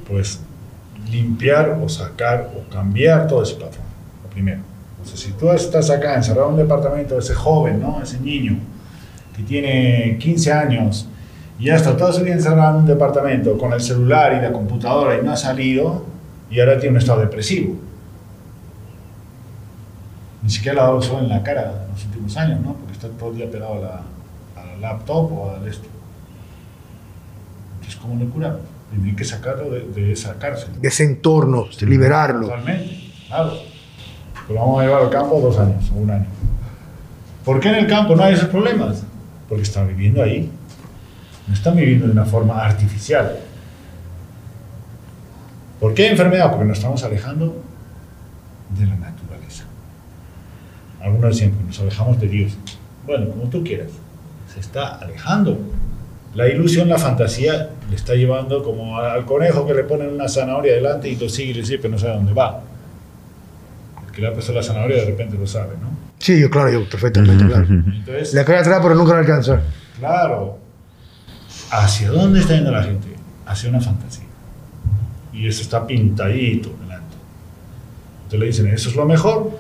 Pues 0.09 0.41
limpiar 1.15 1.79
o 1.83 1.89
sacar 1.89 2.51
o 2.57 2.73
cambiar 2.73 3.27
todo 3.27 3.43
ese 3.43 3.55
patrón. 3.55 3.85
Lo 4.23 4.31
primero. 4.31 4.61
Entonces, 4.97 5.21
si 5.21 5.33
tú 5.33 5.51
estás 5.51 5.91
acá 5.91 6.15
encerrado 6.15 6.49
en 6.49 6.55
un 6.55 6.61
departamento, 6.61 7.19
ese 7.19 7.35
joven, 7.35 7.81
¿no? 7.81 8.03
ese 8.03 8.19
niño 8.21 8.59
que 9.37 9.43
tiene 9.43 10.17
15 10.19 10.53
años 10.53 11.09
Y 11.59 11.65
ya 11.67 11.75
está 11.77 11.97
toda 11.97 12.13
su 12.13 12.23
vida 12.23 12.35
encerrado 12.35 12.77
en 12.77 12.83
un 12.83 12.87
departamento 12.87 13.59
con 13.59 13.73
el 13.73 13.81
celular 13.81 14.33
y 14.33 14.41
la 14.41 14.53
computadora 14.53 15.19
y 15.19 15.25
no 15.25 15.33
ha 15.33 15.37
salido 15.37 16.05
y 16.51 16.61
ahora 16.61 16.79
tiene 16.79 16.97
un 16.97 17.01
estado 17.01 17.21
depresivo. 17.21 17.75
Ni 20.43 20.51
siquiera 20.51 20.75
le 20.75 20.81
ha 20.81 20.85
dado 20.85 21.01
sol 21.01 21.23
en 21.23 21.29
la 21.31 21.43
cara 21.43 21.85
en 21.87 21.93
los 21.93 22.05
últimos 22.05 22.37
años, 22.37 22.61
¿no? 22.61 22.75
Porque 22.75 22.93
está 22.93 23.09
todo 23.09 23.31
el 23.31 23.37
día 23.37 23.51
pegado 23.51 23.75
a 23.77 23.81
la 24.65 24.77
laptop 24.81 25.33
o 25.33 25.51
al 25.51 25.67
esto. 25.67 25.89
Entonces, 27.77 28.01
¿cómo 28.01 28.17
le 28.19 28.27
curamos? 28.27 28.74
Tienen 28.95 29.17
que 29.17 29.25
sacarlo 29.25 29.71
de, 29.71 29.81
de 29.81 30.13
esa 30.13 30.39
cárcel. 30.39 30.81
De 30.81 30.89
ese 30.89 31.05
entorno, 31.05 31.67
liberarlo. 31.81 32.47
Totalmente, 32.47 33.11
claro. 33.29 33.53
Lo 34.49 34.55
vamos 34.55 34.81
a 34.81 34.85
llevar 34.85 35.03
al 35.03 35.11
campo 35.11 35.41
dos 35.41 35.59
años 35.59 35.91
o 35.91 35.99
un 35.99 36.11
año. 36.11 36.27
¿Por 37.45 37.61
qué 37.61 37.71
en 37.71 37.75
el 37.77 37.87
campo 37.87 38.15
no 38.15 38.23
hay 38.23 38.35
esos 38.35 38.49
problemas? 38.49 39.03
Porque 39.49 39.65
están 39.65 39.89
viviendo 39.89 40.23
ahí. 40.23 40.51
No 41.47 41.55
están 41.55 41.77
viviendo 41.77 42.07
de 42.07 42.13
una 42.13 42.25
forma 42.25 42.65
artificial. 42.65 43.37
¿Por 45.81 45.93
qué 45.93 46.11
enfermedad? 46.11 46.51
Porque 46.51 46.67
nos 46.67 46.79
estamos 46.79 47.03
alejando 47.05 47.61
de 48.79 48.87
la 48.87 48.97
naturaleza. 48.97 49.65
Algunos 51.03 51.35
decían 51.35 51.53
que 51.53 51.65
nos 51.65 51.81
alejamos 51.81 52.21
de 52.21 52.29
Dios. 52.29 52.57
Bueno, 53.07 53.29
como 53.31 53.45
tú 53.51 53.63
quieras. 53.65 53.91
Se 54.53 54.61
está 54.61 54.95
alejando. 54.97 55.59
La 56.35 56.49
ilusión, 56.49 56.89
la 56.89 56.99
fantasía, 56.99 57.71
le 57.89 57.97
está 57.97 58.15
llevando 58.15 58.63
como 58.63 58.99
al 58.99 59.25
conejo 59.25 59.67
que 59.67 59.75
le 59.75 59.85
ponen 59.85 60.11
una 60.11 60.29
zanahoria 60.29 60.75
delante 60.75 61.09
y 61.09 61.17
lo 61.17 61.29
sigue 61.29 61.51
y 61.51 61.55
le 61.55 61.65
sigue, 61.65 61.79
pero 61.79 61.93
no 61.93 61.99
sabe 61.99 62.15
dónde 62.15 62.33
va. 62.33 62.61
El 64.05 64.13
que 64.13 64.21
le 64.21 64.29
ha 64.29 64.33
puesto 64.33 64.53
la 64.53 64.63
zanahoria 64.63 64.97
de 64.97 65.05
repente 65.05 65.39
lo 65.39 65.47
sabe, 65.47 65.75
¿no? 65.81 65.95
Sí, 66.19 66.41
yo, 66.41 66.51
claro, 66.51 66.71
yo, 66.73 66.89
perfectamente, 66.89 67.47
claro. 67.47 67.67
Entonces, 67.69 68.35
Le 68.35 68.45
cae 68.45 68.59
atrás, 68.59 68.81
pero 68.83 68.95
nunca 68.97 69.13
lo 69.13 69.19
alcanza. 69.19 69.61
Claro. 69.99 70.59
¿Hacia 71.71 72.11
dónde 72.11 72.41
está 72.41 72.55
yendo 72.55 72.73
la 72.73 72.83
gente? 72.83 73.09
Hacia 73.47 73.71
una 73.71 73.81
fantasía. 73.81 74.25
Y 75.33 75.47
eso 75.47 75.63
está 75.63 75.87
pintadito 75.87 76.71
delante. 76.81 77.17
Entonces 78.25 78.41
le 78.41 78.47
dicen, 78.47 78.67
eso 78.69 78.89
es 78.89 78.97
lo 78.97 79.05
mejor. 79.07 79.51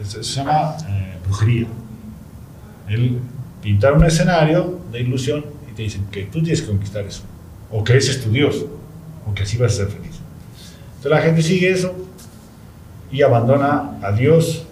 Eso 0.00 0.22
se 0.22 0.34
llama 0.34 0.76
eh, 0.88 1.16
brujería. 1.26 1.66
El 2.88 3.18
pintar 3.62 3.94
un 3.94 4.04
escenario 4.04 4.80
de 4.92 5.00
ilusión 5.00 5.55
te 5.76 5.82
dicen 5.82 6.06
que 6.10 6.24
tú 6.24 6.42
tienes 6.42 6.62
que 6.62 6.68
conquistar 6.68 7.04
eso. 7.04 7.22
O 7.70 7.84
que 7.84 7.96
ese 7.96 8.12
es 8.12 8.24
tu 8.24 8.30
Dios. 8.30 8.64
O 9.26 9.34
que 9.34 9.42
así 9.42 9.58
vas 9.58 9.74
a 9.74 9.76
ser 9.76 9.88
feliz. 9.88 10.18
Entonces 10.96 11.10
la 11.10 11.20
gente 11.20 11.42
sigue 11.42 11.70
eso 11.70 11.94
y 13.12 13.22
abandona 13.22 13.98
a 14.02 14.12
Dios 14.12 14.64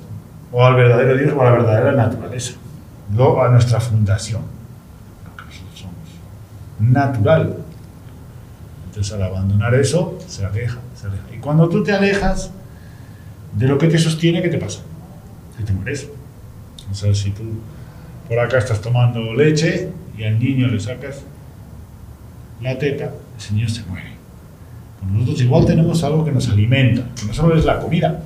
o 0.51 0.65
al 0.65 0.75
verdadero 0.75 1.17
Dios 1.17 1.33
o 1.37 1.43
a 1.43 1.45
la 1.45 1.51
verdadera 1.53 1.93
naturaleza. 1.93 2.55
No 3.11 3.43
a 3.43 3.51
nuestra 3.51 3.81
fundación 3.81 4.43
lo 5.25 5.37
que 5.37 5.45
nosotros 5.45 5.79
somos. 5.79 5.95
Natural. 6.81 7.59
Entonces 8.87 9.13
al 9.13 9.23
abandonar 9.23 9.75
eso, 9.75 10.19
se 10.27 10.47
aleja, 10.47 10.79
se 10.99 11.09
aleja. 11.09 11.25
Y 11.35 11.39
cuando 11.39 11.69
tú 11.69 11.83
te 11.83 11.93
alejas 11.93 12.51
de 13.53 13.69
lo 13.69 13.77
que 13.77 13.89
te 13.89 13.99
sostiene, 13.99 14.41
¿qué 14.41 14.49
te 14.49 14.59
pasa? 14.59 14.81
Que 15.59 15.65
te 15.65 15.73
mueres. 15.73 16.09
O 16.91 16.95
sea, 16.95 17.15
si 17.15 17.31
tú 17.33 17.43
por 18.29 18.39
acá 18.39 18.59
estás 18.59 18.81
tomando 18.81 19.35
leche 19.35 19.91
y 20.17 20.25
al 20.25 20.39
niño 20.39 20.67
le 20.69 20.79
sacas 20.81 21.23
la 22.61 22.79
teta, 22.79 23.11
ese 23.39 23.55
niño 23.55 23.69
se 23.69 23.83
muere. 23.85 24.15
Pues 25.01 25.13
nosotros 25.13 25.41
igual 25.43 25.67
tenemos 25.67 26.03
algo 26.05 26.25
que 26.25 26.33
nos 26.33 26.49
alimenta, 26.49 27.03
que 27.21 27.27
no 27.27 27.35
solo 27.35 27.57
es 27.57 27.65
la 27.65 27.79
comida, 27.81 28.21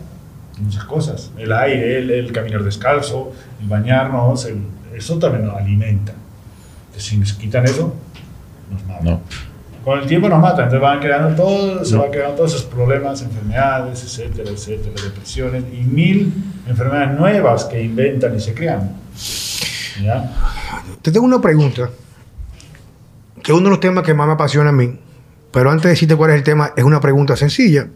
muchas 0.60 0.84
cosas. 0.84 1.30
El 1.38 1.52
aire, 1.52 1.98
el, 1.98 2.10
el 2.10 2.32
caminar 2.32 2.62
descalzo, 2.62 3.32
el 3.60 3.68
bañarnos, 3.68 4.44
el- 4.46 4.62
eso 4.96 5.18
también 5.18 5.46
nos 5.46 5.56
alimenta. 5.56 6.12
Entonces, 6.86 7.04
si 7.04 7.16
nos 7.16 7.32
quitan 7.34 7.64
eso, 7.64 7.94
nos 8.70 8.84
matan. 8.86 9.04
No. 9.04 9.20
Con 9.84 10.00
el 10.00 10.06
tiempo 10.06 10.28
nos 10.28 10.40
matan, 10.40 10.64
entonces 10.64 10.80
van 10.82 10.98
creando 11.00 11.34
todo, 11.42 11.84
se 11.84 11.94
No. 11.94 12.02
van 12.02 12.10
creando 12.10 12.34
todos 12.36 12.52
esos 12.54 12.66
problemas, 12.66 13.22
enfermedades, 13.22 14.02
etcétera, 14.04 14.50
etcétera, 14.50 14.94
depresiones 15.02 15.64
y 15.72 15.82
mil 15.84 16.32
enfermedades 16.68 17.18
nuevas 17.18 17.64
que 17.64 17.82
inventan 17.82 18.36
y 18.36 18.40
se 18.40 18.52
crean. 18.54 18.92
¿Ya? 20.02 20.30
Te 21.02 21.12
tengo 21.12 21.26
una 21.26 21.40
pregunta, 21.40 21.90
que 23.42 23.52
es 23.52 23.56
uno 23.56 23.64
de 23.64 23.70
los 23.70 23.80
temas 23.80 24.04
que 24.04 24.14
más 24.14 24.26
me 24.26 24.34
apasiona 24.34 24.70
a 24.70 24.72
mí, 24.72 24.98
pero 25.52 25.70
antes 25.70 25.84
de 25.84 25.90
decirte 25.90 26.16
cuál 26.16 26.30
es 26.30 26.36
el 26.36 26.42
tema, 26.42 26.72
es 26.76 26.84
una 26.84 27.00
pregunta 27.00 27.36
sencilla. 27.36 27.88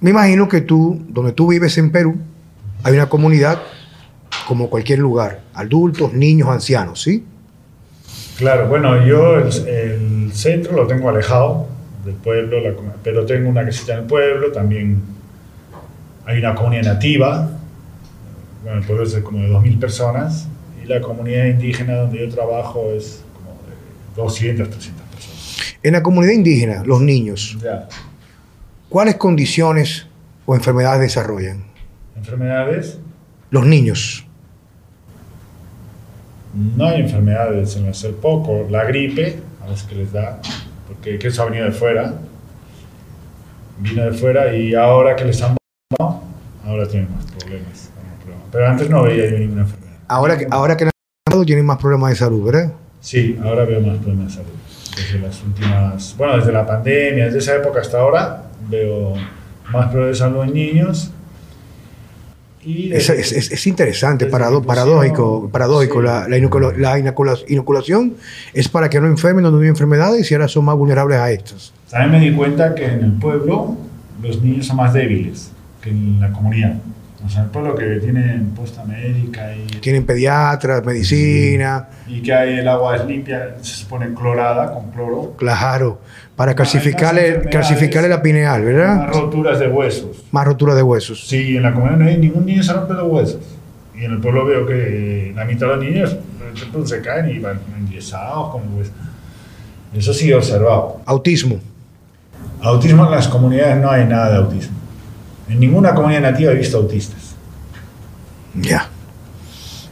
Me 0.00 0.10
imagino 0.10 0.48
que 0.48 0.60
tú, 0.60 1.04
donde 1.08 1.32
tú 1.32 1.48
vives 1.48 1.76
en 1.78 1.90
Perú, 1.90 2.16
hay 2.82 2.94
una 2.94 3.08
comunidad 3.08 3.60
como 4.46 4.70
cualquier 4.70 5.00
lugar, 5.00 5.42
adultos, 5.54 6.12
niños, 6.12 6.48
ancianos, 6.48 7.02
¿sí? 7.02 7.24
Claro, 8.38 8.68
bueno, 8.68 9.04
yo 9.04 9.38
el, 9.38 10.32
centro 10.32 10.74
lo 10.74 10.86
tengo 10.86 11.08
alejado 11.08 11.66
del 12.04 12.14
pueblo, 12.14 12.60
la 12.60 12.72
pero 13.02 13.26
tengo 13.26 13.48
una 13.48 13.64
casita 13.64 13.94
en 13.94 14.00
el 14.00 14.04
pueblo, 14.04 14.52
también 14.52 15.02
hay 16.24 16.38
una 16.38 16.54
comunidad 16.54 16.84
nativa, 16.84 17.50
bueno, 18.62 18.78
el 18.78 18.86
pueblo 18.86 19.04
es 19.04 19.14
como 19.18 19.40
de 19.40 19.50
2.000 19.50 19.80
personas, 19.80 20.48
la 20.88 21.00
comunidad 21.00 21.44
indígena 21.46 21.94
donde 21.96 22.18
yo 22.18 22.28
trabajo 22.34 22.90
es 22.92 23.22
como 23.34 23.50
de 23.68 24.22
200, 24.22 24.70
300 24.70 25.06
personas. 25.06 25.76
En 25.82 25.92
la 25.92 26.02
comunidad 26.02 26.32
indígena, 26.32 26.82
los 26.84 27.00
niños, 27.00 27.56
Ya. 27.62 27.88
¿cuáles 28.88 29.16
condiciones 29.16 30.06
o 30.46 30.54
enfermedades 30.54 31.00
desarrollan? 31.00 31.64
Enfermedades, 32.16 32.98
Los 33.50 33.64
niños. 33.64 34.24
no 36.76 36.86
hay 36.86 37.00
enfermedades 37.02 37.76
en 37.76 37.88
hacer 37.88 38.14
poco, 38.16 38.66
la 38.70 38.84
gripe, 38.84 39.38
a 39.64 39.68
veces 39.70 39.86
que 39.86 39.94
les 39.94 40.12
da, 40.12 40.40
porque 40.86 41.18
que 41.18 41.28
eso 41.28 41.42
ha 41.42 41.46
venido 41.46 41.66
de 41.66 41.72
fuera, 41.72 42.14
vino 43.78 44.02
de 44.04 44.12
fuera 44.12 44.54
y 44.54 44.74
ahora 44.74 45.14
que 45.16 45.24
les 45.26 45.40
han 45.42 45.56
ahora 46.64 46.86
tienen 46.88 47.10
más 47.14 47.24
problemas. 47.26 47.68
más 47.68 48.16
problemas. 48.22 48.48
Pero 48.52 48.66
antes 48.68 48.90
no 48.90 49.02
veía 49.04 49.30
yo 49.30 49.38
ninguna 49.38 49.62
enfermedad. 49.62 49.77
Ahora 50.08 50.36
que, 50.38 50.46
ahora 50.50 50.76
que 50.76 50.88
tienen 51.46 51.66
más 51.66 51.78
problemas 51.78 52.10
de 52.10 52.16
salud, 52.16 52.44
¿verdad? 52.44 52.72
Sí, 53.00 53.38
ahora 53.42 53.64
veo 53.64 53.80
más 53.80 53.98
problemas 53.98 54.28
de 54.28 54.42
salud. 54.42 54.50
Desde 54.96 55.18
las 55.20 55.42
últimas, 55.42 56.14
bueno, 56.18 56.36
desde 56.38 56.52
la 56.52 56.66
pandemia, 56.66 57.26
desde 57.26 57.38
esa 57.38 57.56
época 57.56 57.80
hasta 57.80 57.98
ahora, 58.00 58.44
veo 58.68 59.14
más 59.72 59.86
problemas 59.90 60.08
de 60.08 60.14
salud 60.24 60.42
en 60.44 60.54
niños. 60.54 61.10
Y 62.64 62.92
Es, 62.92 63.06
desde- 63.06 63.20
es- 63.20 63.32
es- 63.32 63.52
es 63.52 63.66
interesante, 63.68 64.26
parado- 64.26 64.62
paradójico. 64.64 65.48
paradójico. 65.50 66.00
sí. 66.00 66.06
La, 66.06 66.28
la 66.28 66.36
inocula- 66.36 66.72
la 66.76 66.98
inocula- 66.98 67.38
inoculación 67.46 68.14
es 68.52 68.68
para 68.68 68.90
que 68.90 69.00
no 69.00 69.06
enfermen 69.06 69.44
no 69.44 69.56
hay 69.60 69.68
enfermedades 69.68 70.28
y 70.30 70.34
ahora 70.34 70.48
son 70.48 70.64
más 70.64 70.76
vulnerables 70.76 71.18
a 71.18 71.30
estas. 71.30 71.72
También 71.90 72.10
me 72.10 72.20
di 72.30 72.34
cuenta 72.36 72.74
que 72.74 72.84
en 72.86 73.04
el 73.04 73.12
pueblo 73.12 73.76
los 74.22 74.42
niños 74.42 74.66
son 74.66 74.76
más 74.76 74.92
débiles 74.92 75.52
que 75.80 75.90
en 75.90 76.20
la 76.20 76.32
comunidad. 76.32 76.74
O 77.24 77.28
sea, 77.28 77.42
el 77.42 77.48
pueblo 77.48 77.74
que 77.74 77.84
tienen 77.96 78.52
posta 78.54 78.84
médica 78.84 79.52
y, 79.54 79.66
Tienen 79.80 80.06
pediatras, 80.06 80.84
medicina, 80.84 81.88
y 82.06 82.22
que 82.22 82.32
hay 82.32 82.58
el 82.60 82.68
agua 82.68 82.94
es 82.96 83.04
limpia, 83.06 83.56
se 83.60 83.74
supone 83.74 84.14
clorada 84.14 84.72
con 84.72 84.92
cloro. 84.92 85.34
claro, 85.36 86.00
para 86.36 86.52
más 86.52 86.56
calcificarle, 86.56 87.48
calcificarle 87.50 88.08
la 88.08 88.22
pineal, 88.22 88.62
Más 88.62 88.64
¿verdad? 88.64 89.08
roturas 89.12 89.58
de 89.58 89.66
huesos. 89.66 90.24
Más 90.30 90.46
rotura 90.46 90.76
de 90.76 90.82
huesos. 90.82 91.26
Sí, 91.26 91.56
en 91.56 91.64
la 91.64 91.74
comunidad 91.74 91.98
no 91.98 92.06
hay 92.06 92.18
ningún 92.18 92.46
niño 92.46 92.62
se 92.62 92.72
rompe 92.72 92.94
los 92.94 93.10
huesos. 93.10 93.40
Y 93.96 94.04
en 94.04 94.12
el 94.12 94.20
pueblo 94.20 94.44
veo 94.46 94.64
que 94.64 95.32
la 95.34 95.44
mitad 95.44 95.66
de 95.66 95.76
los 95.76 95.84
niños 95.84 96.16
se 96.84 97.00
caen 97.00 97.30
y 97.34 97.40
van 97.40 97.58
enyesados 97.78 98.52
con 98.52 98.62
huesos. 98.76 98.94
Eso 99.92 100.14
sí 100.14 100.30
he 100.30 100.34
observado. 100.36 101.00
Autismo. 101.04 101.58
Autismo 102.62 103.04
en 103.06 103.10
las 103.10 103.26
comunidades 103.26 103.76
no 103.82 103.90
hay 103.90 104.04
nada 104.04 104.30
de 104.30 104.36
autismo. 104.36 104.77
En 105.48 105.60
ninguna 105.60 105.94
comunidad 105.94 106.20
nativa 106.22 106.52
he 106.52 106.56
visto 106.56 106.76
autistas. 106.78 107.34
Ya. 108.54 108.88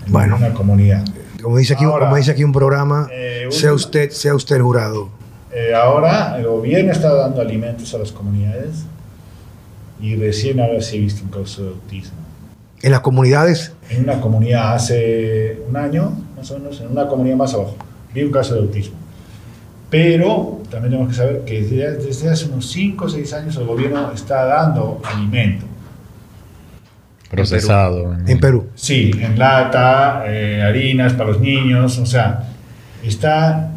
En 0.06 0.12
Bueno. 0.12 0.36
ninguna 0.36 0.54
comunidad. 0.54 1.04
Como 1.42 1.58
dice 1.58 1.74
aquí, 1.74 1.84
Ahora, 1.84 2.06
como 2.06 2.16
dice 2.16 2.30
aquí 2.32 2.44
un 2.44 2.52
programa, 2.52 3.08
eh, 3.12 3.46
sea 3.50 3.72
usted, 3.72 4.10
sea 4.10 4.34
usted 4.34 4.56
el 4.56 4.62
jurado. 4.62 5.10
Eh, 5.52 5.72
ahora 5.74 6.36
el 6.38 6.46
gobierno 6.46 6.92
está 6.92 7.12
dando 7.14 7.40
alimentos 7.40 7.94
a 7.94 7.98
las 7.98 8.12
comunidades 8.12 8.84
y 10.00 10.16
recién 10.16 10.60
ahora 10.60 10.80
sí 10.82 10.96
he 10.96 11.00
visto 11.00 11.22
un 11.24 11.30
caso 11.30 11.62
de 11.62 11.68
autismo. 11.70 12.18
En 12.82 12.90
las 12.90 13.00
comunidades, 13.00 13.72
En 13.88 14.02
una 14.02 14.20
comunidad 14.20 14.74
hace 14.74 15.62
un 15.68 15.76
año, 15.76 16.12
más 16.36 16.50
o 16.50 16.58
menos, 16.58 16.80
en 16.80 16.88
una 16.88 17.06
comunidad 17.08 17.36
más 17.36 17.54
abajo, 17.54 17.76
vi 18.12 18.22
un 18.22 18.32
caso 18.32 18.54
de 18.54 18.60
autismo. 18.60 18.96
Pero 19.88 20.55
también 20.70 20.92
tenemos 20.92 21.08
que 21.08 21.14
saber 21.16 21.44
que 21.44 21.62
desde, 21.62 21.96
desde 21.98 22.30
hace 22.30 22.46
unos 22.46 22.66
5 22.70 23.04
o 23.04 23.08
6 23.08 23.32
años 23.32 23.56
el 23.56 23.64
gobierno 23.66 24.12
está 24.12 24.44
dando 24.44 25.00
alimento. 25.04 25.64
Procesado. 27.30 28.14
en 28.26 28.38
Perú. 28.38 28.68
Sí, 28.76 29.10
en 29.20 29.36
lata, 29.38 30.22
eh, 30.26 30.62
harinas 30.62 31.12
para 31.14 31.30
los 31.30 31.40
niños, 31.40 31.98
o 31.98 32.06
sea, 32.06 32.44
está 33.02 33.70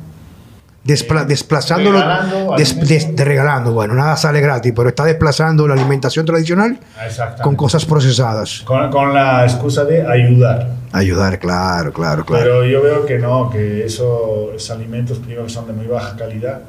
Despla- 0.85 1.25
desplazándolo, 1.25 1.97
regalando 1.99 2.55
des- 2.55 2.87
des- 2.87 3.15
de 3.15 3.25
regalando, 3.25 3.73
bueno, 3.73 3.95
nada 3.95 4.15
sale 4.17 4.39
gratis, 4.39 4.71
pero 4.75 4.89
está 4.89 5.03
desplazando 5.05 5.67
la 5.67 5.73
alimentación 5.73 6.25
tradicional 6.27 6.79
Exactamente. 7.05 7.41
con 7.43 7.55
cosas 7.55 7.85
procesadas. 7.85 8.61
Con, 8.65 8.89
con 8.91 9.13
la 9.13 9.43
excusa 9.43 9.83
de 9.83 10.05
ayudar. 10.07 10.69
Ayudar, 10.91 11.37
claro, 11.39 11.91
claro, 11.91 12.23
claro. 12.25 12.43
Pero 12.43 12.65
yo 12.65 12.81
veo 12.83 13.05
que 13.05 13.17
no, 13.17 13.49
que 13.49 13.83
eso, 13.85 14.51
esos 14.55 14.69
alimentos 14.71 15.17
primero 15.17 15.43
que 15.43 15.49
son 15.49 15.65
de 15.67 15.73
muy 15.73 15.87
baja 15.87 16.15
calidad 16.15 16.61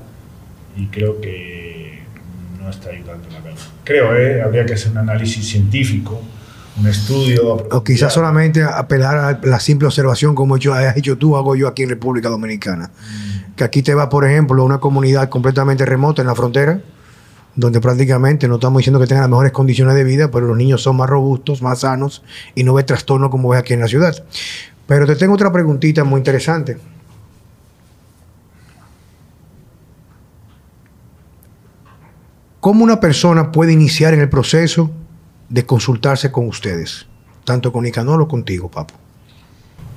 y 0.76 0.86
creo 0.86 1.20
que 1.20 2.00
no 2.60 2.70
está 2.70 2.90
ayudando 2.90 3.28
la 3.30 3.40
verdad. 3.40 3.60
Creo, 3.84 4.16
¿eh? 4.16 4.42
habría 4.42 4.66
que 4.66 4.74
hacer 4.74 4.92
un 4.92 4.98
análisis 4.98 5.48
científico, 5.48 6.20
un 6.78 6.86
estudio. 6.86 7.66
o 7.70 7.84
quizás 7.84 8.12
solamente 8.12 8.62
apelar 8.62 9.16
a 9.18 9.40
la 9.46 9.60
simple 9.60 9.86
observación 9.86 10.34
como 10.34 10.56
yo 10.56 10.74
has 10.74 10.96
hecho 10.96 11.18
tú, 11.18 11.36
hago 11.36 11.56
yo 11.56 11.68
aquí 11.68 11.82
en 11.82 11.88
República 11.88 12.28
Dominicana. 12.28 12.90
Que 13.56 13.64
aquí 13.64 13.82
te 13.82 13.94
va, 13.94 14.08
por 14.08 14.24
ejemplo, 14.24 14.62
a 14.62 14.64
una 14.64 14.78
comunidad 14.78 15.28
completamente 15.28 15.84
remota 15.84 16.22
en 16.22 16.28
la 16.28 16.34
frontera, 16.34 16.80
donde 17.56 17.80
prácticamente 17.80 18.48
no 18.48 18.54
estamos 18.54 18.78
diciendo 18.78 19.00
que 19.00 19.06
tengan 19.06 19.22
las 19.22 19.30
mejores 19.30 19.52
condiciones 19.52 19.94
de 19.94 20.04
vida, 20.04 20.30
pero 20.30 20.46
los 20.46 20.56
niños 20.56 20.82
son 20.82 20.96
más 20.96 21.10
robustos, 21.10 21.60
más 21.60 21.80
sanos 21.80 22.22
y 22.54 22.64
no 22.64 22.74
ves 22.74 22.86
trastorno 22.86 23.28
como 23.28 23.50
ves 23.50 23.60
aquí 23.60 23.74
en 23.74 23.80
la 23.80 23.88
ciudad. 23.88 24.14
Pero 24.86 25.06
te 25.06 25.16
tengo 25.16 25.34
otra 25.34 25.52
preguntita 25.52 26.04
muy 26.04 26.18
interesante. 26.18 26.78
¿Cómo 32.60 32.84
una 32.84 33.00
persona 33.00 33.52
puede 33.52 33.72
iniciar 33.72 34.12
en 34.12 34.20
el 34.20 34.28
proceso 34.28 34.90
de 35.48 35.64
consultarse 35.64 36.30
con 36.30 36.46
ustedes? 36.46 37.06
Tanto 37.44 37.72
con 37.72 37.84
Nicanor 37.84 38.20
o 38.20 38.28
contigo, 38.28 38.70
Papo. 38.70 38.92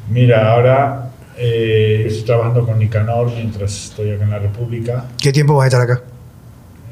Mira, 0.10 0.50
ahora 0.50 1.12
eh, 1.38 2.06
estoy 2.08 2.24
trabajando 2.24 2.66
con 2.66 2.80
Nicanor 2.80 3.30
mientras 3.32 3.90
estoy 3.90 4.12
acá 4.12 4.24
en 4.24 4.30
la 4.30 4.40
República. 4.40 5.06
¿Qué 5.22 5.34
tiempo 5.34 5.56
vas 5.56 5.66
a 5.66 5.68
estar 5.68 5.82
acá? 5.82 6.04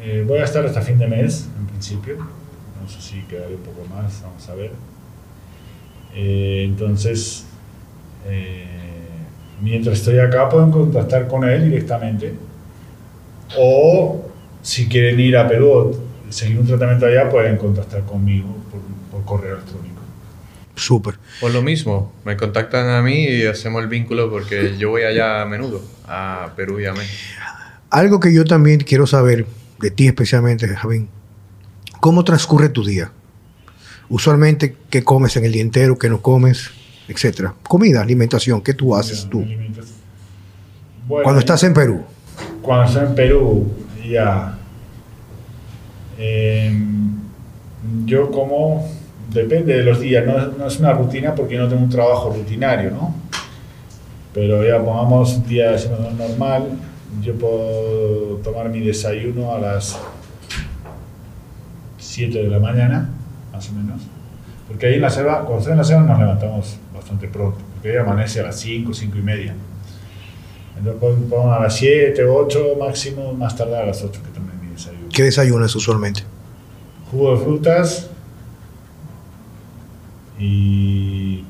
Eh, 0.02 0.26
voy 0.28 0.40
a 0.40 0.44
estar 0.44 0.66
hasta 0.66 0.82
fin 0.82 0.98
de 0.98 1.08
mes, 1.08 1.48
en 1.58 1.68
principio. 1.68 2.18
No 2.18 2.90
sé 2.90 3.02
si 3.02 3.22
quedaré 3.22 3.56
un 3.56 3.62
poco 3.62 3.88
más, 3.88 4.22
vamos 4.24 4.50
a 4.50 4.56
ver. 4.56 4.74
Eh, 6.14 6.66
entonces, 6.68 7.46
eh, 8.28 8.68
mientras 9.62 10.00
estoy 10.00 10.20
acá 10.20 10.50
pueden 10.50 10.70
contactar 10.70 11.30
con 11.30 11.48
él 11.48 11.64
directamente. 11.64 12.34
O 13.58 14.31
si 14.62 14.88
quieren 14.88 15.20
ir 15.20 15.38
a 15.38 15.48
Perú 15.48 15.70
o 15.70 15.92
seguir 16.30 16.60
un 16.60 16.68
tratamiento 16.68 17.06
allá, 17.06 17.30
pueden 17.30 17.58
contactar 17.58 18.04
conmigo 18.06 18.48
por, 18.72 18.82
por 19.12 19.26
correo 19.26 19.56
electrónico. 19.56 20.02
Súper. 20.76 21.16
Por 21.40 21.52
lo 21.52 21.62
mismo, 21.62 22.14
me 22.26 22.38
contactan 22.38 22.90
a 22.90 23.02
mí 23.02 23.26
y 23.26 23.46
hacemos 23.46 23.84
el 23.84 23.90
vínculo 23.90 24.30
porque 24.30 24.76
yo 24.78 24.90
voy 24.90 25.04
allá 25.04 25.42
a 25.42 25.46
menudo, 25.46 25.82
a 26.08 26.54
Perú 26.56 26.80
y 26.80 26.86
a 26.86 26.94
México. 26.94 27.14
Algo 27.90 28.20
que 28.20 28.34
yo 28.34 28.46
también 28.46 28.80
quiero 28.80 29.06
saber, 29.06 29.46
de 29.80 29.92
ti 29.92 30.08
especialmente, 30.08 30.68
Javín, 30.68 31.10
¿cómo 32.00 32.24
transcurre 32.24 32.70
tu 32.70 32.86
día? 32.86 33.12
Usualmente, 34.10 34.76
¿qué 34.90 35.04
comes 35.04 35.36
en 35.38 35.46
el 35.46 35.52
día 35.52 35.62
entero? 35.62 35.98
¿Qué 35.98 36.10
no 36.10 36.22
comes? 36.22 36.72
Etcétera. 37.08 37.54
Comida, 37.64 38.02
alimentación, 38.02 38.62
¿qué 38.62 38.74
tú 38.74 38.96
haces 38.96 39.28
tú? 39.30 39.46
Bueno, 41.08 41.24
Cuando 41.24 41.40
estás 41.40 41.64
en 41.64 41.74
Perú. 41.74 42.04
Cuando 42.62 42.86
estoy 42.88 43.06
en 43.06 43.16
Perú, 43.16 43.72
ya. 44.10 44.58
em, 46.18 47.20
yo 48.06 48.30
como, 48.32 48.88
depende 49.32 49.74
de 49.74 49.84
los 49.84 50.00
días, 50.00 50.26
no, 50.26 50.58
no 50.58 50.68
es 50.68 50.80
una 50.80 50.94
rutina 50.94 51.34
porque 51.36 51.58
no 51.58 51.68
tengo 51.68 51.84
un 51.84 51.90
trabajo 51.90 52.30
rutinario, 52.32 52.92
¿no? 52.92 53.16
Pero 54.34 54.66
ya 54.66 54.84
pongamos 54.84 55.46
día 55.48 55.76
normal, 56.18 56.70
yo 57.22 57.36
puedo 57.36 58.38
tomar 58.38 58.70
mi 58.70 58.80
desayuno 58.80 59.54
a 59.54 59.60
las 59.60 60.00
7 61.98 62.44
de 62.44 62.50
la 62.50 62.60
mañana, 62.60 63.10
más 63.52 63.70
o 63.70 63.74
menos. 63.74 64.02
Porque 64.68 64.88
ahí 64.88 64.96
en 64.96 65.02
la 65.02 65.10
selva, 65.10 65.40
cuando 65.42 65.58
estoy 65.58 65.74
en 65.74 65.78
la 65.80 65.84
selva 65.84 66.04
nos 66.04 66.20
levantamos 66.20 66.78
bastante 66.94 67.28
pronto, 67.28 67.60
porque 67.74 67.92
ahí 67.92 67.98
amanece 67.98 68.40
a 68.40 68.44
las 68.44 68.60
5, 68.60 68.94
5 68.94 69.18
y 69.18 69.22
media. 69.22 69.56
Entonces 70.78 71.00
pon- 71.02 71.30
pon 71.30 71.54
a 71.54 71.60
las 71.60 71.76
7, 71.76 72.24
8 72.26 72.76
máximo, 72.80 73.34
más 73.34 73.56
tardar 73.56 73.84
a 73.84 73.88
las 73.88 74.02
8 74.04 74.22
que 74.24 74.30
tomé 74.32 74.52
mi 74.62 74.72
desayuno. 74.74 75.08
¿Qué 75.14 75.24
desayunas 75.24 75.76
usualmente? 75.76 76.24
Jugo 77.12 77.38
de 77.38 77.44
frutas 77.44 78.10
y 80.40 81.44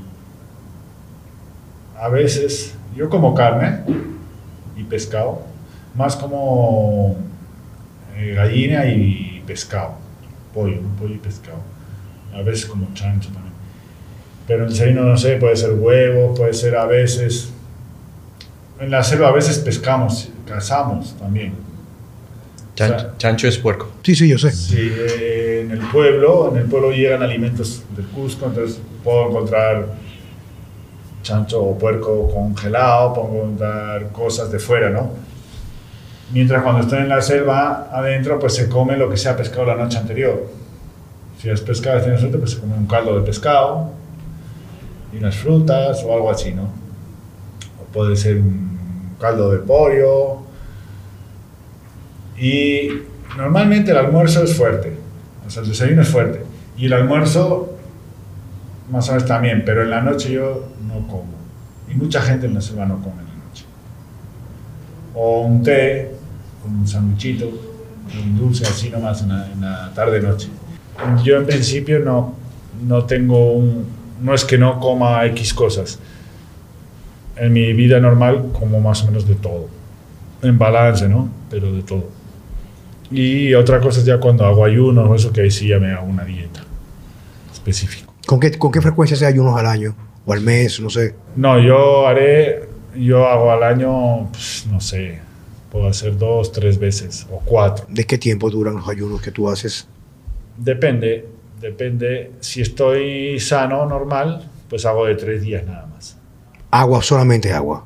a 1.97 2.09
veces 2.09 2.76
yo 2.95 3.09
como 3.09 3.34
carne 3.34 3.80
y 4.76 4.84
pescado, 4.84 5.41
más 5.95 6.15
como 6.15 7.15
eh, 8.17 8.34
gallina 8.36 8.86
y 8.88 9.43
pescado, 9.45 9.93
pollo, 10.53 10.80
pollo 10.99 11.13
y 11.15 11.17
pescado. 11.19 11.59
A 12.34 12.41
veces 12.41 12.65
como 12.65 12.88
chancho 12.93 13.30
también. 13.32 13.53
Pero 14.47 14.63
el 14.63 14.69
desayuno, 14.72 15.03
no 15.03 15.15
sé, 15.17 15.36
puede 15.36 15.55
ser 15.55 15.74
huevo, 15.74 16.34
puede 16.34 16.53
ser 16.53 16.76
a 16.76 16.86
veces... 16.86 17.53
En 18.82 18.89
la 18.91 19.03
selva 19.03 19.27
a 19.29 19.32
veces 19.32 19.59
pescamos, 19.59 20.29
cazamos 20.47 21.15
también. 21.17 21.53
Chan- 22.75 22.93
O 22.95 22.99
sea- 22.99 23.13
chancho 23.17 23.47
es 23.47 23.57
puerco. 23.57 23.89
Sí, 24.03 24.15
sí, 24.15 24.27
yo 24.27 24.38
sé. 24.38 24.51
Sí, 24.51 24.91
en 25.61 25.71
el 25.71 25.79
pueblo, 25.91 26.49
en 26.51 26.57
el 26.61 26.65
pueblo 26.65 26.91
llegan 26.91 27.21
alimentos 27.21 27.84
del 27.95 28.05
Cusco, 28.07 28.47
entonces 28.47 28.79
puedo 29.03 29.29
encontrar 29.29 29.88
chancho 31.21 31.61
o 31.61 31.77
puerco 31.77 32.27
congelado, 32.34 33.13
puedo 33.13 33.27
encontrar 33.43 34.11
cosas 34.11 34.51
de 34.51 34.57
fuera, 34.57 34.89
¿no? 34.89 35.11
Mientras 36.34 36.63
cuando 36.63 36.82
estoy 36.82 36.99
en 36.99 37.09
la 37.09 37.21
selva 37.21 37.89
adentro, 37.91 38.39
pues 38.39 38.55
se 38.55 38.67
come 38.69 38.97
lo 38.97 39.09
que 39.09 39.17
se 39.17 39.29
ha 39.29 39.36
pescado 39.38 39.65
la 39.65 39.75
noche 39.75 39.97
anterior. 39.99 40.47
Si 41.39 41.49
has 41.49 41.61
pescado 41.61 42.01
tienes 42.01 42.19
suerte, 42.21 42.38
pues 42.39 42.51
se 42.51 42.59
come 42.59 42.73
un 42.75 42.88
caldo 42.88 43.19
de 43.19 43.25
pescado 43.25 43.91
y 45.13 45.17
unas 45.17 45.36
frutas 45.36 46.01
o 46.03 46.13
algo 46.13 46.32
así, 46.32 46.51
¿no? 46.53 46.80
Puede 47.93 48.15
ser 48.15 48.37
un 48.37 49.15
caldo 49.19 49.51
de 49.51 49.59
pollo, 49.59 50.41
y 52.41 52.89
normalmente 53.37 53.91
el 53.91 53.97
almuerzo 53.97 54.43
es 54.43 54.55
fuerte, 54.55 54.97
o 55.45 55.49
sea, 55.49 55.61
el 55.61 55.69
desayuno 55.69 56.01
es 56.01 56.09
fuerte. 56.09 56.43
Y 56.75 56.87
el 56.87 56.93
almuerzo, 56.93 57.75
más 58.89 59.07
o 59.09 59.11
menos 59.11 59.27
también, 59.27 59.61
pero 59.63 59.83
en 59.83 59.91
la 59.91 60.01
noche 60.01 60.31
yo 60.31 60.69
no 60.87 61.07
como. 61.07 61.35
Y 61.87 61.93
mucha 61.93 62.19
gente 62.21 62.47
en 62.47 62.55
la 62.55 62.61
selva 62.61 62.87
no 62.87 62.95
come 62.95 63.21
en 63.21 63.27
la 63.27 63.45
noche. 63.45 63.65
O 65.13 65.41
un 65.41 65.61
té, 65.61 66.15
con 66.63 66.75
un 66.75 66.87
sanguchito, 66.87 67.45
un 67.45 68.37
dulce 68.39 68.65
así 68.65 68.89
nomás 68.89 69.21
en 69.21 69.29
la, 69.29 69.51
en 69.51 69.61
la 69.61 69.91
tarde-noche. 69.93 70.49
Yo 71.23 71.37
en 71.37 71.45
principio 71.45 71.99
no, 71.99 72.33
no 72.87 73.05
tengo 73.05 73.53
un... 73.53 73.85
No 74.23 74.33
es 74.33 74.45
que 74.45 74.57
no 74.57 74.79
coma 74.79 75.25
X 75.27 75.53
cosas. 75.53 75.99
En 77.41 77.53
mi 77.53 77.73
vida 77.73 77.99
normal 77.99 78.51
como 78.53 78.79
más 78.79 79.03
o 79.03 79.07
menos 79.07 79.27
de 79.27 79.33
todo. 79.33 79.67
En 80.43 80.59
balance, 80.59 81.09
¿no? 81.09 81.27
Pero 81.49 81.71
de 81.73 81.81
todo. 81.81 82.05
Y 83.09 83.53
otra 83.55 83.81
cosa 83.81 83.99
es 83.99 84.05
ya 84.05 84.19
cuando 84.19 84.45
hago 84.45 84.63
ayunos 84.63 85.09
o 85.09 85.15
eso, 85.15 85.33
que 85.33 85.41
ahí 85.41 85.51
sí 85.51 85.67
ya 85.67 85.79
me 85.79 85.91
hago 85.91 86.05
una 86.05 86.23
dieta 86.23 86.61
específica. 87.51 88.11
¿Con 88.27 88.39
qué, 88.39 88.51
¿Con 88.57 88.71
qué 88.71 88.79
frecuencia 88.79 89.17
se 89.17 89.25
ayunos 89.25 89.59
al 89.59 89.65
año? 89.65 89.95
¿O 90.25 90.33
al 90.33 90.41
mes? 90.41 90.79
No 90.79 90.89
sé. 90.89 91.15
No, 91.35 91.59
yo 91.59 92.07
haré, 92.07 92.69
yo 92.95 93.27
hago 93.27 93.51
al 93.51 93.63
año, 93.63 94.29
pues, 94.31 94.67
no 94.71 94.79
sé, 94.79 95.19
puedo 95.71 95.87
hacer 95.87 96.17
dos, 96.17 96.51
tres 96.51 96.77
veces 96.77 97.25
o 97.31 97.39
cuatro. 97.43 97.85
¿De 97.89 98.05
qué 98.05 98.17
tiempo 98.17 98.49
duran 98.49 98.75
los 98.75 98.87
ayunos 98.87 99.19
que 99.21 99.31
tú 99.31 99.49
haces? 99.49 99.87
Depende, 100.57 101.27
depende. 101.59 102.33
Si 102.39 102.61
estoy 102.61 103.39
sano, 103.39 103.85
normal, 103.85 104.47
pues 104.69 104.85
hago 104.85 105.05
de 105.05 105.15
tres 105.15 105.41
días 105.41 105.65
nada 105.65 105.87
más. 105.87 105.90
Agua, 106.72 107.01
solamente 107.03 107.51
agua. 107.53 107.86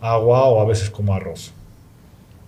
Agua 0.00 0.44
o 0.44 0.60
a 0.60 0.64
veces 0.64 0.90
como 0.90 1.14
arroz. 1.14 1.52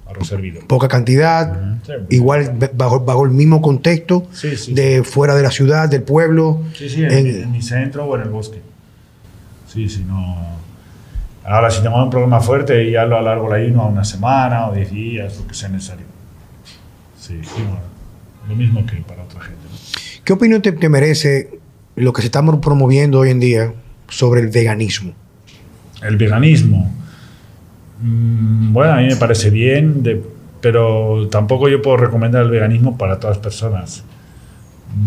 Arroz 0.08 0.32
hervido. 0.32 0.60
Poca 0.66 0.88
cantidad, 0.88 1.78
igual 2.08 2.56
bajo, 2.74 3.00
bajo 3.00 3.24
el 3.24 3.30
mismo 3.30 3.60
contexto 3.62 4.26
Sí, 4.32 4.56
sí, 4.56 4.74
de 4.74 5.04
fuera 5.04 5.34
de 5.36 5.42
la 5.42 5.50
ciudad, 5.50 5.88
del 5.88 6.02
pueblo. 6.02 6.62
Sí, 6.76 6.88
sí, 6.88 7.04
en, 7.04 7.10
En- 7.12 7.24
mi- 7.24 7.30
en 7.42 7.52
mi 7.52 7.62
centro 7.62 8.04
o 8.06 8.16
en 8.16 8.22
el 8.22 8.28
bosque. 8.30 8.60
Sí, 9.68 9.88
sí, 9.88 10.04
no. 10.06 10.36
Ahora, 11.44 11.70
si 11.70 11.80
tengo 11.82 12.02
un 12.02 12.10
problema 12.10 12.40
fuerte, 12.40 12.90
ya 12.90 13.04
lo 13.04 13.16
alargo 13.18 13.52
ayuno 13.52 13.82
a 13.82 13.86
una 13.86 14.04
semana 14.04 14.68
o 14.68 14.74
diez 14.74 14.90
días, 14.90 15.38
lo 15.38 15.46
que 15.46 15.54
sea 15.54 15.68
necesario. 15.68 16.06
Sí, 17.18 17.40
sí, 17.44 17.62
no, 17.62 17.78
lo 18.48 18.56
mismo 18.56 18.84
que 18.86 18.96
para 18.96 19.22
otra 19.22 19.40
gente. 19.40 19.60
¿no? 19.70 19.76
¿Qué 20.24 20.32
opinión 20.32 20.60
te, 20.62 20.72
te 20.72 20.88
merece 20.88 21.60
lo 21.96 22.12
que 22.12 22.22
se 22.22 22.26
está 22.26 22.42
promoviendo 22.60 23.20
hoy 23.20 23.30
en 23.30 23.40
día 23.40 23.72
sobre 24.08 24.40
el 24.40 24.48
veganismo? 24.48 25.12
El 26.02 26.16
veganismo. 26.16 26.90
mm, 28.00 28.72
Bueno, 28.72 28.92
a 28.94 28.96
mí 28.96 29.06
me 29.08 29.16
parece 29.16 29.50
bien, 29.50 30.02
de- 30.02 30.22
pero 30.60 31.28
tampoco 31.30 31.68
yo 31.68 31.80
puedo 31.82 31.96
recomendar 31.96 32.42
el 32.42 32.50
veganismo 32.50 32.96
para 32.98 33.18
todas 33.18 33.36
las 33.36 33.42
personas. 33.42 34.04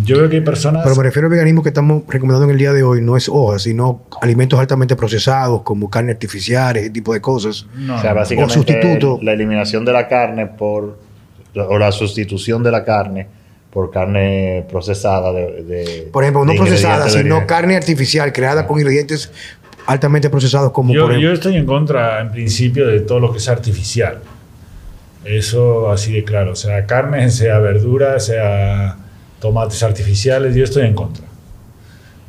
Yo 0.05 0.15
creo 0.15 0.29
que 0.29 0.37
hay 0.37 0.41
personas... 0.41 0.81
Pero 0.83 0.95
me 0.95 1.03
refiero 1.03 1.27
al 1.27 1.31
veganismo 1.31 1.61
que 1.61 1.69
estamos 1.69 2.03
recomendando 2.07 2.45
en 2.45 2.51
el 2.51 2.57
día 2.57 2.71
de 2.71 2.83
hoy, 2.83 3.01
no 3.01 3.17
es 3.17 3.27
hojas, 3.27 3.63
sino 3.63 4.03
alimentos 4.21 4.57
altamente 4.57 4.95
procesados 4.95 5.61
como 5.63 5.89
carne 5.89 6.11
artificial, 6.13 6.77
ese 6.77 6.89
tipo 6.89 7.13
de 7.13 7.19
cosas. 7.19 7.65
No, 7.75 7.95
o 7.97 8.01
sea, 8.01 8.13
básicamente 8.13 8.53
O 8.53 8.55
sustituto. 8.63 9.19
la 9.21 9.33
eliminación 9.33 9.83
de 9.83 9.91
la 9.91 10.07
carne 10.07 10.45
por 10.47 10.97
o 11.55 11.77
la 11.77 11.91
sustitución 11.91 12.63
de 12.63 12.71
la 12.71 12.83
carne 12.83 13.27
por 13.71 13.91
carne 13.91 14.65
procesada 14.71 15.31
de, 15.33 15.63
de- 15.63 16.09
Por 16.13 16.23
ejemplo, 16.23 16.45
no 16.45 16.53
procesada, 16.55 17.09
sino 17.09 17.45
carne 17.45 17.75
artificial 17.75 18.31
creada 18.31 18.65
con 18.65 18.79
ingredientes 18.79 19.31
altamente 19.87 20.29
procesados 20.29 20.71
como 20.71 20.93
yo, 20.93 21.01
por 21.03 21.11
ejemplo, 21.11 21.29
yo 21.29 21.33
estoy 21.33 21.55
en 21.55 21.65
contra, 21.65 22.21
en 22.21 22.31
principio, 22.31 22.87
de 22.87 23.01
todo 23.01 23.19
lo 23.19 23.33
que 23.33 23.39
sea 23.39 23.53
artificial. 23.53 24.19
Eso 25.25 25.91
así 25.91 26.13
de 26.13 26.23
claro. 26.23 26.55
Sea 26.55 26.85
carne, 26.85 27.29
sea 27.31 27.59
verdura, 27.59 28.19
sea 28.19 28.97
tomates 29.39 29.81
artificiales, 29.83 30.55
yo 30.55 30.63
estoy 30.63 30.85
en 30.85 30.93
contra. 30.95 31.25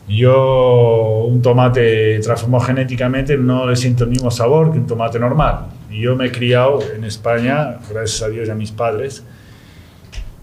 Yo 0.09 1.25
un 1.29 1.41
tomate 1.41 2.19
transformado 2.21 2.65
genéticamente 2.65 3.39
no 3.39 3.67
le 3.67 3.75
siento 3.77 4.05
el 4.05 4.11
mismo 4.11 4.31
sabor 4.31 4.71
que 4.73 4.79
un 4.79 4.87
tomate 4.87 5.19
normal. 5.19 5.67
Y 5.91 6.01
yo 6.01 6.15
me 6.15 6.27
he 6.27 6.31
criado 6.33 6.81
en 6.95 7.05
España, 7.05 7.79
gracias 7.91 8.23
a 8.23 8.29
Dios 8.29 8.49
y 8.49 8.51
a 8.51 8.55
mis 8.55 8.71
padres, 8.71 9.25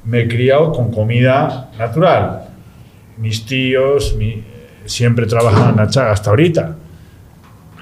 me 0.03 0.21
he 0.21 0.27
criado 0.27 0.71
con 0.71 0.91
comida 0.91 1.69
natural. 1.77 2.45
Mis 3.17 3.45
tíos 3.45 4.15
mi- 4.17 4.43
siempre 4.85 5.27
trabajaban 5.27 5.71
en 5.71 5.75
la 5.77 5.87
chaga 5.87 6.11
hasta 6.11 6.31
ahorita. 6.31 6.75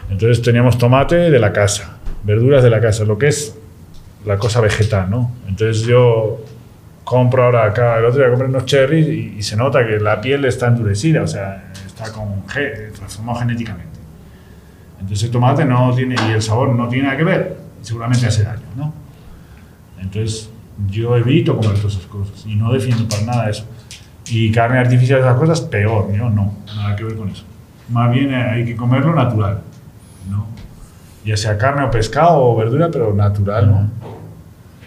Entonces 0.10 0.42
teníamos 0.42 0.78
tomate 0.78 1.30
de 1.30 1.40
la 1.40 1.54
casa, 1.54 1.98
verduras 2.24 2.64
de 2.64 2.70
la 2.70 2.82
casa, 2.82 3.04
lo 3.06 3.18
que 3.18 3.28
es 3.28 3.56
la 4.26 4.38
cosa 4.38 4.62
vegetal, 4.62 5.10
¿no? 5.10 5.32
Entonces 5.48 5.84
yo 5.84 6.44
compro 7.04 7.44
ahora 7.44 7.66
acá, 7.66 7.98
el 7.98 8.06
otro 8.06 8.20
día 8.20 8.30
compré 8.30 8.48
unos 8.48 8.66
cherries 8.66 9.08
y, 9.08 9.42
se 9.42 9.56
nota 9.56 9.86
que 9.86 10.00
la 10.00 10.22
piel 10.22 10.46
está 10.46 10.68
endurecida, 10.68 11.24
o 11.24 11.28
sea, 11.28 11.72
está 11.86 12.12
con 12.12 12.44
transformado 12.46 13.40
genéticamente. 13.40 14.00
Entonces 15.00 15.26
el 15.26 15.32
tomate 15.32 15.66
no 15.66 15.94
tiene, 15.96 16.16
y 16.28 16.32
el 16.34 16.42
sabor 16.42 16.76
no 16.76 16.88
tiene 16.88 17.06
nada 17.06 17.18
que 17.18 17.24
ver, 17.24 17.58
seguramente 17.82 18.28
hace 18.28 18.44
daño, 18.44 18.66
¿no? 18.76 18.94
Entonces 20.00 20.50
yo 20.88 21.16
evito 21.18 21.56
comer 21.56 21.78
todas 21.78 21.94
esas 21.94 22.06
cosas 22.06 22.46
y 22.46 22.56
no 22.56 22.72
defiendo 22.72 23.08
para 23.08 23.24
nada 23.24 23.50
eso. 23.50 23.66
Y 24.28 24.52
carne 24.52 24.78
artificial, 24.78 25.20
esas 25.20 25.38
cosas, 25.38 25.62
peor, 25.62 26.14
yo 26.14 26.30
no, 26.30 26.54
nada 26.68 26.96
que 26.96 27.04
ver 27.04 27.16
con 27.16 27.30
eso. 27.30 27.44
Más 27.90 28.12
bien 28.12 28.32
eh, 28.32 28.36
hay 28.36 28.66
que 28.66 28.76
comerlo 28.76 29.16
natural, 29.16 29.62
¿no? 30.28 30.48
Ya 31.24 31.38
sea 31.38 31.58
carne 31.58 31.84
o 31.84 31.92
pescado 31.92 32.42
o 32.42 32.56
verdura, 32.56 32.90
pero 32.92 33.14
natural, 33.14 33.70
¿no? 33.70 33.92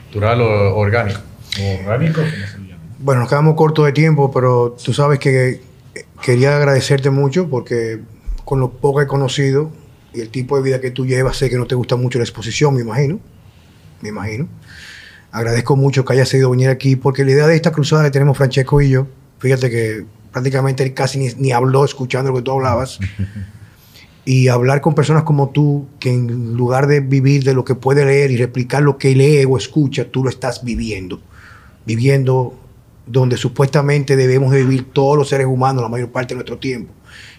Natural 0.06 0.40
o 0.40 0.76
orgánico. 0.76 1.20
O 1.60 1.80
orgánico, 1.80 2.20
como 2.20 2.30
se 2.30 2.58
llama. 2.58 2.82
Bueno, 2.98 3.20
nos 3.20 3.28
quedamos 3.28 3.54
cortos 3.54 3.86
de 3.86 3.92
tiempo, 3.92 4.30
pero 4.32 4.76
tú 4.82 4.92
sabes 4.92 5.18
que 5.18 5.60
quería 6.22 6.56
agradecerte 6.56 7.10
mucho 7.10 7.48
porque 7.48 8.00
con 8.44 8.60
lo 8.60 8.70
poco 8.70 8.98
que 8.98 9.04
he 9.04 9.08
conocido 9.08 9.70
y 10.14 10.20
el 10.20 10.28
tipo 10.30 10.56
de 10.56 10.62
vida 10.62 10.80
que 10.80 10.90
tú 10.90 11.06
llevas, 11.06 11.36
sé 11.36 11.50
que 11.50 11.56
no 11.56 11.66
te 11.66 11.74
gusta 11.74 11.96
mucho 11.96 12.18
la 12.18 12.24
exposición, 12.24 12.74
me 12.74 12.82
imagino. 12.82 13.18
Me 14.00 14.10
imagino. 14.10 14.48
Agradezco 15.30 15.76
mucho 15.76 16.04
que 16.04 16.12
hayas 16.12 16.28
seguido 16.28 16.50
venir 16.50 16.68
aquí 16.68 16.96
porque 16.96 17.24
la 17.24 17.30
idea 17.32 17.46
de 17.46 17.56
esta 17.56 17.72
cruzada 17.72 18.04
que 18.04 18.10
tenemos 18.10 18.36
Francesco 18.36 18.80
y 18.80 18.90
yo, 18.90 19.06
fíjate 19.38 19.70
que 19.70 20.04
prácticamente 20.30 20.82
él 20.82 20.92
casi 20.92 21.18
ni, 21.18 21.28
ni 21.38 21.52
habló 21.52 21.84
escuchando 21.84 22.30
lo 22.30 22.36
que 22.38 22.42
tú 22.42 22.52
hablabas. 22.52 22.98
y 24.24 24.48
hablar 24.48 24.80
con 24.80 24.94
personas 24.94 25.24
como 25.24 25.50
tú, 25.50 25.86
que 25.98 26.10
en 26.10 26.54
lugar 26.54 26.86
de 26.86 27.00
vivir 27.00 27.42
de 27.42 27.54
lo 27.54 27.64
que 27.64 27.74
puede 27.74 28.04
leer 28.04 28.30
y 28.30 28.36
replicar 28.36 28.82
lo 28.82 28.98
que 28.98 29.14
lee 29.14 29.44
o 29.44 29.56
escucha, 29.56 30.04
tú 30.04 30.22
lo 30.22 30.30
estás 30.30 30.64
viviendo. 30.64 31.20
Viviendo 31.84 32.54
donde 33.06 33.36
supuestamente 33.36 34.14
debemos 34.14 34.52
de 34.52 34.58
vivir 34.58 34.92
todos 34.92 35.16
los 35.16 35.28
seres 35.28 35.46
humanos 35.46 35.82
la 35.82 35.88
mayor 35.88 36.10
parte 36.10 36.34
de 36.34 36.36
nuestro 36.36 36.58
tiempo, 36.58 36.92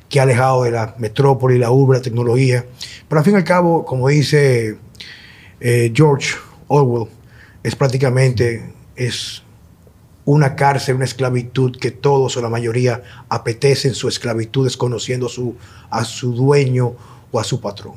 que 0.09 0.19
ha 0.19 0.23
alejado 0.23 0.63
de 0.63 0.71
la 0.71 0.95
metrópoli, 0.97 1.57
la 1.57 1.71
urbe, 1.71 1.97
la 1.97 2.01
tecnología. 2.01 2.65
Pero 3.07 3.19
al 3.19 3.25
fin 3.25 3.33
y 3.33 3.37
al 3.37 3.43
cabo, 3.43 3.85
como 3.85 4.09
dice 4.09 4.77
eh, 5.61 5.91
George 5.95 6.35
Orwell, 6.67 7.07
es 7.63 7.75
prácticamente 7.75 8.73
es 8.95 9.42
una 10.25 10.55
cárcel, 10.55 10.95
una 10.95 11.05
esclavitud 11.05 11.77
que 11.77 11.91
todos 11.91 12.37
o 12.37 12.41
la 12.41 12.49
mayoría 12.49 13.03
apetecen 13.29 13.93
su 13.93 14.07
esclavitud 14.07 14.65
desconociendo 14.65 15.27
a 15.27 15.29
su, 15.29 15.55
a 15.89 16.05
su 16.05 16.33
dueño 16.33 16.93
o 17.31 17.39
a 17.39 17.43
su 17.43 17.59
patrón. 17.59 17.95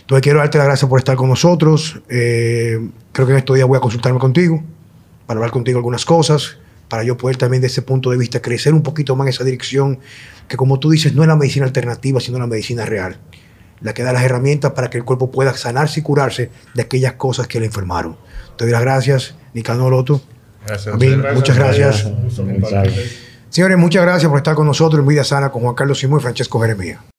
Entonces 0.00 0.22
quiero 0.22 0.40
darte 0.40 0.58
las 0.58 0.66
gracias 0.66 0.88
por 0.88 0.98
estar 0.98 1.16
con 1.16 1.28
nosotros. 1.28 2.00
Eh, 2.08 2.78
creo 3.12 3.26
que 3.26 3.32
en 3.32 3.38
estos 3.38 3.56
días 3.56 3.66
voy 3.66 3.78
a 3.78 3.80
consultarme 3.80 4.18
contigo 4.18 4.62
para 5.26 5.38
hablar 5.38 5.50
contigo 5.50 5.78
algunas 5.78 6.04
cosas, 6.04 6.58
para 6.88 7.04
yo 7.04 7.16
poder 7.16 7.36
también 7.36 7.62
de 7.62 7.68
ese 7.68 7.80
punto 7.80 8.10
de 8.10 8.18
vista 8.18 8.42
crecer 8.42 8.74
un 8.74 8.82
poquito 8.82 9.16
más 9.16 9.26
en 9.26 9.30
esa 9.30 9.44
dirección, 9.44 9.98
que 10.48 10.56
como 10.56 10.78
tú 10.78 10.90
dices, 10.90 11.14
no 11.14 11.22
es 11.22 11.28
la 11.28 11.36
medicina 11.36 11.64
alternativa, 11.64 12.20
sino 12.20 12.38
la 12.38 12.46
medicina 12.46 12.84
real, 12.84 13.16
la 13.80 13.94
que 13.94 14.02
da 14.02 14.12
las 14.12 14.24
herramientas 14.24 14.72
para 14.72 14.90
que 14.90 14.98
el 14.98 15.04
cuerpo 15.04 15.30
pueda 15.30 15.56
sanarse 15.56 16.00
y 16.00 16.02
curarse 16.02 16.50
de 16.74 16.82
aquellas 16.82 17.14
cosas 17.14 17.46
que 17.46 17.60
le 17.60 17.66
enfermaron. 17.66 18.18
Te 18.58 18.64
doy 18.64 18.72
las 18.72 18.82
gracias, 18.82 19.34
Nicanor 19.54 19.92
Loto. 19.92 20.20
Gracias. 20.66 20.94
Muchas 21.34 21.56
gracias. 21.56 22.02
Compartir. 22.36 23.32
Señores, 23.52 23.76
muchas 23.76 24.02
gracias 24.02 24.30
por 24.30 24.38
estar 24.38 24.54
con 24.54 24.66
nosotros 24.66 25.00
en 25.00 25.06
Vida 25.06 25.24
Sana 25.24 25.50
con 25.50 25.60
Juan 25.60 25.74
Carlos 25.74 25.98
Simón 25.98 26.20
y 26.20 26.22
Francesco 26.22 26.58
Jeremía. 26.58 27.02